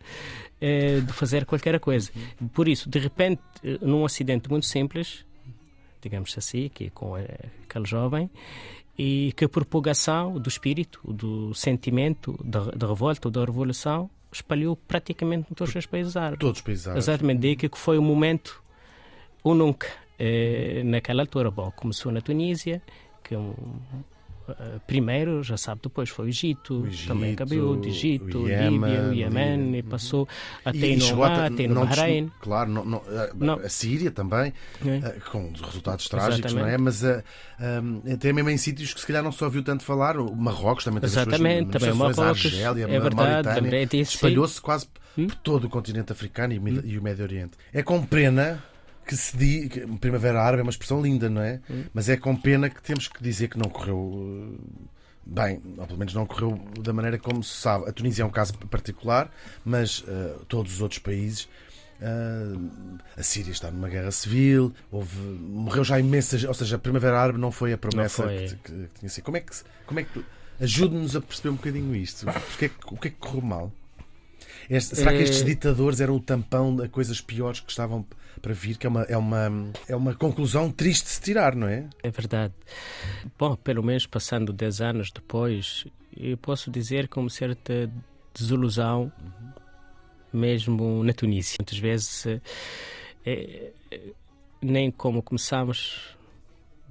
eh, 0.59 0.99
de 0.99 1.13
fazer 1.13 1.45
qualquer 1.45 1.79
coisa. 1.79 2.11
Uhum. 2.41 2.47
Por 2.49 2.67
isso, 2.67 2.89
de 2.89 2.99
repente, 2.99 3.41
eh, 3.63 3.77
num 3.81 4.05
acidente 4.05 4.49
muito 4.49 4.65
simples, 4.65 5.25
digamos 6.01 6.35
assim, 6.37 6.69
que 6.69 6.89
com 6.89 7.17
eh, 7.17 7.27
aquele 7.63 7.85
jovem, 7.85 8.29
e 8.97 9.33
que 9.37 9.45
a 9.45 9.49
propagação 9.49 10.37
do 10.37 10.49
espírito, 10.49 10.99
do 11.05 11.53
sentimento 11.53 12.37
da, 12.43 12.65
da 12.65 12.87
revolta 12.87 13.27
ou 13.27 13.31
da 13.31 13.45
revolução 13.45 14.09
espalhou 14.31 14.75
praticamente 14.75 15.47
em 15.51 15.55
todos 15.55 15.73
os 15.73 15.85
países 15.85 16.15
árabes. 16.15 16.39
Todos 16.39 16.59
os 16.59 16.63
países 16.63 16.87
árabes. 16.87 17.05
Exatamente, 17.05 17.39
daí 17.39 17.55
que 17.55 17.69
foi 17.73 17.97
o 17.97 18.01
momento 18.01 18.61
ou 19.43 19.55
nunca. 19.55 19.87
Naquela 20.85 21.23
altura, 21.23 21.49
bom, 21.49 21.71
começou 21.71 22.11
na 22.11 22.21
Tunísia, 22.21 22.81
que 23.23 23.33
é 23.33 23.37
um, 23.39 23.55
primeiro, 24.87 25.43
já 25.43 25.57
sabe, 25.57 25.81
depois 25.83 26.09
foi 26.09 26.25
o 26.25 26.29
Egito, 26.29 26.81
o 26.81 26.87
Egito 26.87 27.07
também 27.07 27.33
acabou 27.33 27.77
o 27.77 27.85
Egito, 27.85 28.39
o 28.39 28.47
Líbia, 28.47 29.09
o 29.09 29.13
Iémen, 29.13 29.75
e 29.77 29.83
passou 29.83 30.27
até 30.63 30.89
e, 30.89 30.95
no 30.95 31.13
Omar, 31.13 31.51
até 31.51 31.67
no 31.67 31.85
Bahrein. 31.85 32.31
Claro, 32.41 32.69
não, 32.69 32.85
não, 32.85 33.03
não, 33.35 33.53
a 33.55 33.69
Síria 33.69 34.11
também, 34.11 34.53
é. 34.85 35.19
com 35.31 35.51
resultados 35.51 36.07
trágicos, 36.07 36.51
Exatamente. 36.51 36.65
não 36.65 36.73
é? 36.73 36.77
Mas 36.77 37.03
até 38.13 38.33
mesmo 38.33 38.49
em 38.49 38.57
sítios 38.57 38.93
que 38.93 38.99
se 38.99 39.07
calhar 39.07 39.23
não 39.23 39.31
se 39.31 39.43
ouviu 39.43 39.63
tanto 39.63 39.83
falar, 39.83 40.17
o 40.17 40.35
Marrocos 40.35 40.83
também 40.83 41.01
teve 41.01 41.13
Exatamente, 41.13 41.71
também 41.71 41.91
o 41.91 41.95
Marrocos, 41.95 42.19
a 42.19 42.29
Argélia, 42.29 42.85
é 42.89 42.99
verdade, 42.99 43.97
espalhou-se 43.97 44.61
quase 44.61 44.87
hum? 45.17 45.27
por 45.27 45.35
todo 45.35 45.65
o 45.65 45.69
continente 45.69 46.11
africano 46.11 46.53
e, 46.53 46.59
hum? 46.59 46.81
e 46.83 46.97
o 46.97 47.01
Médio 47.01 47.23
Oriente. 47.23 47.57
É 47.73 47.83
com 47.83 48.03
pena 48.03 48.63
que 49.11 49.17
se 49.17 49.35
diz. 49.35 49.69
Primavera 49.99 50.41
Árabe 50.41 50.61
é 50.61 50.63
uma 50.63 50.69
expressão 50.69 51.01
linda, 51.01 51.29
não 51.29 51.41
é? 51.41 51.59
Hum. 51.69 51.83
Mas 51.93 52.07
é 52.07 52.15
com 52.15 52.33
pena 52.33 52.69
que 52.69 52.81
temos 52.81 53.09
que 53.09 53.21
dizer 53.21 53.49
que 53.49 53.57
não 53.57 53.69
correu 53.69 54.57
eh, 54.57 54.87
bem, 55.25 55.61
ou 55.77 55.85
pelo 55.85 55.99
menos 55.99 56.13
não 56.13 56.25
correu 56.25 56.57
da 56.79 56.93
maneira 56.93 57.17
como 57.17 57.43
se 57.43 57.53
sabe. 57.55 57.89
A 57.89 57.91
Tunísia 57.91 58.23
é 58.23 58.25
um 58.25 58.29
caso 58.29 58.53
particular, 58.69 59.29
mas 59.65 59.99
uh, 59.99 60.45
todos 60.47 60.75
os 60.75 60.81
outros 60.81 60.99
países. 60.99 61.49
Uh, 61.99 62.97
a 63.15 63.21
Síria 63.21 63.51
está 63.51 63.69
numa 63.69 63.89
guerra 63.89 64.11
civil, 64.11 64.73
houve, 64.89 65.19
morreu 65.19 65.83
já 65.83 65.99
imensas. 65.99 66.45
Ou 66.45 66.53
seja, 66.53 66.77
a 66.77 66.79
Primavera 66.79 67.19
Árabe 67.19 67.37
não 67.37 67.51
foi 67.51 67.73
a 67.73 67.77
promessa 67.77 68.23
foi. 68.23 68.47
Que, 68.47 68.55
que, 68.55 68.71
que, 68.71 68.99
tinha 68.99 69.09
sido. 69.09 69.25
Como 69.25 69.35
é 69.35 69.41
que, 69.41 69.51
como 69.85 69.99
é 69.99 70.03
que 70.03 70.25
ajude-nos 70.61 71.17
a 71.17 71.21
perceber 71.21 71.49
um 71.49 71.55
bocadinho 71.55 71.93
isto? 71.95 72.27
O 72.29 72.57
que 72.57 72.65
é, 72.65 72.71
o 72.85 72.97
que, 72.97 73.07
é 73.09 73.11
que 73.11 73.17
correu 73.17 73.41
mal? 73.41 73.71
Este, 74.69 74.95
será 74.95 75.11
que 75.11 75.17
estes 75.17 75.43
ditadores 75.43 75.99
eram 75.99 76.15
o 76.15 76.19
tampão 76.19 76.79
a 76.81 76.87
coisas 76.87 77.19
piores 77.19 77.59
que 77.59 77.69
estavam 77.69 78.05
para 78.41 78.53
vir, 78.53 78.77
que 78.77 78.85
é 78.85 78.89
uma, 78.89 79.03
é 79.03 79.17
uma, 79.17 79.71
é 79.87 79.95
uma 79.95 80.15
conclusão 80.15 80.71
triste 80.71 81.05
de 81.05 81.09
se 81.09 81.21
tirar, 81.21 81.55
não 81.55 81.67
é? 81.67 81.87
É 82.03 82.09
verdade. 82.09 82.53
Bom, 83.37 83.55
pelo 83.55 83.83
menos 83.83 84.05
passando 84.05 84.53
10 84.53 84.81
anos 84.81 85.11
depois, 85.11 85.85
eu 86.15 86.37
posso 86.37 86.69
dizer 86.69 87.07
com 87.07 87.27
certa 87.29 87.91
desilusão, 88.33 89.11
mesmo 90.33 91.03
na 91.03 91.13
Tunísia. 91.13 91.57
Muitas 91.59 91.77
vezes, 91.77 92.25
é, 93.25 93.71
é, 93.91 93.99
nem 94.61 94.91
como 94.91 95.21
começamos, 95.21 96.15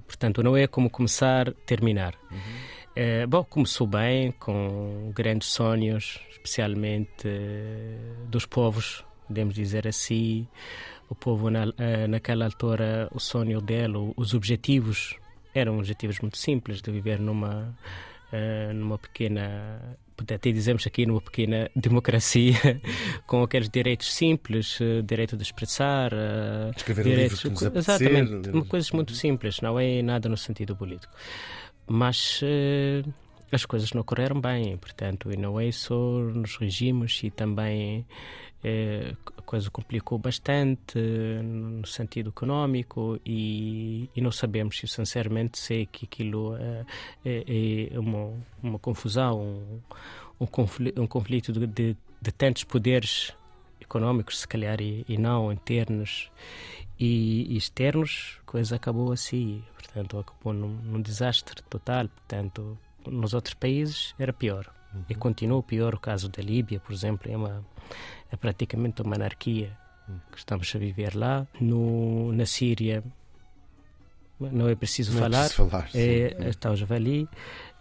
portanto, 0.05 0.43
não 0.43 0.55
é 0.55 0.67
como 0.67 0.89
começar, 0.89 1.51
terminar. 1.65 2.15
Uhum. 2.29 2.37
É, 2.95 3.25
bom, 3.25 3.43
começou 3.43 3.87
bem, 3.87 4.31
com 4.33 5.11
grandes 5.15 5.49
sonhos, 5.49 6.19
especialmente 6.29 7.27
dos 8.27 8.45
povos, 8.45 9.03
podemos 9.27 9.55
dizer 9.55 9.87
assim, 9.87 10.45
o 11.11 11.15
povo 11.15 11.49
na, 11.49 11.65
eh, 11.77 12.07
naquela 12.07 12.45
altura, 12.45 13.09
o 13.11 13.19
sonho 13.19 13.59
dele, 13.59 14.13
os 14.15 14.33
objetivos 14.33 15.17
eram 15.53 15.77
objetivos 15.77 16.19
muito 16.21 16.37
simples 16.37 16.81
de 16.81 16.89
viver 16.89 17.19
numa 17.19 17.75
uh, 18.31 18.73
numa 18.73 18.97
pequena 18.97 19.97
até 20.17 20.51
dizemos 20.51 20.87
aqui 20.87 21.05
numa 21.05 21.19
pequena 21.19 21.69
democracia 21.75 22.79
com 23.27 23.43
aqueles 23.43 23.67
direitos 23.67 24.13
simples, 24.13 24.79
uh, 24.79 25.03
direito 25.03 25.35
de 25.35 25.43
expressar, 25.43 26.13
escrever 26.77 27.03
direitos, 27.03 27.43
um 27.43 27.49
livro 27.49 27.77
exatamente, 27.77 28.67
coisas 28.69 28.91
muito 28.91 29.13
simples, 29.13 29.59
não 29.59 29.77
é 29.77 30.01
nada 30.01 30.29
no 30.29 30.37
sentido 30.37 30.77
político. 30.77 31.13
Mas 31.87 32.41
uh, 32.41 33.13
as 33.51 33.65
coisas 33.65 33.91
não 33.91 34.03
correram 34.03 34.39
bem, 34.39 34.77
portanto, 34.77 35.29
e 35.29 35.35
não 35.35 35.59
é 35.59 35.69
só 35.73 35.93
nos 35.93 36.55
regimes 36.55 37.19
e 37.21 37.29
também 37.29 38.05
é, 38.63 39.15
a 39.37 39.41
coisa 39.41 39.69
complicou 39.69 40.17
bastante 40.17 40.99
no 41.43 41.85
sentido 41.85 42.29
econômico 42.29 43.19
e, 43.25 44.09
e 44.15 44.21
não 44.21 44.31
sabemos 44.31 44.77
se 44.77 44.87
sinceramente 44.87 45.59
sei 45.59 45.85
que 45.85 46.05
aquilo 46.05 46.55
é, 46.55 46.85
é, 47.25 47.93
é 47.93 47.99
uma, 47.99 48.33
uma 48.61 48.79
confusão, 48.79 49.41
um, 49.41 49.79
um, 50.39 50.45
conflito, 50.45 51.01
um 51.01 51.07
conflito 51.07 51.51
de, 51.51 51.65
de, 51.65 51.97
de, 52.21 52.31
tantos 52.31 52.63
poderes 52.63 53.33
econômicos, 53.79 54.39
se 54.39 54.47
calhar, 54.47 54.79
e, 54.79 55.03
e 55.09 55.17
não 55.17 55.51
internos 55.51 56.29
e, 56.99 57.57
externos, 57.57 58.37
a 58.41 58.51
coisa 58.51 58.75
acabou 58.75 59.11
assim, 59.11 59.63
portanto, 59.73 60.19
acabou 60.19 60.53
num, 60.53 60.69
num 60.83 61.01
desastre 61.01 61.63
total, 61.63 62.07
portanto, 62.07 62.77
nos 63.07 63.33
outros 63.33 63.55
países 63.55 64.13
era 64.19 64.31
pior. 64.31 64.71
Uhum. 64.93 65.03
E 65.09 65.15
continua 65.15 65.63
pior 65.63 65.95
o 65.95 65.99
caso 65.99 66.29
da 66.29 66.43
Líbia, 66.43 66.79
por 66.79 66.93
exemplo, 66.93 67.31
é, 67.31 67.35
uma, 67.35 67.65
é 68.31 68.35
praticamente 68.35 69.01
uma 69.01 69.15
anarquia 69.15 69.77
uhum. 70.07 70.15
que 70.31 70.37
estamos 70.37 70.71
a 70.73 70.79
viver 70.79 71.15
lá. 71.15 71.45
No, 71.59 72.31
na 72.33 72.45
Síria, 72.45 73.03
não 74.39 74.67
é 74.67 74.75
preciso 74.75 75.11
não 75.11 75.19
falar, 75.19 75.37
é 75.37 75.47
preciso 75.47 75.69
falar 75.69 75.89
é, 75.93 76.49
está 76.49 76.71
o 76.71 76.75
javali. 76.75 77.27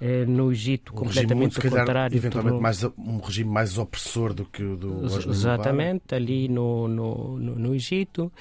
É, 0.00 0.24
no 0.24 0.50
Egito, 0.50 0.92
um 0.92 0.96
completamente 0.96 1.58
o 1.58 1.62
contrário. 1.62 2.16
Eventualmente 2.16 2.52
tornou... 2.52 2.60
mais, 2.60 2.82
um 2.82 3.18
regime 3.18 3.50
mais 3.50 3.78
opressor 3.78 4.32
do 4.32 4.44
que 4.44 4.62
o 4.62 4.76
do 4.76 5.04
Exatamente, 5.04 6.14
ali 6.14 6.48
no, 6.48 6.88
no, 6.88 7.38
no, 7.38 7.54
no 7.56 7.74
Egito. 7.74 8.32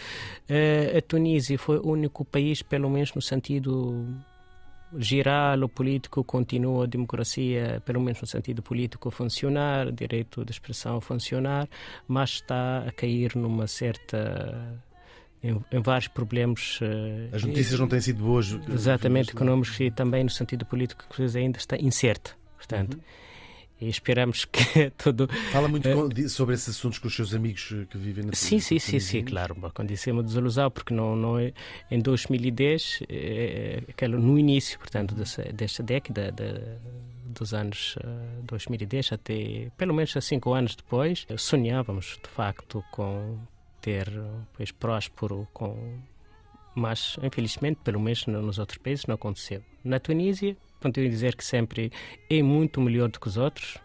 É, 0.47 0.97
a 0.97 1.01
Tunísia 1.01 1.57
foi 1.60 1.78
o 1.78 1.89
único 1.89 2.26
país, 2.26 2.62
pelo 2.62 2.89
menos 2.89 3.14
no 3.14 3.22
sentido 3.22 4.05
girar 4.98 5.62
o 5.64 5.70
político 5.70 6.24
continua 6.24 6.86
a 6.86 6.88
democracia, 6.88 7.82
pelo 7.86 8.00
menos 8.02 8.22
no 8.22 8.28
sentido 8.28 8.62
político, 8.62 9.10
a 9.10 9.12
funcionar, 9.12 9.92
direito 9.92 10.44
de 10.44 10.52
expressão 10.52 10.98
a 10.98 11.02
funcionar, 11.02 11.68
mas 12.08 12.32
está 12.32 12.86
a 12.88 12.92
cair 12.92 13.36
numa 13.36 13.68
certa. 13.68 14.82
Em, 15.42 15.58
em 15.72 15.82
vários 15.82 16.10
problemas. 16.10 16.80
Eh, 16.82 17.30
As 17.32 17.44
notícias 17.44 17.80
não 17.80 17.88
têm 17.88 18.02
sido 18.02 18.22
boas. 18.22 18.60
Exatamente, 18.68 19.32
económicos 19.32 19.80
e 19.80 19.90
também 19.90 20.22
no 20.22 20.30
sentido 20.30 20.66
político, 20.66 21.06
que 21.10 21.22
ainda 21.38 21.58
está 21.58 21.78
incerta. 21.78 22.32
Portanto. 22.58 22.96
Uhum 22.96 23.29
e 23.82 23.88
esperamos 23.88 24.46
que 24.46 24.92
tudo. 24.98 25.28
Fala 25.52 25.68
muito 25.68 25.88
uh, 25.88 26.30
sobre 26.30 26.56
esses 26.56 26.70
assuntos 26.70 27.00
com 27.00 27.08
os 27.08 27.16
seus 27.16 27.34
amigos 27.34 27.72
eh, 27.72 27.86
que 27.90 27.98
vivem 27.98 28.26
na 28.26 28.34
Sim, 28.34 28.60
sim, 28.60 28.80
sim, 28.80 29.00
sim, 29.00 29.24
claro. 29.24 29.56
Quando 29.74 29.88
dissemos 29.88 30.26
desilusão, 30.26 30.70
porque 30.70 30.94
não, 30.94 31.16
não 31.16 31.40
é, 31.40 31.54
em 31.90 32.00
2010, 32.00 33.04
é, 33.08 33.84
é, 33.98 34.08
no 34.08 34.38
início, 34.38 34.78
portanto, 34.80 35.16
dessa, 35.16 35.44
desta 35.54 35.82
década, 35.82 36.34
dos 37.26 37.54
anos 37.54 37.96
uh, 37.98 38.44
2010 38.44 39.14
até 39.14 39.72
pelo 39.78 39.94
menos 39.94 40.14
cinco 40.22 40.54
anos 40.54 40.76
depois, 40.76 41.26
sonhávamos 41.38 42.20
de 42.22 42.30
facto 42.30 42.84
com 42.92 43.38
ter 43.82 44.10
um 44.10 44.44
país 44.58 44.72
próspero, 44.72 45.48
com 45.54 46.00
mas 46.76 47.18
infelizmente, 47.22 47.80
pelo 47.84 48.00
menos 48.00 48.26
nos 48.26 48.58
outros 48.60 48.78
países, 48.78 49.06
não 49.06 49.16
aconteceu. 49.16 49.62
Na 49.84 50.00
Tunísia, 50.00 50.56
continuo 50.80 51.08
a 51.08 51.12
dizer 51.12 51.36
que 51.36 51.44
sempre 51.44 51.92
é 52.30 52.42
muito 52.42 52.82
melhor 52.82 53.10
do 53.10 53.20
que 53.20 53.28
os 53.28 53.38
outros. 53.38 53.78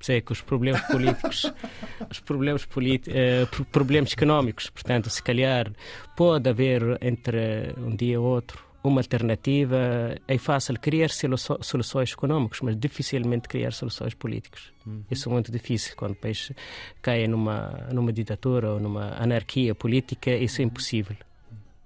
Sei 0.00 0.20
que 0.20 0.32
os 0.32 0.42
problemas 0.42 0.82
políticos, 0.82 1.50
os 2.10 2.20
problemas, 2.20 2.64
uh, 2.64 3.64
problemas 3.72 4.12
económicos, 4.12 4.68
portanto, 4.68 5.08
se 5.08 5.22
calhar 5.22 5.72
pode 6.14 6.48
haver 6.50 6.98
entre 7.00 7.74
um 7.78 7.96
dia 7.96 8.14
e 8.14 8.18
outro 8.18 8.64
uma 8.84 9.00
alternativa. 9.00 10.14
É 10.28 10.38
fácil 10.38 10.78
criar 10.78 11.08
soluções 11.08 12.12
económicas, 12.12 12.60
mas 12.60 12.76
dificilmente 12.76 13.48
criar 13.48 13.72
soluções 13.72 14.14
políticas. 14.14 14.72
Uhum. 14.86 15.02
Isso 15.10 15.28
é 15.28 15.32
muito 15.32 15.50
difícil. 15.50 15.94
Quando 15.96 16.12
o 16.12 16.16
país 16.16 16.52
cai 17.00 17.26
numa, 17.26 17.88
numa 17.90 18.12
ditadura 18.12 18.74
ou 18.74 18.80
numa 18.80 19.14
anarquia 19.20 19.74
política, 19.74 20.30
isso 20.30 20.60
é 20.60 20.64
impossível. 20.64 21.16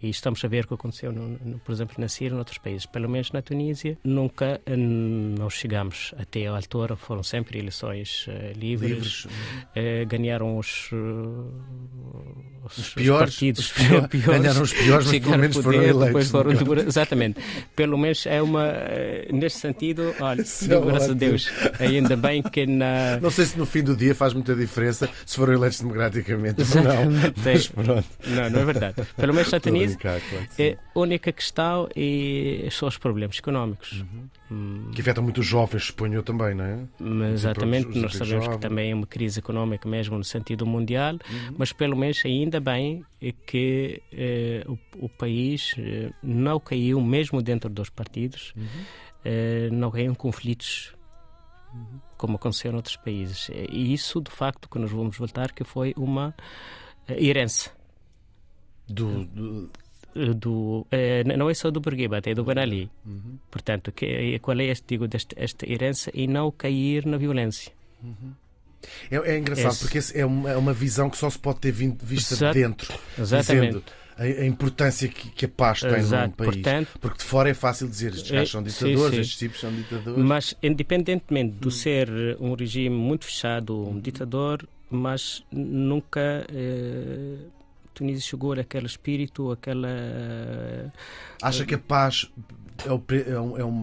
E 0.00 0.10
estamos 0.10 0.44
a 0.44 0.48
ver 0.48 0.64
o 0.64 0.68
que 0.68 0.74
aconteceu, 0.74 1.12
no, 1.12 1.28
no, 1.44 1.58
por 1.58 1.72
exemplo, 1.72 1.96
na 1.98 2.08
Síria 2.08 2.34
e 2.34 2.38
outros 2.38 2.58
países. 2.58 2.86
Pelo 2.86 3.08
menos 3.08 3.32
na 3.32 3.42
Tunísia, 3.42 3.98
nunca 4.04 4.60
uh, 4.66 4.76
não 4.76 5.50
chegamos 5.50 6.14
até 6.16 6.46
a 6.46 6.54
altura. 6.54 6.94
Foram 6.94 7.22
sempre 7.22 7.58
eleições 7.58 8.26
uh, 8.28 8.58
livres. 8.58 8.90
livres. 8.90 9.24
Uh, 9.24 10.06
ganharam 10.06 10.56
os 10.56 10.90
os, 12.76 12.90
piores, 12.90 13.30
partidos 13.30 13.60
os 13.60 13.72
piores, 13.72 14.06
piores 14.10 14.26
ganharam 14.26 14.62
os 14.62 14.72
piores, 14.72 15.06
mas 15.06 15.20
pelo 15.20 15.38
menos 15.38 15.56
foram 15.56 15.82
eleitos. 15.82 16.30
Foram, 16.30 16.52
exatamente. 16.86 17.40
Pelo 17.74 17.96
menos 17.96 18.26
é 18.26 18.42
uma. 18.42 18.74
Neste 19.32 19.60
sentido, 19.60 20.14
olha, 20.20 20.42
é 20.42 20.80
graças 20.86 21.10
a. 21.10 21.14
Deus. 21.14 21.50
Ainda 21.78 22.16
bem 22.16 22.42
que 22.42 22.66
na. 22.66 23.18
Não 23.20 23.30
sei 23.30 23.46
se 23.46 23.58
no 23.58 23.64
fim 23.64 23.82
do 23.82 23.96
dia 23.96 24.14
faz 24.14 24.34
muita 24.34 24.54
diferença 24.54 25.08
se 25.24 25.36
foram 25.36 25.54
eleitos 25.54 25.80
democraticamente 25.80 26.62
ou 26.62 26.82
não. 26.82 27.32
Mas 27.44 27.68
pronto. 27.68 28.04
Não, 28.26 28.50
não 28.50 28.60
é 28.60 28.64
verdade. 28.64 28.94
Pelo 29.16 29.34
menos 29.34 29.50
na 29.50 29.60
Tunísia, 29.60 29.87
brincar, 29.88 30.20
claro 30.20 30.46
que 30.54 30.62
é 30.62 30.78
a 30.94 30.98
única 30.98 31.32
questão 31.32 31.88
é, 31.94 32.68
são 32.70 32.88
os 32.88 32.96
problemas 32.98 33.38
económicos. 33.38 34.04
Hum, 34.50 34.90
Que 34.94 35.00
afetam 35.00 35.22
muito 35.22 35.40
os 35.40 35.46
jovens, 35.46 35.84
suponho 35.84 36.22
também, 36.22 36.54
não 36.54 36.64
é? 36.64 36.78
Mas 36.98 37.32
exatamente, 37.34 37.88
os 37.88 37.96
nós 37.96 38.12
bem 38.12 38.18
sabemos 38.18 38.46
que 38.46 38.52
jovens. 38.52 38.60
também 38.60 38.90
é 38.90 38.94
uma 38.94 39.06
crise 39.06 39.38
económica 39.38 39.88
mesmo 39.88 40.16
no 40.16 40.24
sentido 40.24 40.66
mundial, 40.66 41.14
Uhum. 41.30 41.54
mas 41.58 41.72
pelo 41.72 41.96
menos 41.96 42.20
ainda 42.24 42.60
bem 42.60 43.04
é 43.20 43.32
que 43.32 44.02
eh, 44.12 44.64
o, 44.66 44.78
o 45.04 45.08
país 45.08 45.74
eh, 45.78 46.10
não 46.22 46.58
caiu, 46.60 47.00
mesmo 47.00 47.42
dentro 47.42 47.68
dos 47.70 47.90
partidos, 47.90 48.52
Uhum. 48.56 48.64
eh, 49.24 49.68
não 49.70 49.90
caiu 49.90 50.10
em 50.12 50.14
conflitos 50.14 50.94
como 52.16 52.36
aconteceu 52.36 52.72
noutros 52.72 52.96
países. 52.96 53.50
E 53.70 53.92
isso, 53.92 54.20
de 54.20 54.30
facto, 54.30 54.68
que 54.68 54.78
nós 54.78 54.90
vamos 54.90 55.16
voltar, 55.16 55.52
que 55.52 55.62
foi 55.64 55.92
uma 55.96 56.34
eh, 57.06 57.22
herança. 57.24 57.70
Do, 58.88 59.24
do- 59.26 59.70
eh, 60.16 60.34
Do, 60.34 60.86
eh, 60.90 61.22
não 61.24 61.48
é 61.50 61.54
só 61.54 61.70
do 61.70 61.80
Bourguiba, 61.80 62.20
é 62.24 62.34
do 62.34 62.42
Ben 62.44 62.58
Ali. 62.58 62.90
Uhum. 63.06 63.38
Portanto, 63.50 63.92
que, 63.92 64.38
qual 64.40 64.58
é 64.58 64.64
este, 64.64 64.84
digo, 64.88 65.06
deste, 65.06 65.34
esta 65.38 65.70
herança 65.70 66.10
e 66.14 66.26
não 66.26 66.50
cair 66.50 67.04
na 67.06 67.16
violência. 67.18 67.70
É, 69.10 69.16
é 69.16 69.38
engraçado 69.38 69.72
Esse. 69.72 69.80
porque 69.84 69.98
esse 69.98 70.18
é 70.18 70.24
uma, 70.24 70.50
é 70.50 70.56
uma 70.56 70.72
visão 70.72 71.10
que 71.10 71.16
só 71.18 71.28
se 71.28 71.38
pode 71.38 71.58
ter 71.60 71.72
vindo- 71.72 71.98
vista 72.04 72.34
Exato. 72.34 72.54
de 72.54 72.60
dentro. 72.62 72.98
Exatamente. 73.18 73.82
A, 74.16 74.22
a 74.22 74.46
importância 74.46 75.08
que, 75.08 75.30
que 75.30 75.44
a 75.44 75.48
paz 75.48 75.80
tem 75.80 75.90
num 75.90 75.96
Exato. 75.98 76.34
país. 76.36 76.50
Portanto, 76.54 76.88
Porque 77.00 77.18
de 77.18 77.24
fora 77.24 77.50
é 77.50 77.54
fácil 77.54 77.88
dizer 77.88 78.12
estes 78.12 78.30
gajos 78.30 78.50
são 78.50 78.62
ditadores, 78.62 79.00
sim, 79.04 79.10
sim. 79.14 79.20
estes 79.20 79.36
tipos 79.38 79.60
são 79.60 79.72
ditadores. 79.74 80.24
Mas, 80.24 80.54
independentemente 80.62 81.56
de 81.60 81.70
ser 81.72 82.08
um 82.40 82.54
regime 82.54 82.96
muito 82.96 83.26
fechado, 83.26 83.76
um 83.88 84.00
ditador, 84.00 84.66
mas 84.90 85.44
nunca 85.52 86.44
eh, 86.52 87.36
Tunísia 87.98 88.22
chegou 88.30 88.52
àquele 88.52 88.86
espírito, 88.86 89.50
àquela. 89.50 89.88
Acha 91.42 91.64
que 91.64 91.74
a 91.74 91.78
paz 91.78 92.30
é, 92.86 92.92
o 92.92 93.02
é 93.26 93.40
um, 93.40 93.58
é 93.58 93.64
um- 93.64 93.82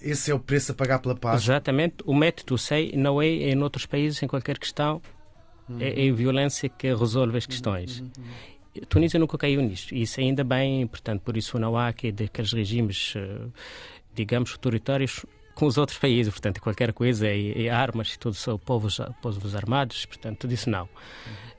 esse 0.00 0.30
é 0.30 0.34
o 0.34 0.38
preço 0.38 0.72
a 0.72 0.74
pagar 0.74 0.98
pela 0.98 1.14
paz? 1.14 1.42
Exatamente. 1.42 1.96
O 2.04 2.14
método, 2.14 2.58
sei, 2.58 2.92
não 2.96 3.20
é 3.22 3.26
em 3.26 3.62
outros 3.62 3.86
países, 3.86 4.22
em 4.22 4.26
qualquer 4.26 4.58
questão, 4.58 5.00
é, 5.80 6.06
é 6.06 6.10
a 6.10 6.12
violência 6.14 6.68
que 6.68 6.92
resolve 6.94 7.36
as 7.38 7.46
questões. 7.46 8.02
A 8.80 8.86
Tunísia 8.86 9.18
nunca 9.20 9.38
caiu 9.38 9.62
nisto. 9.62 9.94
E 9.94 10.02
isso 10.02 10.20
ainda 10.20 10.42
bem, 10.44 10.86
portanto, 10.86 11.22
por 11.22 11.36
isso 11.36 11.58
não 11.58 11.76
há 11.76 11.88
aqui 11.88 12.10
daqueles 12.12 12.52
regimes, 12.52 13.14
eh, 13.16 13.46
digamos, 14.14 14.50
autoritários 14.52 15.24
com 15.54 15.66
os 15.66 15.78
outros 15.78 15.96
países. 15.98 16.30
Portanto, 16.32 16.60
qualquer 16.60 16.92
coisa 16.92 17.26
é, 17.28 17.66
é 17.66 17.70
armas 17.70 18.12
e 18.14 18.18
tudo 18.18 18.34
são 18.34 18.58
povos, 18.58 19.00
povos 19.22 19.54
armados. 19.54 20.04
Portanto, 20.06 20.38
tudo 20.40 20.52
isso 20.52 20.68
não. 20.68 20.88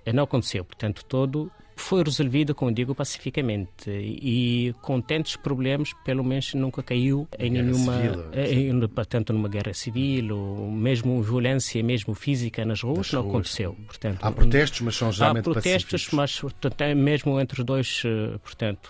Eh, 0.06 0.12
Não 0.14 0.24
aconteceu. 0.26 0.64
Portanto, 0.66 1.04
todo 1.06 1.50
foi 1.76 2.04
resolvido, 2.04 2.56
como 2.56 2.72
digo, 2.72 2.96
pacificamente. 2.96 3.90
E 3.90 4.74
com 4.82 5.02
tantos 5.02 5.36
problemas, 5.36 5.92
pelo 6.06 6.24
menos 6.24 6.54
nunca 6.54 6.82
caiu 6.82 7.28
em 7.38 7.52
Guerra 7.54 7.64
nenhuma. 7.66 7.94
civil, 7.94 8.26
eh, 8.32 8.54
em- 8.54 8.88
portanto, 8.88 9.34
numa 9.34 9.50
guerra 9.50 9.74
civil, 9.74 10.36
ou 10.38 10.72
mesmo 10.72 11.22
violência 11.22 11.84
mesmo 11.84 12.14
física 12.14 12.64
nas 12.66 12.82
ruas, 12.82 13.12
não 13.12 13.22
ruas. 13.22 13.34
aconteceu. 13.34 13.76
Portanto, 13.88 14.20
Há 14.22 14.32
protestos, 14.32 14.82
mas 14.82 14.96
são 14.96 15.10
Há 15.10 15.12
geralmente 15.12 15.44
protestos, 15.44 16.06
pacíficos. 16.08 16.14
mas 16.14 16.80
é 16.80 16.96
mesmo 16.96 17.40
entre 17.40 17.60
os 17.60 17.66
dois, 17.66 18.02
eh, 18.06 18.38
portanto, 18.44 18.90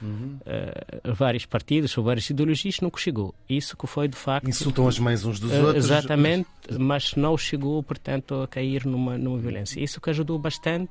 Uhum. 0.00 0.38
eh, 0.46 1.00
vários 1.12 1.44
partidos 1.44 1.96
ou 1.98 2.04
várias 2.04 2.28
ideologias, 2.30 2.80
nunca 2.80 3.00
chegou. 3.00 3.34
Isso 3.48 3.76
que 3.76 3.86
foi 3.86 4.06
de 4.08 4.16
facto. 4.16 4.48
Insultam 4.48 4.86
as 4.86 4.98
mães 4.98 5.24
uns 5.24 5.40
dos 5.40 5.52
eh, 5.52 5.60
outros. 5.60 5.84
Exatamente, 5.86 6.46
mas 6.78 7.14
não 7.16 7.36
chegou, 7.36 7.82
portanto, 7.82 8.42
a 8.42 8.46
cair 8.48 8.86
numa, 8.86 9.18
numa 9.18 9.38
violência. 9.38 9.80
Isso 9.82 10.00
que 10.00 10.10
ajudou 10.10 10.38
bastante 10.38 10.90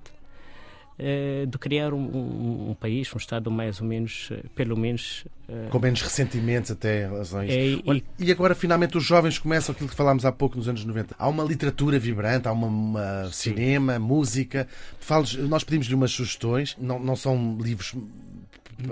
de 1.50 1.58
criar 1.60 1.94
um, 1.94 2.00
um- 2.00 2.70
um 2.72 2.74
país, 2.74 3.14
um 3.14 3.18
Estado 3.18 3.52
mais 3.52 3.80
ou 3.80 3.88
menos, 3.88 4.30
eh, 4.32 4.42
pelo 4.56 4.76
menos. 4.76 5.26
eh, 5.48 5.68
Com 5.70 5.80
menos 5.80 6.02
ressentimentos 6.02 6.72
até 6.72 7.06
em 7.06 7.10
relação 7.12 7.40
a 7.40 7.46
isso. 7.46 7.54
é, 7.56 7.66
e- 7.68 7.84
Olha, 7.86 8.04
E 8.18 8.32
agora, 8.32 8.56
finalmente, 8.56 8.98
os 8.98 9.04
jovens 9.04 9.38
começam 9.38 9.74
aquilo 9.74 9.90
que 9.90 9.96
falámos 9.96 10.26
há 10.26 10.32
pouco 10.32 10.58
nos 10.58 10.68
anos 10.68 10.84
90. 10.84 11.16
Há 11.20 11.28
uma 11.30 11.44
literatura 11.44 12.00
vibrante, 12.00 12.48
há 12.48 12.52
uma, 12.52 12.68
uma 12.68 13.30
cinema, 13.32 14.00
música. 14.00 14.68
Fales, 15.00 15.36
nós 15.36 15.64
pedimos-lhe 15.64 15.94
umas 15.94 16.12
sugestões, 16.12 16.76
não, 16.80 17.00
não 17.00 17.16
são 17.16 17.58
livros 17.62 17.94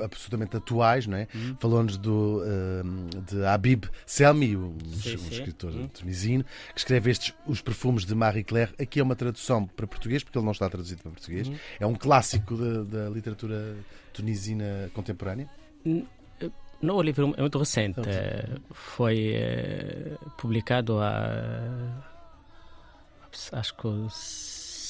absolutamente 0.03 0.57
atuais, 0.57 1.07
não 1.07 1.17
é? 1.17 1.27
Uhum. 1.33 1.55
Falou-nos 1.59 1.97
do, 1.97 2.41
hum, 2.83 3.07
de 3.29 3.45
Habib 3.45 3.85
Selmi, 4.05 4.55
um, 4.55 4.77
Sim, 5.01 5.17
um 5.17 5.27
escritor 5.29 5.71
Uhum. 5.73 5.87
tunisino, 5.87 6.43
que 6.73 6.79
escreve 6.79 7.11
estes 7.11 7.33
Os 7.47 7.61
Perfumes 7.61 8.05
de 8.05 8.13
Marie 8.15 8.43
Claire. 8.43 8.73
Aqui 8.79 8.99
é 8.99 9.03
uma 9.03 9.15
tradução 9.15 9.65
para 9.65 9.85
português, 9.87 10.23
porque 10.23 10.37
ele 10.37 10.45
não 10.45 10.51
está 10.53 10.69
traduzido 10.69 11.01
para 11.01 11.11
português. 11.11 11.47
Uhum. 11.47 11.55
É 11.79 11.85
um 11.85 11.95
clássico 11.95 12.55
da, 12.55 12.83
da 12.83 13.09
literatura 13.09 13.75
tunisina 14.13 14.89
contemporânea. 14.93 15.49
Não, 16.81 16.97
o 16.97 17.01
livro 17.01 17.33
é 17.37 17.41
muito 17.41 17.57
recente. 17.57 17.99
Então, 17.99 18.03
sim. 18.03 18.09
eh, 18.19 18.57
Foi 18.71 19.31
eh, 19.33 20.17
publicado 20.37 20.99
há. 20.99 22.03
Acho 23.51 23.75
que 23.75 23.87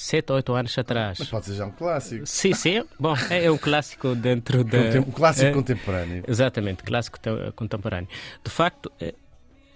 sete 0.05 0.31
ou 0.31 0.35
oito 0.37 0.53
anos 0.53 0.77
atrás. 0.77 1.17
Mas 1.19 1.27
pode 1.29 1.45
ser 1.45 1.55
já 1.55 1.65
um 1.65 1.71
clássico. 1.71 2.25
Sim, 2.25 2.53
sim. 2.53 2.83
Bom, 2.99 3.13
é 3.29 3.45
é 3.45 3.51
um 3.51 3.57
clássico 3.57 4.15
dentro 4.15 4.63
da. 4.63 4.77
Contem- 4.83 4.99
Um 5.01 5.11
clássico 5.11 5.47
é, 5.47 5.51
contemporâneo. 5.51 6.23
Exatamente, 6.27 6.83
clássico 6.83 7.19
te- 7.19 7.51
contemporâneo. 7.55 8.07
De 8.43 8.51
facto, 8.51 8.91
eh, 8.99 9.13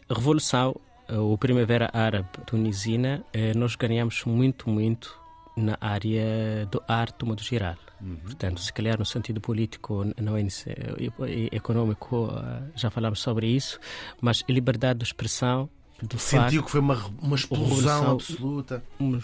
a 0.10 0.14
Revolução, 0.14 0.76
ou 1.10 1.38
Primavera 1.38 1.90
Árabe 1.94 2.28
tunisina, 2.46 3.24
eh, 3.34 3.54
nós 3.56 3.76
ganhamos 3.76 4.24
muito, 4.26 4.70
muito 4.70 5.18
na 5.58 5.78
área 5.82 6.66
do 6.72 6.82
arte, 6.88 7.18
do 7.20 7.26
modo 7.26 7.42
geral. 7.44 7.76
Portanto, 8.24 8.62
se 8.62 8.72
calhar 8.72 8.98
no 8.98 9.06
sentido 9.06 9.42
político, 9.42 10.06
não 10.22 10.38
é 10.38 10.42
eh, 10.42 11.50
econômico, 11.52 12.30
eh, 12.32 12.62
já 12.76 12.90
falamos 12.90 13.20
sobre 13.20 13.48
isso, 13.48 13.78
mas 14.22 14.44
a 14.48 14.52
liberdade 14.52 15.00
de 15.00 15.06
expressão, 15.06 15.70
de 16.02 16.16
facto, 16.18 16.44
Sentiu 16.46 16.64
que 16.64 16.72
foi 16.72 16.80
uma, 16.80 16.96
uma 17.22 17.36
explosão 17.36 18.12
absoluta. 18.14 18.82
uma, 18.98 19.20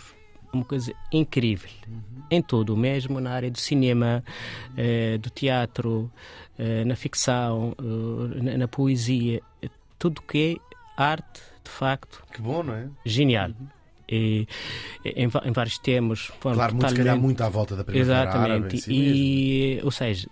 uma 0.55 0.65
coisa 0.65 0.93
incrível 1.11 1.69
em 2.31 2.41
tudo, 2.41 2.75
mesmo 2.75 3.19
na 3.19 3.31
área 3.31 3.51
do 3.51 3.59
cinema, 3.59 4.23
eh, 4.75 5.17
do 5.19 5.29
teatro, 5.29 6.11
eh, 6.57 6.83
na 6.85 6.95
ficção, 6.95 7.75
eh, 7.79 8.41
na, 8.43 8.57
na 8.57 8.67
poesia, 8.67 9.41
tudo 9.99 10.21
que 10.21 10.59
é 10.97 11.01
arte, 11.01 11.41
de 11.63 11.69
facto, 11.69 12.23
Que 12.33 12.41
bom, 12.41 12.63
não 12.63 12.73
é? 12.73 12.87
genial. 13.05 13.51
E, 14.09 14.47
em, 15.03 15.23
em 15.45 15.51
vários 15.51 15.77
temas, 15.79 16.31
Claro, 16.39 16.75
muito, 16.75 16.89
se 16.89 16.95
calhar 16.95 17.17
muito 17.17 17.41
à 17.41 17.49
volta 17.49 17.75
da 17.75 17.83
Primavera 17.83 18.21
Exatamente. 18.29 18.75
mesmo. 18.75 18.93
e, 18.93 19.79
ou 19.83 19.91
seja, 19.91 20.27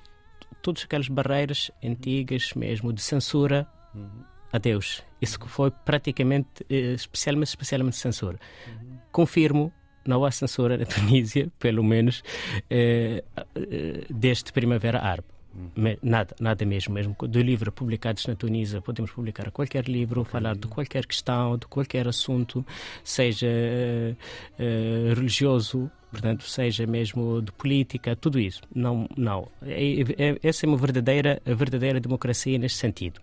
todas 0.61 0.84
aquelas 0.84 1.07
barreiras 1.07 1.69
antigas 1.84 2.53
mesmo 2.55 2.91
de 2.93 3.01
censura, 3.01 3.67
Uhum. 3.95 4.24
adeus. 4.51 5.03
Isso 5.21 5.39
que 5.39 5.47
foi 5.47 5.69
praticamente, 5.71 6.65
eh, 6.69 6.93
especialmente, 6.93 7.47
especialmente 7.49 7.95
censura. 7.97 8.39
Uhum. 8.67 8.97
Confirmo, 9.11 9.71
não 10.06 10.24
há 10.26 10.32
censura 10.32 10.78
na 10.78 10.86
Tunísia, 10.88 11.51
pelo 11.60 11.84
menos 11.84 12.24
eh, 12.70 13.24
eh, 13.56 14.06
desde 14.10 14.51
Primavera 14.51 14.99
Árabe. 14.99 15.28
Me- 15.76 15.99
Nada, 16.01 16.36
nada 16.39 16.66
mesmo, 16.66 16.95
mesmo 16.95 17.16
do 17.28 17.39
livro 17.39 17.72
publicados 17.72 18.26
na 18.26 18.36
Tunísia, 18.36 18.82
podemos 18.82 19.12
publicar 19.12 19.51
qualquer 19.51 19.88
livro, 19.88 20.24
falar 20.24 20.56
de 20.56 20.68
qualquer 20.68 21.06
questão, 21.06 21.58
de 21.60 21.68
qualquer 21.68 22.08
assunto, 22.08 22.66
seja 23.04 23.45
eh, 23.47 24.16
eh, 24.58 25.14
religioso, 25.16 25.91
portanto, 26.10 26.43
seja 26.47 26.88
mesmo 26.88 27.39
de 27.41 27.51
política, 27.51 28.16
tudo 28.16 28.39
isso. 28.39 28.62
Não, 28.74 29.08
não. 29.16 29.47
É- 29.62 30.01
é- 30.18 30.39
essa 30.41 30.66
é 30.66 30.68
uma 30.68 30.78
verdadeira, 30.78 31.39
verdadeira 31.45 31.99
democracia 31.99 32.58
neste 32.58 32.80
sentido. 32.80 33.22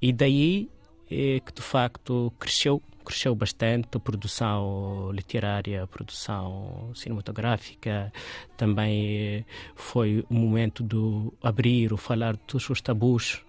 E 0.00 0.12
daí 0.12 0.68
é 1.08 1.38
que 1.38 1.52
de 1.54 1.62
facto 1.62 2.32
cresceu 2.40 2.82
cresceu 3.02 3.34
bastante 3.34 3.88
a 3.96 4.00
produção 4.00 5.10
literária, 5.12 5.82
a 5.82 5.86
produção 5.86 6.90
cinematográfica, 6.94 8.12
também 8.56 9.16
eh, 9.16 9.44
foi 9.74 10.24
o 10.30 10.34
momento 10.34 10.82
de 10.82 10.96
abrir 11.42 11.92
ou 11.92 11.98
falar 11.98 12.36
todos 12.36 12.70
os 12.70 12.80
tabus 12.80 13.44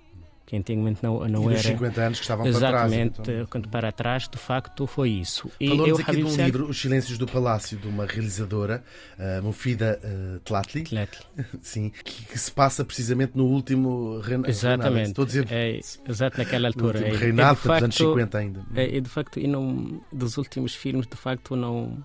que 0.46 0.58
antigamente 0.58 1.00
não, 1.02 1.26
não 1.28 1.50
e 1.50 1.54
era. 1.54 1.64
50 1.64 2.02
anos 2.02 2.20
que 2.20 2.24
estavam 2.26 2.44
para 2.44 2.50
Exatamente, 2.56 3.22
trás. 3.22 3.30
então. 3.30 3.48
quando 3.50 3.70
para 3.70 3.92
trás, 3.92 4.28
de 4.28 4.38
facto, 4.38 4.86
foi 4.86 5.10
isso. 5.12 5.50
E 5.60 5.70
Falou-nos 5.70 5.88
eu, 5.90 5.96
aqui 6.04 6.04
de 6.04 6.12
Habib 6.22 6.26
um 6.26 6.30
Sel- 6.36 6.46
livro, 6.46 6.70
Os 6.70 6.80
Silêncios 6.82 7.18
do 7.18 7.26
Palácio, 7.26 7.78
de 7.78 7.88
uma 7.88 8.06
realizadora, 8.06 8.84
uh, 9.18 9.44
Mufida 9.44 10.00
uh, 10.04 10.40
Tlatli, 10.42 10.84
sim, 11.62 11.90
que, 12.04 12.26
que 12.26 12.38
se 12.38 12.52
passa 12.52 12.84
precisamente 12.84 13.38
no 13.38 13.46
último 13.46 14.20
reina- 14.20 14.24
reinado. 14.44 14.50
Exatamente. 14.50 15.10
Estou 15.10 15.24
a 15.24 15.28
dizer 15.28 15.48
É, 15.50 15.80
exato 16.08 16.38
naquela 16.38 16.62
no 16.62 16.68
altura. 16.68 17.00
último 17.00 17.16
É, 17.16 17.18
reinado, 17.18 17.52
é, 17.52 17.56
de 17.56 17.62
portanto, 17.62 17.74
dos 17.80 17.84
anos 17.84 17.98
facto, 17.98 18.10
50 18.10 18.38
ainda. 18.38 18.66
É, 18.76 18.96
e 18.98 19.02
de 19.02 19.10
facto, 19.10 19.40
e 19.40 19.48
não, 19.48 20.02
dos 20.12 20.38
últimos 20.38 20.76
filmes, 20.76 21.08
de 21.08 21.16
facto, 21.16 21.56
não. 21.56 22.04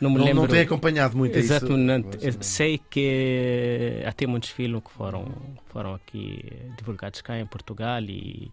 Não 0.00 0.10
me 0.10 0.18
Não, 0.18 0.24
lembro. 0.26 0.42
não 0.42 0.48
tem 0.48 0.60
acompanhado 0.60 1.16
muito 1.16 1.36
isso. 1.38 1.52
Exatamente. 1.54 2.06
Mas, 2.22 2.22
Eu 2.36 2.42
Sei 2.42 2.78
que 2.78 4.02
há 4.04 4.10
até 4.10 4.26
muitos 4.26 4.50
filmes 4.50 4.82
que 4.84 4.90
foram, 4.92 5.26
foram 5.66 5.94
aqui 5.94 6.44
divulgados 6.76 7.20
cá 7.20 7.38
em 7.38 7.46
Portugal, 7.46 8.00
e, 8.02 8.50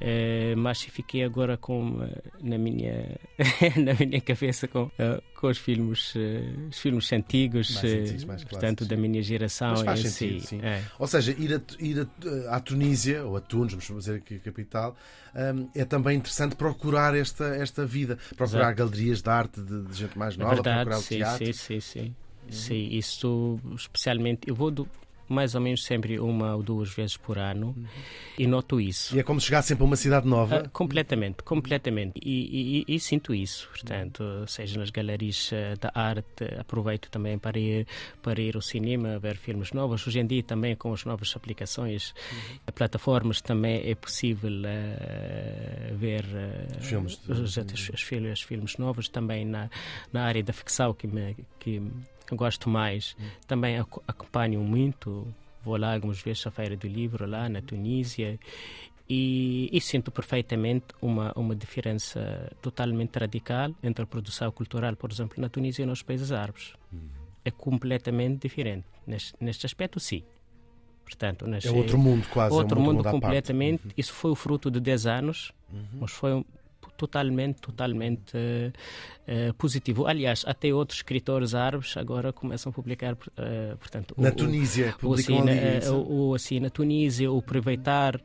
eh, 0.00 0.54
mas 0.56 0.82
fiquei 0.82 1.24
agora 1.24 1.56
com, 1.56 2.02
eh, 2.02 2.22
na, 2.42 2.58
minha, 2.58 3.18
na 3.76 3.94
minha 3.94 4.20
cabeça 4.20 4.68
com, 4.68 4.90
eh, 4.98 5.22
com 5.34 5.46
os 5.48 5.56
filmes, 5.58 6.12
eh, 6.16 6.42
os 6.68 6.78
filmes 6.78 7.10
antigos, 7.12 7.74
Mais 7.76 7.84
eh, 7.84 7.96
antigos, 8.00 8.24
mais 8.24 8.44
portanto, 8.44 8.84
da 8.84 8.96
minha 8.96 9.22
geração. 9.22 9.82
Mas 9.84 10.00
sentido, 10.00 10.40
si. 10.40 10.46
sim. 10.46 10.60
É. 10.62 10.82
Ou 10.98 11.06
seja, 11.06 11.32
ir, 11.38 11.54
a, 11.54 11.60
ir 11.82 12.00
a- 12.46 12.56
à 12.56 12.60
Tunísia, 12.60 13.24
ou 13.24 13.36
a 13.36 13.40
Tunis, 13.40 13.72
vamos 13.72 13.86
fazer 13.86 14.16
aqui 14.16 14.34
a 14.36 14.38
capital, 14.40 14.96
é 15.74 15.84
também 15.84 16.16
interessante 16.18 16.54
procurar 16.56 17.14
esta, 17.16 17.44
esta 17.56 17.84
vida, 17.84 18.16
procurar 18.36 18.72
Exato. 18.72 18.76
galerias 18.78 19.20
de 19.22 19.28
arte 19.30 19.60
de, 19.60 19.82
de 19.82 19.94
gente 19.94 20.16
mais 20.16 20.34
É 20.34 20.38
nova, 20.38 20.54
verdade, 20.54 20.76
procurar 20.84 20.98
o 20.98 21.02
sim, 21.02 21.16
teatro. 21.18 21.46
sim, 21.46 21.52
sim, 21.52 21.80
sim. 21.80 22.14
Sim, 22.50 22.88
isso 22.92 23.58
especialmente. 23.74 24.42
Eu 24.48 24.54
vou 24.54 24.70
do- 24.70 24.88
mais 25.28 25.54
ou 25.54 25.60
menos 25.60 25.84
sempre 25.84 26.18
uma 26.18 26.54
ou 26.54 26.62
duas 26.62 26.92
vezes 26.92 27.16
por 27.16 27.38
ano 27.38 27.74
e 28.38 28.46
noto 28.46 28.80
isso. 28.80 29.16
E 29.16 29.20
é 29.20 29.22
como 29.22 29.40
chegar 29.40 29.62
sempre 29.62 29.82
a 29.84 29.86
uma 29.86 29.96
cidade 29.96 30.26
nova. 30.28 30.62
Ah, 30.64 30.68
completamente, 30.68 31.42
completamente. 31.42 32.12
E, 32.22 32.84
e- 32.88 32.94
e 32.94 33.00
sinto 33.00 33.34
isso, 33.34 33.68
portanto, 33.70 34.22
seja 34.46 34.78
nas 34.78 34.90
galerias 34.90 35.50
eh, 35.52 35.74
da 35.80 35.90
arte, 35.94 36.44
aproveito 36.58 37.08
também 37.10 37.38
para 37.38 37.58
ir, 37.58 37.86
para 38.22 38.40
ir 38.40 38.56
ao 38.56 38.62
cinema, 38.62 39.18
ver 39.18 39.36
filmes 39.36 39.72
novos. 39.72 40.06
Hoje 40.06 40.18
em 40.20 40.26
dia 40.26 40.42
também 40.42 40.74
com 40.76 40.92
as 40.92 41.04
novas 41.04 41.32
aplicações, 41.36 42.12
plataformas, 42.74 43.40
também 43.40 43.88
é 43.88 43.94
possível 43.94 44.52
eh, 44.64 45.92
ver 45.96 46.24
eh, 46.34 46.80
Filmes 46.80 47.18
de- 47.24 47.32
os, 47.32 47.56
os, 47.56 47.88
os 47.94 48.02
filmes, 48.02 48.44
os 48.64 48.76
novos 48.78 49.08
também 49.08 49.44
na, 49.44 49.70
na 50.12 50.24
área 50.24 50.42
da 50.42 50.52
ficção 50.52 50.92
que 50.94 51.06
me 51.06 51.36
que 51.58 51.80
gosto 52.36 52.68
mais. 52.68 53.16
Também 53.46 53.78
ac- 53.78 54.00
acompanho 54.06 54.60
muito, 54.60 55.26
vou 55.64 55.76
lá 55.76 55.94
algumas 55.94 56.20
vezes 56.20 56.46
à 56.46 56.50
Feira 56.50 56.76
do 56.76 56.86
Livro, 56.86 57.26
lá 57.26 57.48
na 57.48 57.60
Tunísia, 57.62 58.38
e, 59.08 59.68
e 59.72 59.80
sinto 59.80 60.10
perfeitamente 60.10 60.86
uma, 61.02 61.32
uma 61.36 61.54
diferença 61.54 62.50
totalmente 62.62 63.18
radical 63.18 63.70
entre 63.82 64.02
a 64.02 64.06
produção 64.06 64.50
cultural, 64.50 64.96
por 64.96 65.10
exemplo, 65.12 65.34
na 65.40 65.48
Tunísia 65.48 65.82
e 65.82 65.86
nos 65.86 66.02
países 66.02 66.32
árabes. 66.32 66.72
É 67.44 67.50
completamente 67.50 68.40
diferente. 68.48 68.86
Neste, 69.06 69.34
neste 69.38 69.66
aspecto, 69.66 70.00
sim. 70.00 70.22
Portanto, 71.04 71.44
É 71.62 71.70
outro 71.70 71.98
mundo 71.98 72.26
quase. 72.28 72.54
outro 72.54 72.78
é 72.78 72.80
um 72.80 72.84
mundo, 72.84 73.02
parte. 73.02 73.20
completamente. 73.20 73.82
Isso 73.94 74.14
foi 74.14 74.30
o 74.30 74.34
fruto 74.34 74.70
de 74.70 74.80
10 74.80 75.06
anos, 75.06 75.52
mas 76.00 76.10
foi 76.12 76.42
totalmente, 76.96 77.60
totalmente 77.60 78.32
eh, 78.36 78.72
eh, 79.26 79.52
positivo. 79.56 80.06
Aliás, 80.06 80.44
até 80.46 80.72
outros 80.72 80.98
escritores 80.98 81.54
árabes 81.54 81.96
agora 81.96 82.32
começam 82.32 82.70
a 82.70 82.72
publicar, 82.72 83.16
eh, 83.36 83.74
portanto, 83.78 84.14
Na 84.18 84.28
o- 84.30 84.32
Tunísia, 84.34 84.94
o, 85.02 85.14
assim, 85.14 85.40
na, 85.42 85.92
o, 85.92 86.28
o, 86.30 86.34
assim, 86.34 86.60
na 86.60 86.70
Tunísia, 86.70 87.30
o 87.30 87.38
aproveitar 87.38 88.20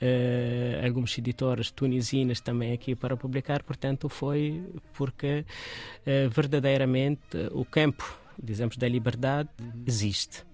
eh, 0.00 0.80
algumas 0.84 1.16
editoras 1.16 1.70
tunisinas 1.70 2.40
também 2.40 2.72
aqui 2.72 2.94
para 2.94 3.16
publicar, 3.16 3.62
portanto, 3.62 4.08
foi 4.08 4.62
porque 4.94 5.44
eh, 6.04 6.28
verdadeiramente 6.28 7.20
o 7.52 7.64
campo, 7.64 8.18
dizemos, 8.42 8.76
da 8.76 8.88
liberdade 8.88 9.48
Uhum. 9.60 9.84
existe. 9.86 10.44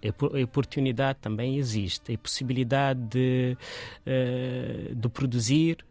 A 0.00 0.12
po- 0.12 0.30
a 0.36 0.40
oportunidade 0.44 1.18
também 1.20 1.56
existe, 1.56 2.14
a 2.14 2.18
possibilidade 2.18 3.00
de, 3.08 3.56
de 4.94 5.08
produzir 5.08 5.84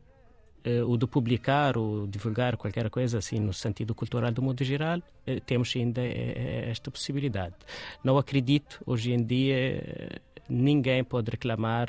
eh, 0.68 0.84
ou 0.84 0.97
de 0.97 1.07
publicar 1.07 1.78
ou 1.78 2.05
divulgar 2.05 2.57
qualquer 2.57 2.89
coisa 2.89 3.20
assim 3.20 3.39
no 3.39 3.53
sentido 3.53 3.95
cultural 3.95 4.32
do 4.34 4.41
modo 4.41 4.65
geral, 4.65 5.01
eh, 5.26 5.39
temos 5.39 5.74
ainda 5.74 6.01
eh, 6.01 6.68
esta 6.70 6.91
possibilidade. 6.91 7.55
Não 8.03 8.18
acredito, 8.18 8.82
hoje 8.86 9.13
em 9.13 9.24
dia, 9.24 10.20
ninguém 10.49 11.05
pode 11.05 11.32
reclamar 11.32 11.88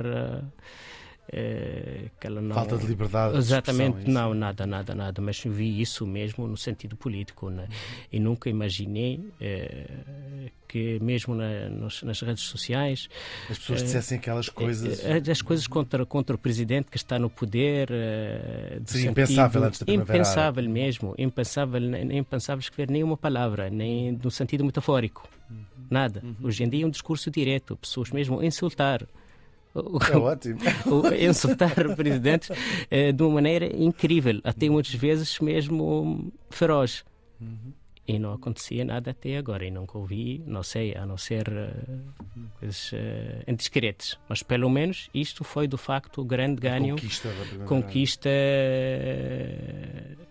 ela 2.21 2.41
não... 2.41 2.55
Falta 2.55 2.77
de 2.79 2.87
liberdade. 2.87 3.33
de 3.35 3.39
Exatamente, 3.39 3.99
expressão, 3.99 4.13
não, 4.29 4.35
nada, 4.35 4.67
nada, 4.67 4.95
nada. 4.95 5.21
Mas 5.23 5.43
vi 5.45 5.81
isso 5.81 6.07
mesmo 6.07 6.47
no 6.47 6.57
sentido 6.57 6.97
político. 6.97 7.51
Né? 7.51 7.69
E 8.13 8.19
nunca 8.19 8.49
imaginei 8.49 9.21
eh, 9.41 10.51
que, 10.67 10.99
mesmo 11.01 11.35
na- 11.35 11.69
nos- 11.69 12.03
nas 12.03 12.21
redes 12.21 12.45
sociais. 12.45 13.09
As 13.51 13.59
pessoas 13.59 13.83
dissessem 13.83 14.19
aquelas 14.19 14.49
coisas. 14.49 15.05
as 15.31 15.43
coisas 15.43 15.67
contra, 15.67 16.05
contra 16.07 16.35
o 16.37 16.39
presidente 16.39 16.91
que 16.91 16.97
está 16.97 17.19
no 17.19 17.29
poder. 17.31 17.89
Seria 17.89 18.83
sentido- 18.87 19.11
impensável 19.11 19.65
antes 19.65 19.81
da 19.81 19.87
Primavera 19.87 20.19
Impensável 20.19 20.71
mesmo. 20.71 21.15
Impensável, 21.19 21.81
impensável 22.13 22.61
escrever 22.61 22.91
nenhuma 22.93 23.17
palavra, 23.17 23.69
nem 23.71 24.13
no 24.13 24.31
sentido 24.31 24.65
metafórico. 24.65 25.29
Uhum. 25.51 25.57
Nada. 25.91 26.23
Hoje 26.43 26.63
em 26.65 26.69
dia 26.69 26.85
é 26.85 26.87
um 26.87 26.91
discurso 26.91 27.31
direto. 27.31 27.77
Pessoas 27.77 28.11
mesmo 28.11 28.43
insultar. 28.43 29.07
É 30.13 30.17
ótimo. 30.19 30.59
o- 30.87 31.15
insultar 31.15 31.75
presidentes 31.97 32.51
eh, 32.91 33.13
de 33.13 33.23
uma 33.23 33.35
maneira 33.35 33.67
incrível, 33.77 34.41
até 34.45 34.69
muitas 34.69 34.95
vezes 34.95 35.39
mesmo 35.41 36.33
feroz. 36.51 37.05
E 38.11 38.19
não 38.19 38.33
acontecia 38.33 38.87
nada 38.87 39.11
até 39.11 39.37
agora, 39.37 39.67
e 39.67 39.71
nunca 39.71 39.99
ouvi, 39.99 40.43
não 40.47 40.63
sei, 40.63 40.95
a 40.97 41.05
não 41.05 41.19
ser 41.19 41.47
eh, 41.47 41.71
coisas 42.59 42.91
eh, 42.95 43.43
indiscretas. 43.47 44.19
Mas 44.27 44.43
pelo 44.43 44.71
menos 44.71 45.11
isto 45.13 45.45
foi 45.45 45.69
de 45.69 45.77
facto 45.77 46.23
o 46.23 46.25
grande 46.25 46.59
ganho, 46.59 46.95
Conquista 46.97 47.29
da 47.29 47.35
Primavera. 47.45 47.67
conquista 47.69 48.31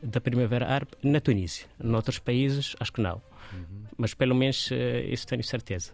da 0.02 0.22
Primavera 0.22 0.66
Árabe 0.68 0.91
na 1.04 1.20
Tunísia. 1.22 1.68
Noutros 1.80 2.20
países, 2.20 2.76
acho 2.80 2.91
que 2.93 3.02
não. 3.02 3.22
Mas 3.95 4.14
pelo 4.14 4.36
menos 4.36 4.70
eh, 4.72 5.06
isso 5.10 5.26
tenho 5.28 5.43
certeza. 5.43 5.91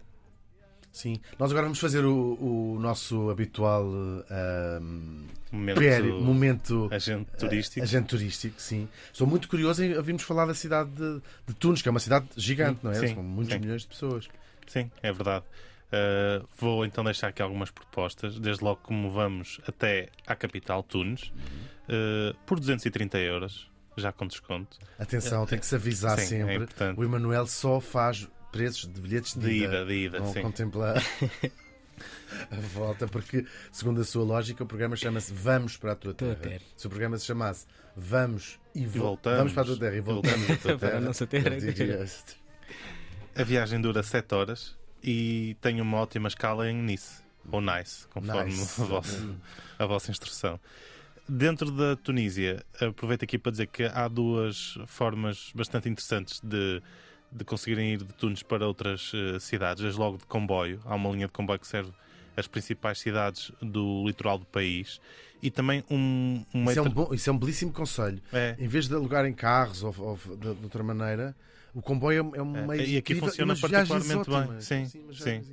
Sim. 0.94 1.16
Nós 1.40 1.50
agora 1.50 1.66
vamos 1.66 1.80
fazer 1.80 2.04
o, 2.04 2.38
o 2.40 2.78
nosso 2.78 3.28
habitual 3.28 3.84
ahm, 4.30 5.26
Momento, 5.50 5.78
péri- 5.78 6.12
momento 6.12 6.88
agente 6.90 7.30
turístico. 7.36 7.82
agente 7.84 8.06
turístico, 8.06 8.54
sim. 8.60 8.88
Estou 9.12 9.26
muito 9.26 9.48
curioso 9.48 9.82
em 9.82 9.96
ouvirmos 9.96 10.22
falar 10.22 10.46
da 10.46 10.54
cidade 10.54 10.90
de, 10.90 11.20
de 11.48 11.54
Tunis, 11.54 11.82
que 11.82 11.88
é 11.88 11.90
uma 11.90 11.98
cidade 11.98 12.26
gigante, 12.36 12.78
não 12.82 12.92
é? 12.92 12.94
Sim, 12.94 13.14
São 13.14 13.22
muitos 13.24 13.52
sim. 13.54 13.58
milhões 13.60 13.82
de 13.82 13.88
pessoas. 13.88 14.28
Sim, 14.68 14.88
é 15.02 15.12
verdade. 15.12 15.44
Uh, 15.92 16.46
vou 16.58 16.84
então 16.86 17.02
deixar 17.04 17.28
aqui 17.28 17.42
algumas 17.42 17.70
propostas, 17.72 18.38
desde 18.38 18.62
logo 18.64 18.80
como 18.82 19.10
vamos 19.10 19.60
até 19.66 20.08
à 20.26 20.34
capital, 20.36 20.82
Tunes, 20.82 21.24
uh, 21.88 22.34
por 22.46 22.58
230 22.58 23.18
euros, 23.18 23.68
já 23.96 24.10
com 24.12 24.26
desconto. 24.26 24.76
Atenção, 24.98 25.46
tem 25.46 25.58
que 25.58 25.66
se 25.66 25.74
avisar 25.76 26.18
Sim, 26.18 26.22
é 26.36 26.38
sempre. 26.38 26.54
importante. 26.56 26.98
o 27.00 27.04
Emanuel 27.04 27.46
só 27.46 27.80
faz 27.80 28.28
preços 28.54 28.86
de 28.92 29.00
bilhetes 29.00 29.34
de, 29.34 29.40
De 29.48 29.64
ida, 29.64 29.84
de 29.84 29.94
ida, 29.94 30.18
não 30.20 30.32
sim. 30.32 30.42
contempla 30.42 30.94
a 32.50 32.56
volta, 32.72 33.06
porque, 33.08 33.44
segundo 33.72 34.00
a 34.00 34.04
sua 34.04 34.24
lógica, 34.24 34.62
o 34.62 34.66
programa 34.66 34.94
chama-se 34.96 35.32
Vamos 35.32 35.76
para 35.76 35.92
a 35.92 35.96
tua 35.96 36.14
Tua 36.14 36.34
terra. 36.34 36.40
terra. 36.58 36.70
Se 36.76 36.86
o 36.86 36.90
programa 36.90 37.18
se 37.18 37.26
chamasse 37.26 37.66
Vamos 37.96 38.58
e, 38.74 38.86
vo- 38.86 39.00
voltamos. 39.00 39.38
Vamos 39.38 39.52
para 39.52 39.62
a 39.62 39.66
tua 39.66 39.76
terra 39.78 39.96
e 39.96 40.00
voltamos 40.00 40.50
à 40.50 40.56
tua 40.56 40.56
Para 40.78 40.88
a 40.88 40.90
terra, 40.90 41.00
nossa 41.00 41.26
terra. 41.26 41.50
A 43.36 43.42
viagem 43.42 43.80
dura 43.80 44.02
7 44.02 44.34
horas 44.34 44.76
e 45.02 45.56
tem 45.60 45.80
uma 45.80 45.98
ótima 45.98 46.28
escala 46.28 46.70
em 46.70 46.74
Nice, 46.82 47.22
ou 47.50 47.60
Nice, 47.60 48.06
conforme 48.08 48.44
Nice. 48.52 48.80
A, 48.80 48.84
vossa, 48.84 49.36
a 49.78 49.86
vossa 49.86 50.10
instrução. 50.10 50.60
Dentro 51.28 51.70
da 51.70 51.96
Tunísia, 51.96 52.64
aproveito 52.80 53.22
aqui 53.24 53.38
para 53.38 53.50
dizer 53.52 53.66
que 53.68 53.84
há 53.84 54.06
duas 54.08 54.76
formas 54.86 55.50
bastante 55.54 55.88
interessantes 55.88 56.40
de, 56.42 56.82
de 57.34 57.44
conseguirem 57.44 57.94
ir 57.94 57.98
de 57.98 58.12
Tunis 58.14 58.42
para 58.42 58.66
outras 58.66 59.10
eh, 59.14 59.38
cidades, 59.40 59.82
desde 59.82 59.98
logo 59.98 60.18
de 60.18 60.24
comboio. 60.24 60.80
Há 60.84 60.94
uma 60.94 61.10
linha 61.10 61.26
de 61.26 61.32
comboio 61.32 61.58
que 61.58 61.66
serve 61.66 61.90
as 62.36 62.46
principais 62.46 62.98
cidades 63.00 63.50
do 63.60 64.04
litoral 64.06 64.38
do 64.38 64.44
país 64.46 65.00
e 65.42 65.50
também 65.50 65.84
um, 65.90 66.44
um 66.54 66.64
Isso 66.70 66.78
é 66.78 66.82
um, 66.82 66.84
meio- 66.84 66.94
bom, 66.94 67.14
isso 67.14 67.28
é 67.28 67.32
um 67.32 67.38
belíssimo 67.38 67.72
conselho. 67.72 68.20
É, 68.32 68.56
Em 68.58 68.68
vez 68.68 68.88
de 68.88 68.94
alugarem 68.94 69.32
carros 69.32 69.82
ou, 69.82 69.94
ou 69.98 70.16
de, 70.36 70.54
de 70.54 70.64
outra 70.64 70.82
maneira, 70.82 71.34
o 71.74 71.82
comboio 71.82 72.32
é 72.34 72.42
um 72.42 72.56
É, 72.56 72.66
meio. 72.66 72.80
e 72.82 72.96
aqui 72.96 73.12
incrível, 73.12 73.28
funciona 73.28 73.56
particularmente 73.56 74.30
bem. 74.30 74.60
Sim, 74.60 74.86
sim. 74.86 75.00
incríveis. 75.36 75.52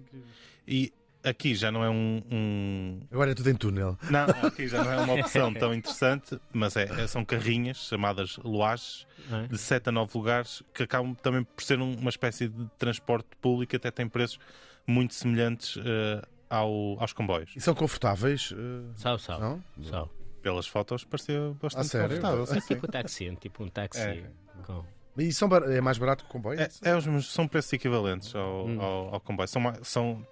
e 0.67 0.93
aqui 1.23 1.53
já 1.55 1.71
não 1.71 1.83
é 1.83 1.89
um- 1.89 2.21
um, 2.31 2.99
Agora 3.11 3.31
é 3.31 3.35
tudo 3.35 3.49
em 3.49 3.55
túnel. 3.55 3.97
Não, 4.09 4.25
aqui 4.47 4.67
já 4.67 4.83
não 4.83 4.91
é 4.91 4.97
uma 5.01 5.13
opção 5.13 5.53
tão 5.53 5.73
interessante, 5.73 6.39
mas 6.53 6.75
é, 6.75 6.83
é- 7.01 7.07
são 7.07 7.23
carrinhas 7.25 7.77
chamadas 7.77 8.37
loages 8.43 9.05
é? 9.31 9.47
de 9.47 9.57
7 9.57 9.89
a 9.89 9.91
9 9.91 10.17
lugares 10.17 10.63
que 10.73 10.83
acabam 10.83 11.13
também 11.15 11.43
por 11.43 11.63
ser 11.63 11.79
um- 11.79 11.95
uma 11.95 12.09
espécie 12.09 12.47
de 12.47 12.67
transporte 12.77 13.27
público, 13.41 13.75
até 13.75 13.91
tem 13.91 14.07
preços 14.07 14.39
muito 14.87 15.13
semelhantes 15.13 15.77
eh, 15.77 16.21
ao- 16.49 16.99
aos 16.99 17.13
comboios. 17.13 17.51
E 17.55 17.61
são 17.61 17.73
confortáveis? 17.75 18.53
Sal, 18.95 19.17
sal. 19.19 19.39
Não? 19.39 19.63
Sal. 19.83 20.09
Pelas 20.41 20.67
fotos 20.67 21.03
parecia 21.03 21.55
bastante 21.61 21.85
Ah, 21.85 21.89
sério? 21.89 22.07
confortável. 22.21 22.55
É 22.55 22.59
tipo 22.61 22.87
táxi, 22.87 23.29
um 23.29 23.35
tipo 23.35 23.63
um 23.63 23.67
táxi. 23.69 24.01
É. 24.01 24.23
com- 24.65 24.83
E 25.17 25.31
são 25.33 25.47
bar- 25.47 25.63
é 25.69 25.79
mais 25.81 25.97
barato 25.97 26.23
que 26.23 26.29
o 26.29 26.33
comboio? 26.33 26.59
É, 26.59 26.67
é 26.83 26.95
os 26.95 27.05
mesmos- 27.05 27.31
são 27.31 27.47
preços 27.47 27.71
equivalentes 27.73 28.33
ao, 28.33 28.65
Hum. 28.65 28.81
ao- 28.81 29.13
ao 29.15 29.19
comboio. 29.19 29.47
São 29.47 29.61
são, 29.83 30.27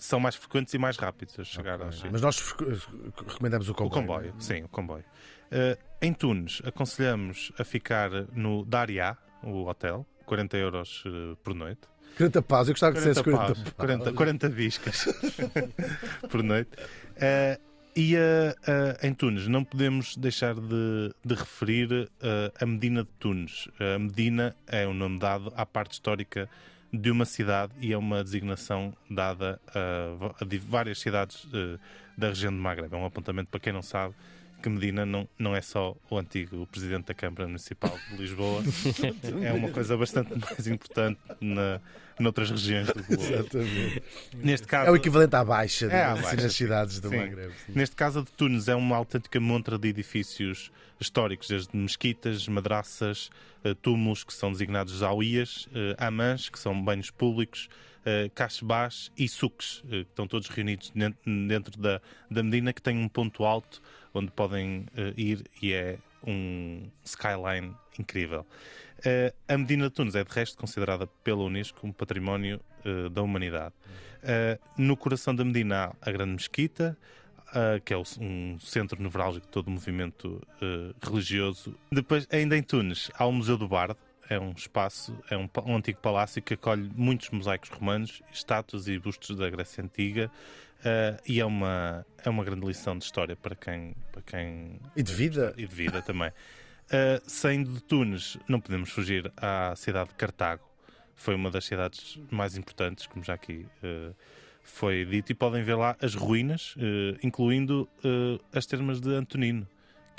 são 0.00 0.18
mais 0.18 0.34
frequentes 0.34 0.74
e 0.74 0.78
mais 0.78 0.96
rápidos 0.96 1.38
a 1.38 1.44
chegar 1.44 1.74
Ok. 1.74 1.86
aos 1.86 1.94
sítios. 1.96 2.12
Mas 2.12 2.22
nós 2.22 2.54
recomendamos 3.28 3.68
o 3.68 3.72
O 3.72 3.74
comboio. 3.74 4.00
comboio, 4.02 4.30
não 4.32 4.38
é? 4.38 4.40
sim, 4.40 4.62
o 4.62 4.68
comboio. 4.68 5.04
Eh, 5.50 5.78
em 6.02 6.12
Tunes, 6.12 6.62
aconselhamos 6.64 7.52
a 7.58 7.64
ficar 7.64 8.10
no 8.32 8.64
Daria, 8.64 9.16
o 9.42 9.66
hotel, 9.66 10.06
40 10.26 10.56
euros 10.56 11.04
eh, 11.06 11.36
por 11.42 11.54
noite. 11.54 11.80
40 12.16 12.42
paus, 12.42 12.68
eu 12.68 12.74
gostava 12.74 12.92
que 12.94 12.98
dissesse 12.98 13.22
40 13.22 13.44
paus, 13.46 13.58
paus. 13.58 13.72
40, 13.74 14.12
40 14.12 14.48
viscas 14.48 15.06
por 16.30 16.42
noite. 16.42 16.70
Eh, 17.16 17.58
e 17.96 18.14
eh, 18.16 18.56
em 19.02 19.12
Tunes, 19.12 19.48
não 19.48 19.64
podemos 19.64 20.16
deixar 20.16 20.54
de, 20.54 21.12
de 21.24 21.34
referir 21.34 22.08
a 22.60 22.64
Medina 22.66 23.02
de 23.02 23.10
Tunes. 23.18 23.68
A 23.94 23.98
Medina 23.98 24.56
é 24.66 24.86
o 24.86 24.94
nome 24.94 25.18
dado 25.18 25.52
à 25.56 25.66
parte 25.66 25.92
histórica 25.92 26.48
de 26.92 27.10
uma 27.10 27.24
cidade 27.24 27.72
e 27.80 27.92
é 27.92 27.98
uma 27.98 28.22
designação 28.22 28.92
dada 29.08 29.60
a, 29.68 30.42
a 30.42 30.46
várias 30.66 30.98
cidades 30.98 31.46
eh, 31.52 31.78
da 32.16 32.28
região 32.28 32.52
de 32.52 32.58
Magreb. 32.58 32.92
É 32.92 32.96
um 32.96 33.04
apontamento 33.04 33.48
para 33.48 33.60
quem 33.60 33.72
não 33.72 33.82
sabe 33.82 34.14
que 34.60 34.68
Medina 34.68 35.04
não, 35.06 35.28
não 35.38 35.56
é 35.56 35.60
só 35.60 35.96
o 36.08 36.18
antigo 36.18 36.66
presidente 36.66 37.06
da 37.06 37.14
Câmara 37.14 37.46
Municipal 37.46 37.96
de 38.10 38.16
Lisboa, 38.16 38.62
é 39.42 39.52
uma 39.52 39.70
coisa 39.70 39.96
bastante 39.96 40.38
mais 40.38 40.66
importante 40.66 41.18
na, 41.40 41.80
noutras 42.18 42.50
regiões 42.50 42.86
do 42.88 43.02
globo. 43.02 43.22
Exatamente. 43.22 44.02
Neste 44.36 44.66
caso, 44.66 44.88
É 44.88 44.92
o 44.92 44.96
equivalente 44.96 45.34
à 45.34 45.44
baixa, 45.44 45.86
É, 45.86 46.02
à 46.02 46.12
assim, 46.12 46.22
Baixa, 46.22 46.42
nas 46.42 46.52
cidades 46.52 47.00
do 47.00 47.08
Sim. 47.08 47.18
Neste 47.68 47.96
caso, 47.96 48.20
a 48.20 48.22
de 48.22 48.32
Tunes 48.32 48.68
é 48.68 48.74
uma 48.74 48.96
autêntica 48.96 49.40
montra 49.40 49.78
de 49.78 49.88
edifícios 49.88 50.70
históricos, 51.00 51.48
desde 51.48 51.74
mesquitas, 51.76 52.46
madraças, 52.46 53.30
eh, 53.64 53.74
túmulos, 53.74 54.22
que 54.22 54.34
são 54.34 54.52
designados 54.52 54.98
zawias, 54.98 55.66
eh, 55.74 55.96
amãs, 55.98 56.50
que 56.50 56.58
são 56.58 56.80
banhos 56.80 57.10
públicos, 57.10 57.68
cachebás 58.34 59.10
e 59.16 59.28
suques, 59.28 59.82
eh, 59.86 60.04
que 60.04 60.10
estão 60.10 60.26
todos 60.26 60.48
reunidos 60.48 60.92
dentro, 61.46 61.78
da, 61.78 62.00
da 62.30 62.42
Medina, 62.42 62.72
que 62.72 62.82
tem 62.82 62.98
um 62.98 63.08
ponto 63.08 63.44
alto 63.44 63.82
onde 64.14 64.30
podem 64.30 64.86
eh, 64.96 65.14
ir 65.16 65.44
e 65.62 65.72
é 65.72 65.98
um 66.26 66.90
skyline 67.04 67.74
incrível. 67.98 68.46
Eh, 69.04 69.32
a 69.48 69.56
Medina 69.56 69.88
de 69.88 69.94
Tunes 69.94 70.14
é, 70.14 70.24
de 70.24 70.30
resto, 70.30 70.56
considerada 70.58 71.06
pela 71.06 71.42
Unesco 71.42 71.86
um 71.86 71.92
património 71.92 72.60
eh, 72.84 73.08
da 73.08 73.22
humanidade. 73.22 73.74
Eh, 74.22 74.58
no 74.76 74.96
coração 74.96 75.34
da 75.34 75.44
Medina 75.44 75.92
há 76.00 76.08
a 76.08 76.12
Grande 76.12 76.32
Mesquita, 76.32 76.96
que 77.84 77.92
é 77.92 77.98
um 77.98 78.56
centro 78.60 79.02
nevrálgico 79.02 79.44
de 79.44 79.50
todo 79.50 79.66
o 79.66 79.70
movimento 79.72 80.40
religioso. 81.02 81.74
Depois, 81.90 82.24
ainda 82.30 82.56
em 82.56 82.62
Tunes, 82.62 83.10
há 83.12 83.26
o 83.26 83.32
Museu 83.32 83.58
do 83.58 83.66
Bardo, 83.66 83.96
é 84.30 84.38
um 84.38 84.52
espaço, 84.52 85.18
é 85.28 85.36
um, 85.36 85.50
um 85.66 85.76
antigo 85.76 85.98
palácio 86.00 86.40
que 86.40 86.54
acolhe 86.54 86.88
muitos 86.94 87.28
mosaicos 87.30 87.68
romanos, 87.68 88.22
estátuas 88.32 88.86
e 88.86 88.96
bustos 88.96 89.36
da 89.36 89.50
Grécia 89.50 89.82
Antiga. 89.82 90.30
ah, 90.84 91.20
e 91.26 91.40
é 91.40 91.44
uma, 91.44 92.06
é 92.24 92.30
uma 92.30 92.44
grande 92.44 92.64
lição 92.64 92.96
de 92.96 93.04
história 93.04 93.34
para 93.34 93.56
quem, 93.56 93.94
para 94.12 94.22
quem 94.22 94.80
E 94.96 95.02
de 95.02 95.12
vida. 95.12 95.52
e 95.58 95.66
de 95.66 95.74
vida 95.74 96.00
também. 96.00 96.30
Uh, 96.30 97.20
saindo 97.28 97.72
de 97.72 97.82
Tunes, 97.82 98.38
não 98.48 98.60
podemos 98.60 98.90
fugir 98.90 99.30
à 99.36 99.74
cidade 99.76 100.10
de 100.10 100.14
Cartago. 100.14 100.62
Foi 101.16 101.34
uma 101.34 101.50
das 101.50 101.64
cidades 101.64 102.18
mais 102.30 102.56
importantes, 102.56 103.06
como 103.08 103.24
já 103.24 103.34
aqui 103.34 103.66
uh, 103.82 104.14
foi 104.62 105.04
dito, 105.04 105.32
e 105.32 105.34
podem 105.34 105.62
ver 105.64 105.74
lá 105.74 105.96
as 106.00 106.14
ruínas, 106.14 106.76
uh, 106.76 107.18
incluindo 107.22 107.88
uh, 108.04 108.40
as 108.52 108.64
termas 108.64 109.00
de 109.00 109.12
Antonino, 109.12 109.66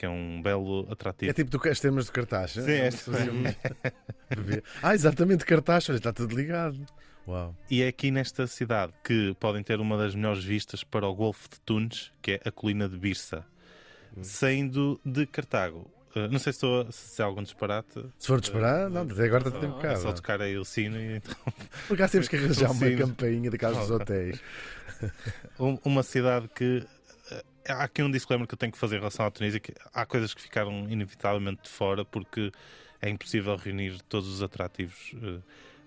que 0.02 0.06
é 0.08 0.10
um 0.10 0.42
belo 0.42 0.88
atrativo. 0.92 1.30
É 1.30 1.34
tipo 1.34 1.52
do, 1.52 1.70
as 1.70 1.80
termas 1.80 2.06
de 2.06 2.12
cartaz. 2.12 2.54
Sim, 2.54 2.72
é? 2.72 2.88
é. 2.88 3.92
Ah, 4.82 4.96
exatamente, 4.96 5.46
cartaz. 5.46 5.88
Olha, 5.90 5.98
está 5.98 6.12
tudo 6.12 6.36
ligado. 6.36 6.84
Uau. 7.28 7.56
E 7.70 7.84
é 7.84 7.88
aqui 7.90 8.10
nesta 8.10 8.48
cidade 8.48 8.94
que 9.04 9.36
podem 9.40 9.62
ter 9.62 9.80
uma 9.80 9.96
das 9.96 10.16
melhores 10.16 10.44
vistas 10.44 10.84
para 10.84 11.06
o 11.08 11.14
Golfo 11.14 11.48
de 11.48 11.60
Tunes, 11.60 12.12
que 12.20 12.32
é 12.32 12.42
a 12.44 12.52
colina 12.52 12.90
de 12.90 12.98
Birsa. 12.98 13.46
Saindo 14.24 15.00
de 15.06 15.28
Cartago, 15.28 15.88
uh, 16.16 16.28
não 16.32 16.40
sei 16.40 16.52
se, 16.52 16.58
estou, 16.58 16.92
se 16.92 17.22
é 17.22 17.26
algum 17.26 17.44
disparate. 17.44 18.04
Se 18.18 18.26
for 18.26 18.42
disparar, 18.42 18.90
não, 18.90 19.04
até 19.04 19.24
agora 19.26 19.50
está 19.50 19.60
tempo 19.60 19.86
É 19.86 19.96
só 19.98 20.08
cá. 20.08 20.14
tocar 20.16 20.42
aí 20.42 20.58
o 20.58 20.66
sino 20.66 20.98
e 21.00 21.18
então 21.18 21.36
Por 21.88 21.94
acaso 21.94 22.14
temos 22.14 22.28
que 22.28 22.38
arranjar 22.38 22.72
uma 22.72 22.92
campainha 22.98 23.52
daquelas 23.52 23.78
dos 23.78 23.92
hotéis. 23.92 24.42
Um- 25.60 25.78
uma 25.86 26.02
cidade 26.04 26.48
que 26.56 26.84
há 27.68 27.84
aqui 27.84 28.02
um 28.04 28.10
disclaimer 28.12 28.48
que 28.48 28.54
eu 28.54 28.58
tenho 28.58 28.72
que 28.72 28.78
fazer 28.78 28.96
em 28.96 29.00
relação 29.00 29.26
à 29.26 29.32
Tunísia 29.32 29.60
que 29.60 29.74
há 29.94 30.06
coisas 30.06 30.34
que 30.34 30.42
ficaram 30.42 30.90
inevitavelmente 30.90 31.64
de 31.64 31.70
fora 31.70 32.04
porque 32.06 32.52
é 33.02 33.10
impossível 33.10 33.56
reunir 33.56 34.02
todos 34.04 34.28
os 34.28 34.42
atrativos 34.44 35.14
eh, 35.22 35.40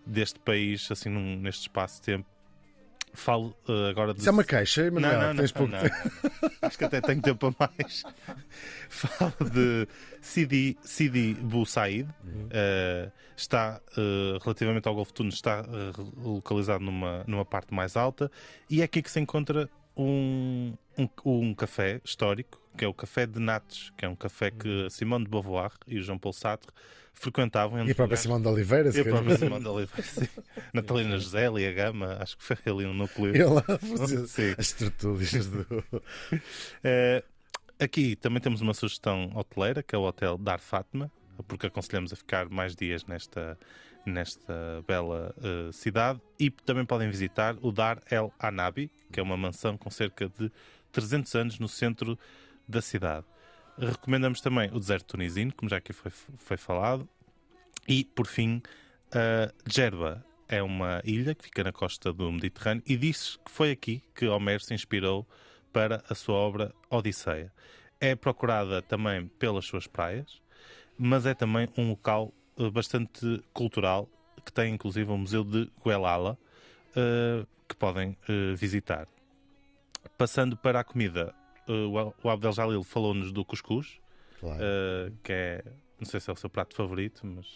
deste 0.06 0.38
país 0.40 0.88
assim 0.90 1.08
num- 1.08 1.36
neste 1.36 1.62
espaço 1.62 1.96
de 1.96 2.02
tempo 2.02 2.26
falo 3.12 3.56
eh, 3.68 3.90
agora 3.90 4.12
de 4.12 4.18
Isso 4.20 4.28
é 4.28 4.32
uma 4.32 4.42
queixa, 4.42 4.90
mas 4.90 5.02
não, 5.02 5.12
não, 5.12 5.20
não, 5.28 5.36
tens 5.36 5.52
pouco 5.52 5.70
não, 5.72 5.80
tempo. 5.80 5.94
não. 6.42 6.50
Acho 6.68 6.76
que 6.78 6.84
até 6.84 7.00
tenho 7.00 7.22
tempo 7.22 7.46
a 7.46 7.54
mais. 7.68 8.02
Falo 8.88 9.50
de 9.52 9.86
Sidi, 10.20 10.76
Sidi 10.82 11.34
Bou 11.34 11.64
Said. 11.64 12.08
Eh, 12.50 13.10
está, 13.36 13.80
eh, 13.96 14.38
relativamente 14.42 14.88
ao 14.88 14.94
Golfo 14.96 15.12
Tunis, 15.12 15.34
está 15.34 15.64
localizado 16.16 16.82
numa, 16.84 17.22
numa 17.26 17.44
parte 17.44 17.72
mais 17.72 17.96
alta. 17.96 18.28
E 18.68 18.80
é 18.80 18.84
aqui 18.84 19.00
que 19.00 19.10
se 19.10 19.20
encontra 19.20 19.68
um, 19.96 20.74
um, 20.98 21.08
um 21.24 21.54
café 21.54 22.00
histórico, 22.04 22.60
que 22.76 22.84
é 22.84 22.88
o 22.88 22.94
Café 22.94 23.26
de 23.26 23.38
Nates, 23.38 23.90
que 23.96 24.04
é 24.04 24.08
um 24.08 24.16
café 24.16 24.50
que 24.50 24.88
Simone 24.90 25.24
de 25.24 25.30
Beauvoir 25.30 25.72
e 25.86 25.98
o 25.98 26.02
João 26.02 26.18
Paulo 26.18 26.34
Sartre 26.34 26.72
frequentavam. 27.14 27.86
E 27.86 27.90
a 27.92 27.94
própria 27.94 28.16
Simão 28.16 28.40
de 28.40 28.48
Oliveira, 28.48 28.88
E 28.92 28.92
se 28.92 29.00
a 29.00 29.04
calhar. 29.04 29.18
própria 29.18 29.38
Simone 29.38 29.62
de 29.62 29.68
Oliveira, 29.68 30.02
sim. 30.02 30.28
Natalina 30.72 31.18
José, 31.18 31.46
a 31.46 31.72
Gama, 31.72 32.16
acho 32.20 32.36
que 32.36 32.44
foi 32.44 32.56
ali 32.66 32.84
um 32.86 32.94
núcleo. 32.94 33.34
Ele 33.34 33.44
lá 33.44 33.64
a 33.68 33.78
Sim. 34.26 34.54
as 34.58 34.72
tertúlias 34.72 35.46
do. 35.46 35.64
Eh, 36.82 37.22
aqui 37.78 38.16
também 38.16 38.40
temos 38.40 38.60
uma 38.60 38.74
sugestão 38.74 39.30
hoteleira, 39.34 39.82
que 39.82 39.94
é 39.94 39.98
o 39.98 40.02
Hotel 40.02 40.36
Dar 40.36 40.58
Fátima, 40.58 41.10
porque 41.46 41.66
aconselhamos 41.66 42.12
a 42.12 42.16
ficar 42.16 42.48
mais 42.48 42.74
dias 42.74 43.04
nesta, 43.06 43.56
nesta 44.04 44.82
bela 44.86 45.34
eh, 45.42 45.72
cidade. 45.72 46.20
E 46.38 46.50
também 46.50 46.84
podem 46.84 47.10
visitar 47.10 47.56
o 47.60 47.72
Dar 47.72 48.02
El 48.10 48.32
Anabi, 48.38 48.90
que 49.12 49.20
é 49.20 49.22
uma 49.22 49.36
mansão 49.36 49.76
com 49.76 49.90
cerca 49.90 50.28
de 50.28 50.50
300 50.92 51.34
anos 51.34 51.58
no 51.58 51.68
centro 51.68 52.18
da 52.68 52.80
cidade. 52.80 53.26
Recomendamos 53.76 54.40
também 54.40 54.70
o 54.72 54.78
deserto 54.78 55.06
tunisino, 55.06 55.52
como 55.52 55.68
já 55.68 55.78
aqui 55.78 55.92
foi, 55.92 56.10
foi 56.10 56.56
falado. 56.56 57.08
E, 57.88 58.04
por 58.04 58.26
fim, 58.26 58.62
a 59.12 59.52
Djerba 59.68 60.24
é 60.48 60.62
uma 60.62 61.00
ilha 61.04 61.34
que 61.34 61.44
fica 61.44 61.64
na 61.64 61.72
costa 61.72 62.12
do 62.12 62.30
Mediterrâneo 62.30 62.82
e 62.86 62.96
diz 62.96 63.38
que 63.44 63.50
foi 63.50 63.70
aqui 63.70 64.02
que 64.14 64.26
Homero 64.26 64.62
se 64.62 64.74
inspirou 64.74 65.26
para 65.72 66.02
a 66.08 66.14
sua 66.14 66.36
obra 66.36 66.72
Odisseia. 66.88 67.52
É 68.00 68.14
procurada 68.14 68.80
também 68.80 69.26
pelas 69.26 69.64
suas 69.64 69.86
praias, 69.86 70.40
mas 70.96 71.26
é 71.26 71.34
também 71.34 71.68
um 71.76 71.90
local 71.90 72.32
bastante 72.72 73.42
cultural 73.52 74.08
que 74.44 74.52
tem 74.52 74.74
inclusive 74.74 75.10
um 75.10 75.18
museu 75.18 75.42
de 75.44 75.70
Guelala 75.84 76.38
eh, 76.94 77.44
que 77.68 77.74
podem 77.76 78.16
eh, 78.28 78.54
visitar. 78.54 79.08
Passando 80.18 80.56
para 80.56 80.80
a 80.80 80.84
comida, 80.84 81.34
eh, 81.66 81.72
o 82.22 82.28
Abdel 82.28 82.52
Jalil 82.52 82.82
falou-nos 82.84 83.32
do 83.32 83.44
cuscuz, 83.44 83.98
Claro. 84.40 84.58
eh, 84.62 85.12
que 85.22 85.32
é, 85.32 85.64
não 85.98 86.06
sei 86.06 86.20
se 86.20 86.28
é 86.28 86.32
o 86.32 86.36
seu 86.36 86.50
prato 86.50 86.74
favorito, 86.76 87.26
mas 87.26 87.46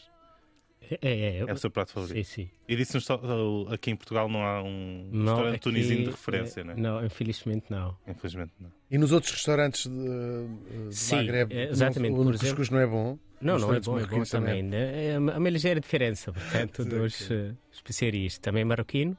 É, 0.80 0.96
é, 1.03 1.38
é 1.40 1.53
o 1.53 1.57
seu 1.59 1.70
prato 1.70 1.92
favorito. 1.92 2.16
Sim, 2.26 2.44
sim. 2.44 2.51
E 2.66 2.74
disse-nos 2.76 3.07
uh, 3.11 3.68
aqui 3.70 3.90
em 3.90 3.96
Portugal 3.96 4.28
não 4.28 4.42
há 4.42 4.62
um 4.62 5.09
Não, 5.12 5.24
restaurante 5.34 5.55
aqui, 5.57 5.62
tunisino 5.64 6.03
de 6.05 6.09
eh, 6.09 6.12
referência, 6.12 6.64
né? 6.64 6.74
Não, 6.76 7.05
infelizmente 7.05 7.66
não. 7.68 7.96
Infelizmente 8.07 8.53
não. 8.59 8.72
E 8.90 8.96
nos 8.96 9.12
outros 9.12 9.32
restaurantes 9.32 9.86
de, 9.86 10.88
de 10.88 10.94
Sim, 10.94 11.16
Magreb, 11.16 11.53
é, 11.53 11.68
exatamente, 11.68 12.14
não, 12.14 12.30
o 12.30 12.38
cuscuz 12.38 12.70
não 12.70 12.78
é 12.78 12.86
bom? 12.86 13.18
Não, 13.41 13.59
não, 13.59 13.72
é 13.74 13.80
bom, 13.80 13.99
é 13.99 14.07
bom 14.07 14.22
também. 14.24 14.62
né? 14.62 15.12
É 15.12 15.18
uma 15.18 15.49
ligeira 15.49 15.80
diferença, 15.80 16.32
portanto, 16.32 16.84
dos 16.84 17.30
eh, 17.30 17.55
especiarias. 17.72 18.39
Também 18.39 18.64
marroquino. 18.64 19.16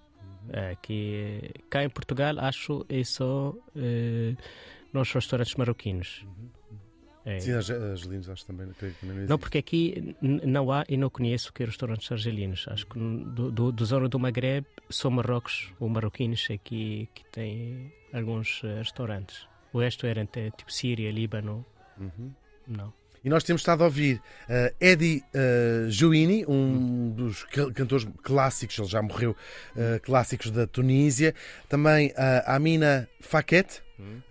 eh, 0.51 0.75
que 0.81 1.51
cá 1.69 1.83
em 1.83 1.89
Portugal 1.89 2.37
acho 2.39 2.85
é 2.89 3.03
só 3.03 3.53
eh, 3.75 4.35
nos 4.93 5.11
restaurantes 5.11 5.55
marroquinos. 5.55 6.25
É. 7.25 7.39
Sim, 7.39 7.53
as, 7.53 7.69
as 7.69 8.01
linhas 8.01 8.27
acho 8.29 8.45
também. 8.45 8.67
creio 8.77 8.93
que 8.93 9.01
também 9.01 9.17
não, 9.19 9.27
Não, 9.27 9.37
porque 9.37 9.57
aqui 9.59 10.15
não 10.21 10.71
há 10.71 10.83
e 10.89 10.97
não 10.97 11.09
conheço 11.09 11.53
que 11.53 11.63
restaurantes 11.63 12.11
argelinos. 12.11 12.65
Acho 12.69 12.87
que 12.87 12.97
do, 12.97 13.51
do, 13.51 13.71
do 13.71 13.85
zona 13.85 14.07
do 14.09 14.17
Magreb 14.17 14.65
são 14.89 15.11
marrocos 15.11 15.71
ou 15.79 15.87
marroquinos 15.89 16.47
aqui 16.51 17.07
que 17.13 17.23
têm 17.31 17.93
alguns 18.13 18.61
restaurantes. 18.77 19.47
O 19.71 19.79
resto 19.79 20.07
era 20.07 20.23
até 20.23 20.49
tipo 20.51 20.71
Síria, 20.71 21.11
Líbano. 21.11 21.63
Uhum. 21.99 22.33
Não. 22.67 22.91
E 23.23 23.29
nós 23.29 23.43
temos 23.43 23.61
estado 23.61 23.81
a 23.83 23.85
ouvir 23.85 24.15
uh, 24.17 24.73
Eddie 24.79 25.23
uh, 25.33 25.89
Jouini, 25.91 26.45
um 26.47 27.09
dos 27.11 27.43
ca- 27.45 27.71
cantores 27.73 28.07
clássicos, 28.23 28.77
ele 28.79 28.87
já 28.87 29.01
morreu, 29.01 29.31
uh, 29.75 29.99
clássicos 30.01 30.51
da 30.51 30.65
Tunísia. 30.65 31.33
Também 31.67 32.13
a 32.15 32.55
Amina 32.55 33.09
Faquet, 33.19 33.81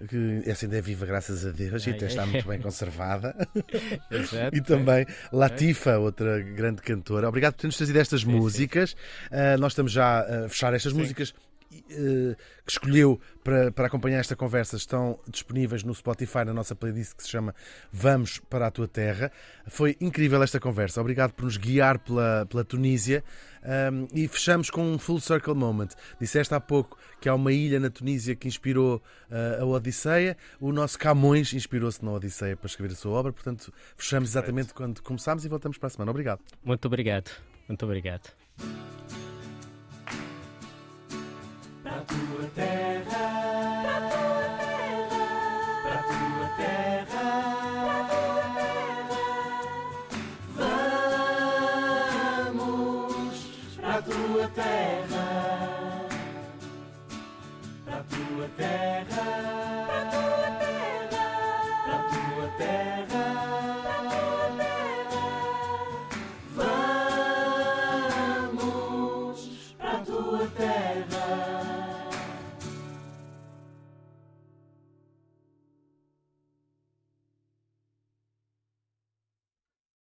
que 0.08 0.42
essa 0.46 0.64
ainda 0.64 0.78
é 0.78 0.80
viva, 0.80 1.04
graças 1.04 1.44
a 1.44 1.50
Deus, 1.50 1.86
e 1.86 1.90
até 1.90 2.06
está 2.06 2.24
muito 2.24 2.48
bem 2.48 2.58
conservada. 2.58 3.36
Exato. 4.10 4.56
E 4.56 4.60
também 4.62 5.04
Latifa, 5.30 5.98
outra 5.98 6.40
grande 6.40 6.80
cantora. 6.80 7.28
Obrigado 7.28 7.52
por 7.54 7.60
ter-nos 7.60 7.76
trazido 7.76 7.98
estas 7.98 8.24
músicas. 8.24 8.92
Uh, 9.30 9.58
nós 9.58 9.72
estamos 9.72 9.92
já 9.92 10.20
a 10.20 10.48
fechar 10.48 10.72
estas 10.72 10.94
músicas. 10.94 11.34
Eh, 11.72 12.36
que 12.64 12.72
escolheu 12.72 13.20
para, 13.44 13.70
para 13.70 13.86
acompanhar 13.86 14.18
esta 14.18 14.34
conversa 14.34 14.76
estão 14.76 15.18
disponíveis 15.28 15.82
no 15.82 15.94
Spotify, 15.94 16.44
na 16.44 16.52
nossa 16.52 16.74
playlist 16.74 17.14
que 17.14 17.22
se 17.22 17.30
chama 17.30 17.54
Vamos 17.92 18.38
para 18.38 18.66
a 18.66 18.70
Tua 18.70 18.88
Terra. 18.88 19.30
Foi 19.66 19.96
incrível 20.00 20.42
esta 20.42 20.58
conversa. 20.58 21.00
Obrigado 21.00 21.32
por 21.32 21.44
nos 21.44 21.56
guiar 21.56 21.98
pela, 21.98 22.46
pela 22.46 22.64
Tunísia. 22.64 23.22
Um, 23.62 24.06
e 24.14 24.26
fechamos 24.28 24.70
com 24.70 24.82
um 24.82 24.98
full 24.98 25.20
circle 25.20 25.54
moment. 25.54 25.90
Disseste 26.20 26.54
há 26.54 26.60
pouco 26.60 26.96
que 27.20 27.28
há 27.28 27.34
uma 27.34 27.52
ilha 27.52 27.78
na 27.78 27.90
Tunísia 27.90 28.34
que 28.34 28.48
inspirou 28.48 29.02
uh, 29.30 29.62
a 29.62 29.64
Odisseia. 29.66 30.36
O 30.60 30.72
nosso 30.72 30.98
Camões 30.98 31.52
inspirou-se 31.52 32.02
na 32.04 32.12
Odisseia 32.12 32.56
para 32.56 32.66
escrever 32.66 32.92
a 32.92 32.96
sua 32.96 33.12
obra. 33.12 33.32
Portanto, 33.32 33.72
fechamos 33.96 34.30
exatamente 34.30 34.72
quando 34.72 35.02
começámos 35.02 35.44
e 35.44 35.48
voltamos 35.48 35.76
para 35.76 35.88
a 35.88 35.90
semana. 35.90 36.10
Obrigado. 36.10 36.40
Muito 36.64 36.86
obrigado. 36.86 37.30
Muito 37.68 37.84
obrigado. 37.84 38.32
Para 41.98 42.06
tua 42.06 42.46
terra. 42.54 43.26
Para 45.82 45.98
a 45.98 46.02
tua 46.06 46.06
terra. 46.06 46.06
Para 46.06 46.06
tua 46.14 46.46
terra. 46.46 47.26
Vamos 52.46 53.34
para 53.80 54.02
tua 54.02 54.46
terra. 54.54 55.26
Para 57.84 58.00
tua 58.04 58.46
terra. 58.56 59.17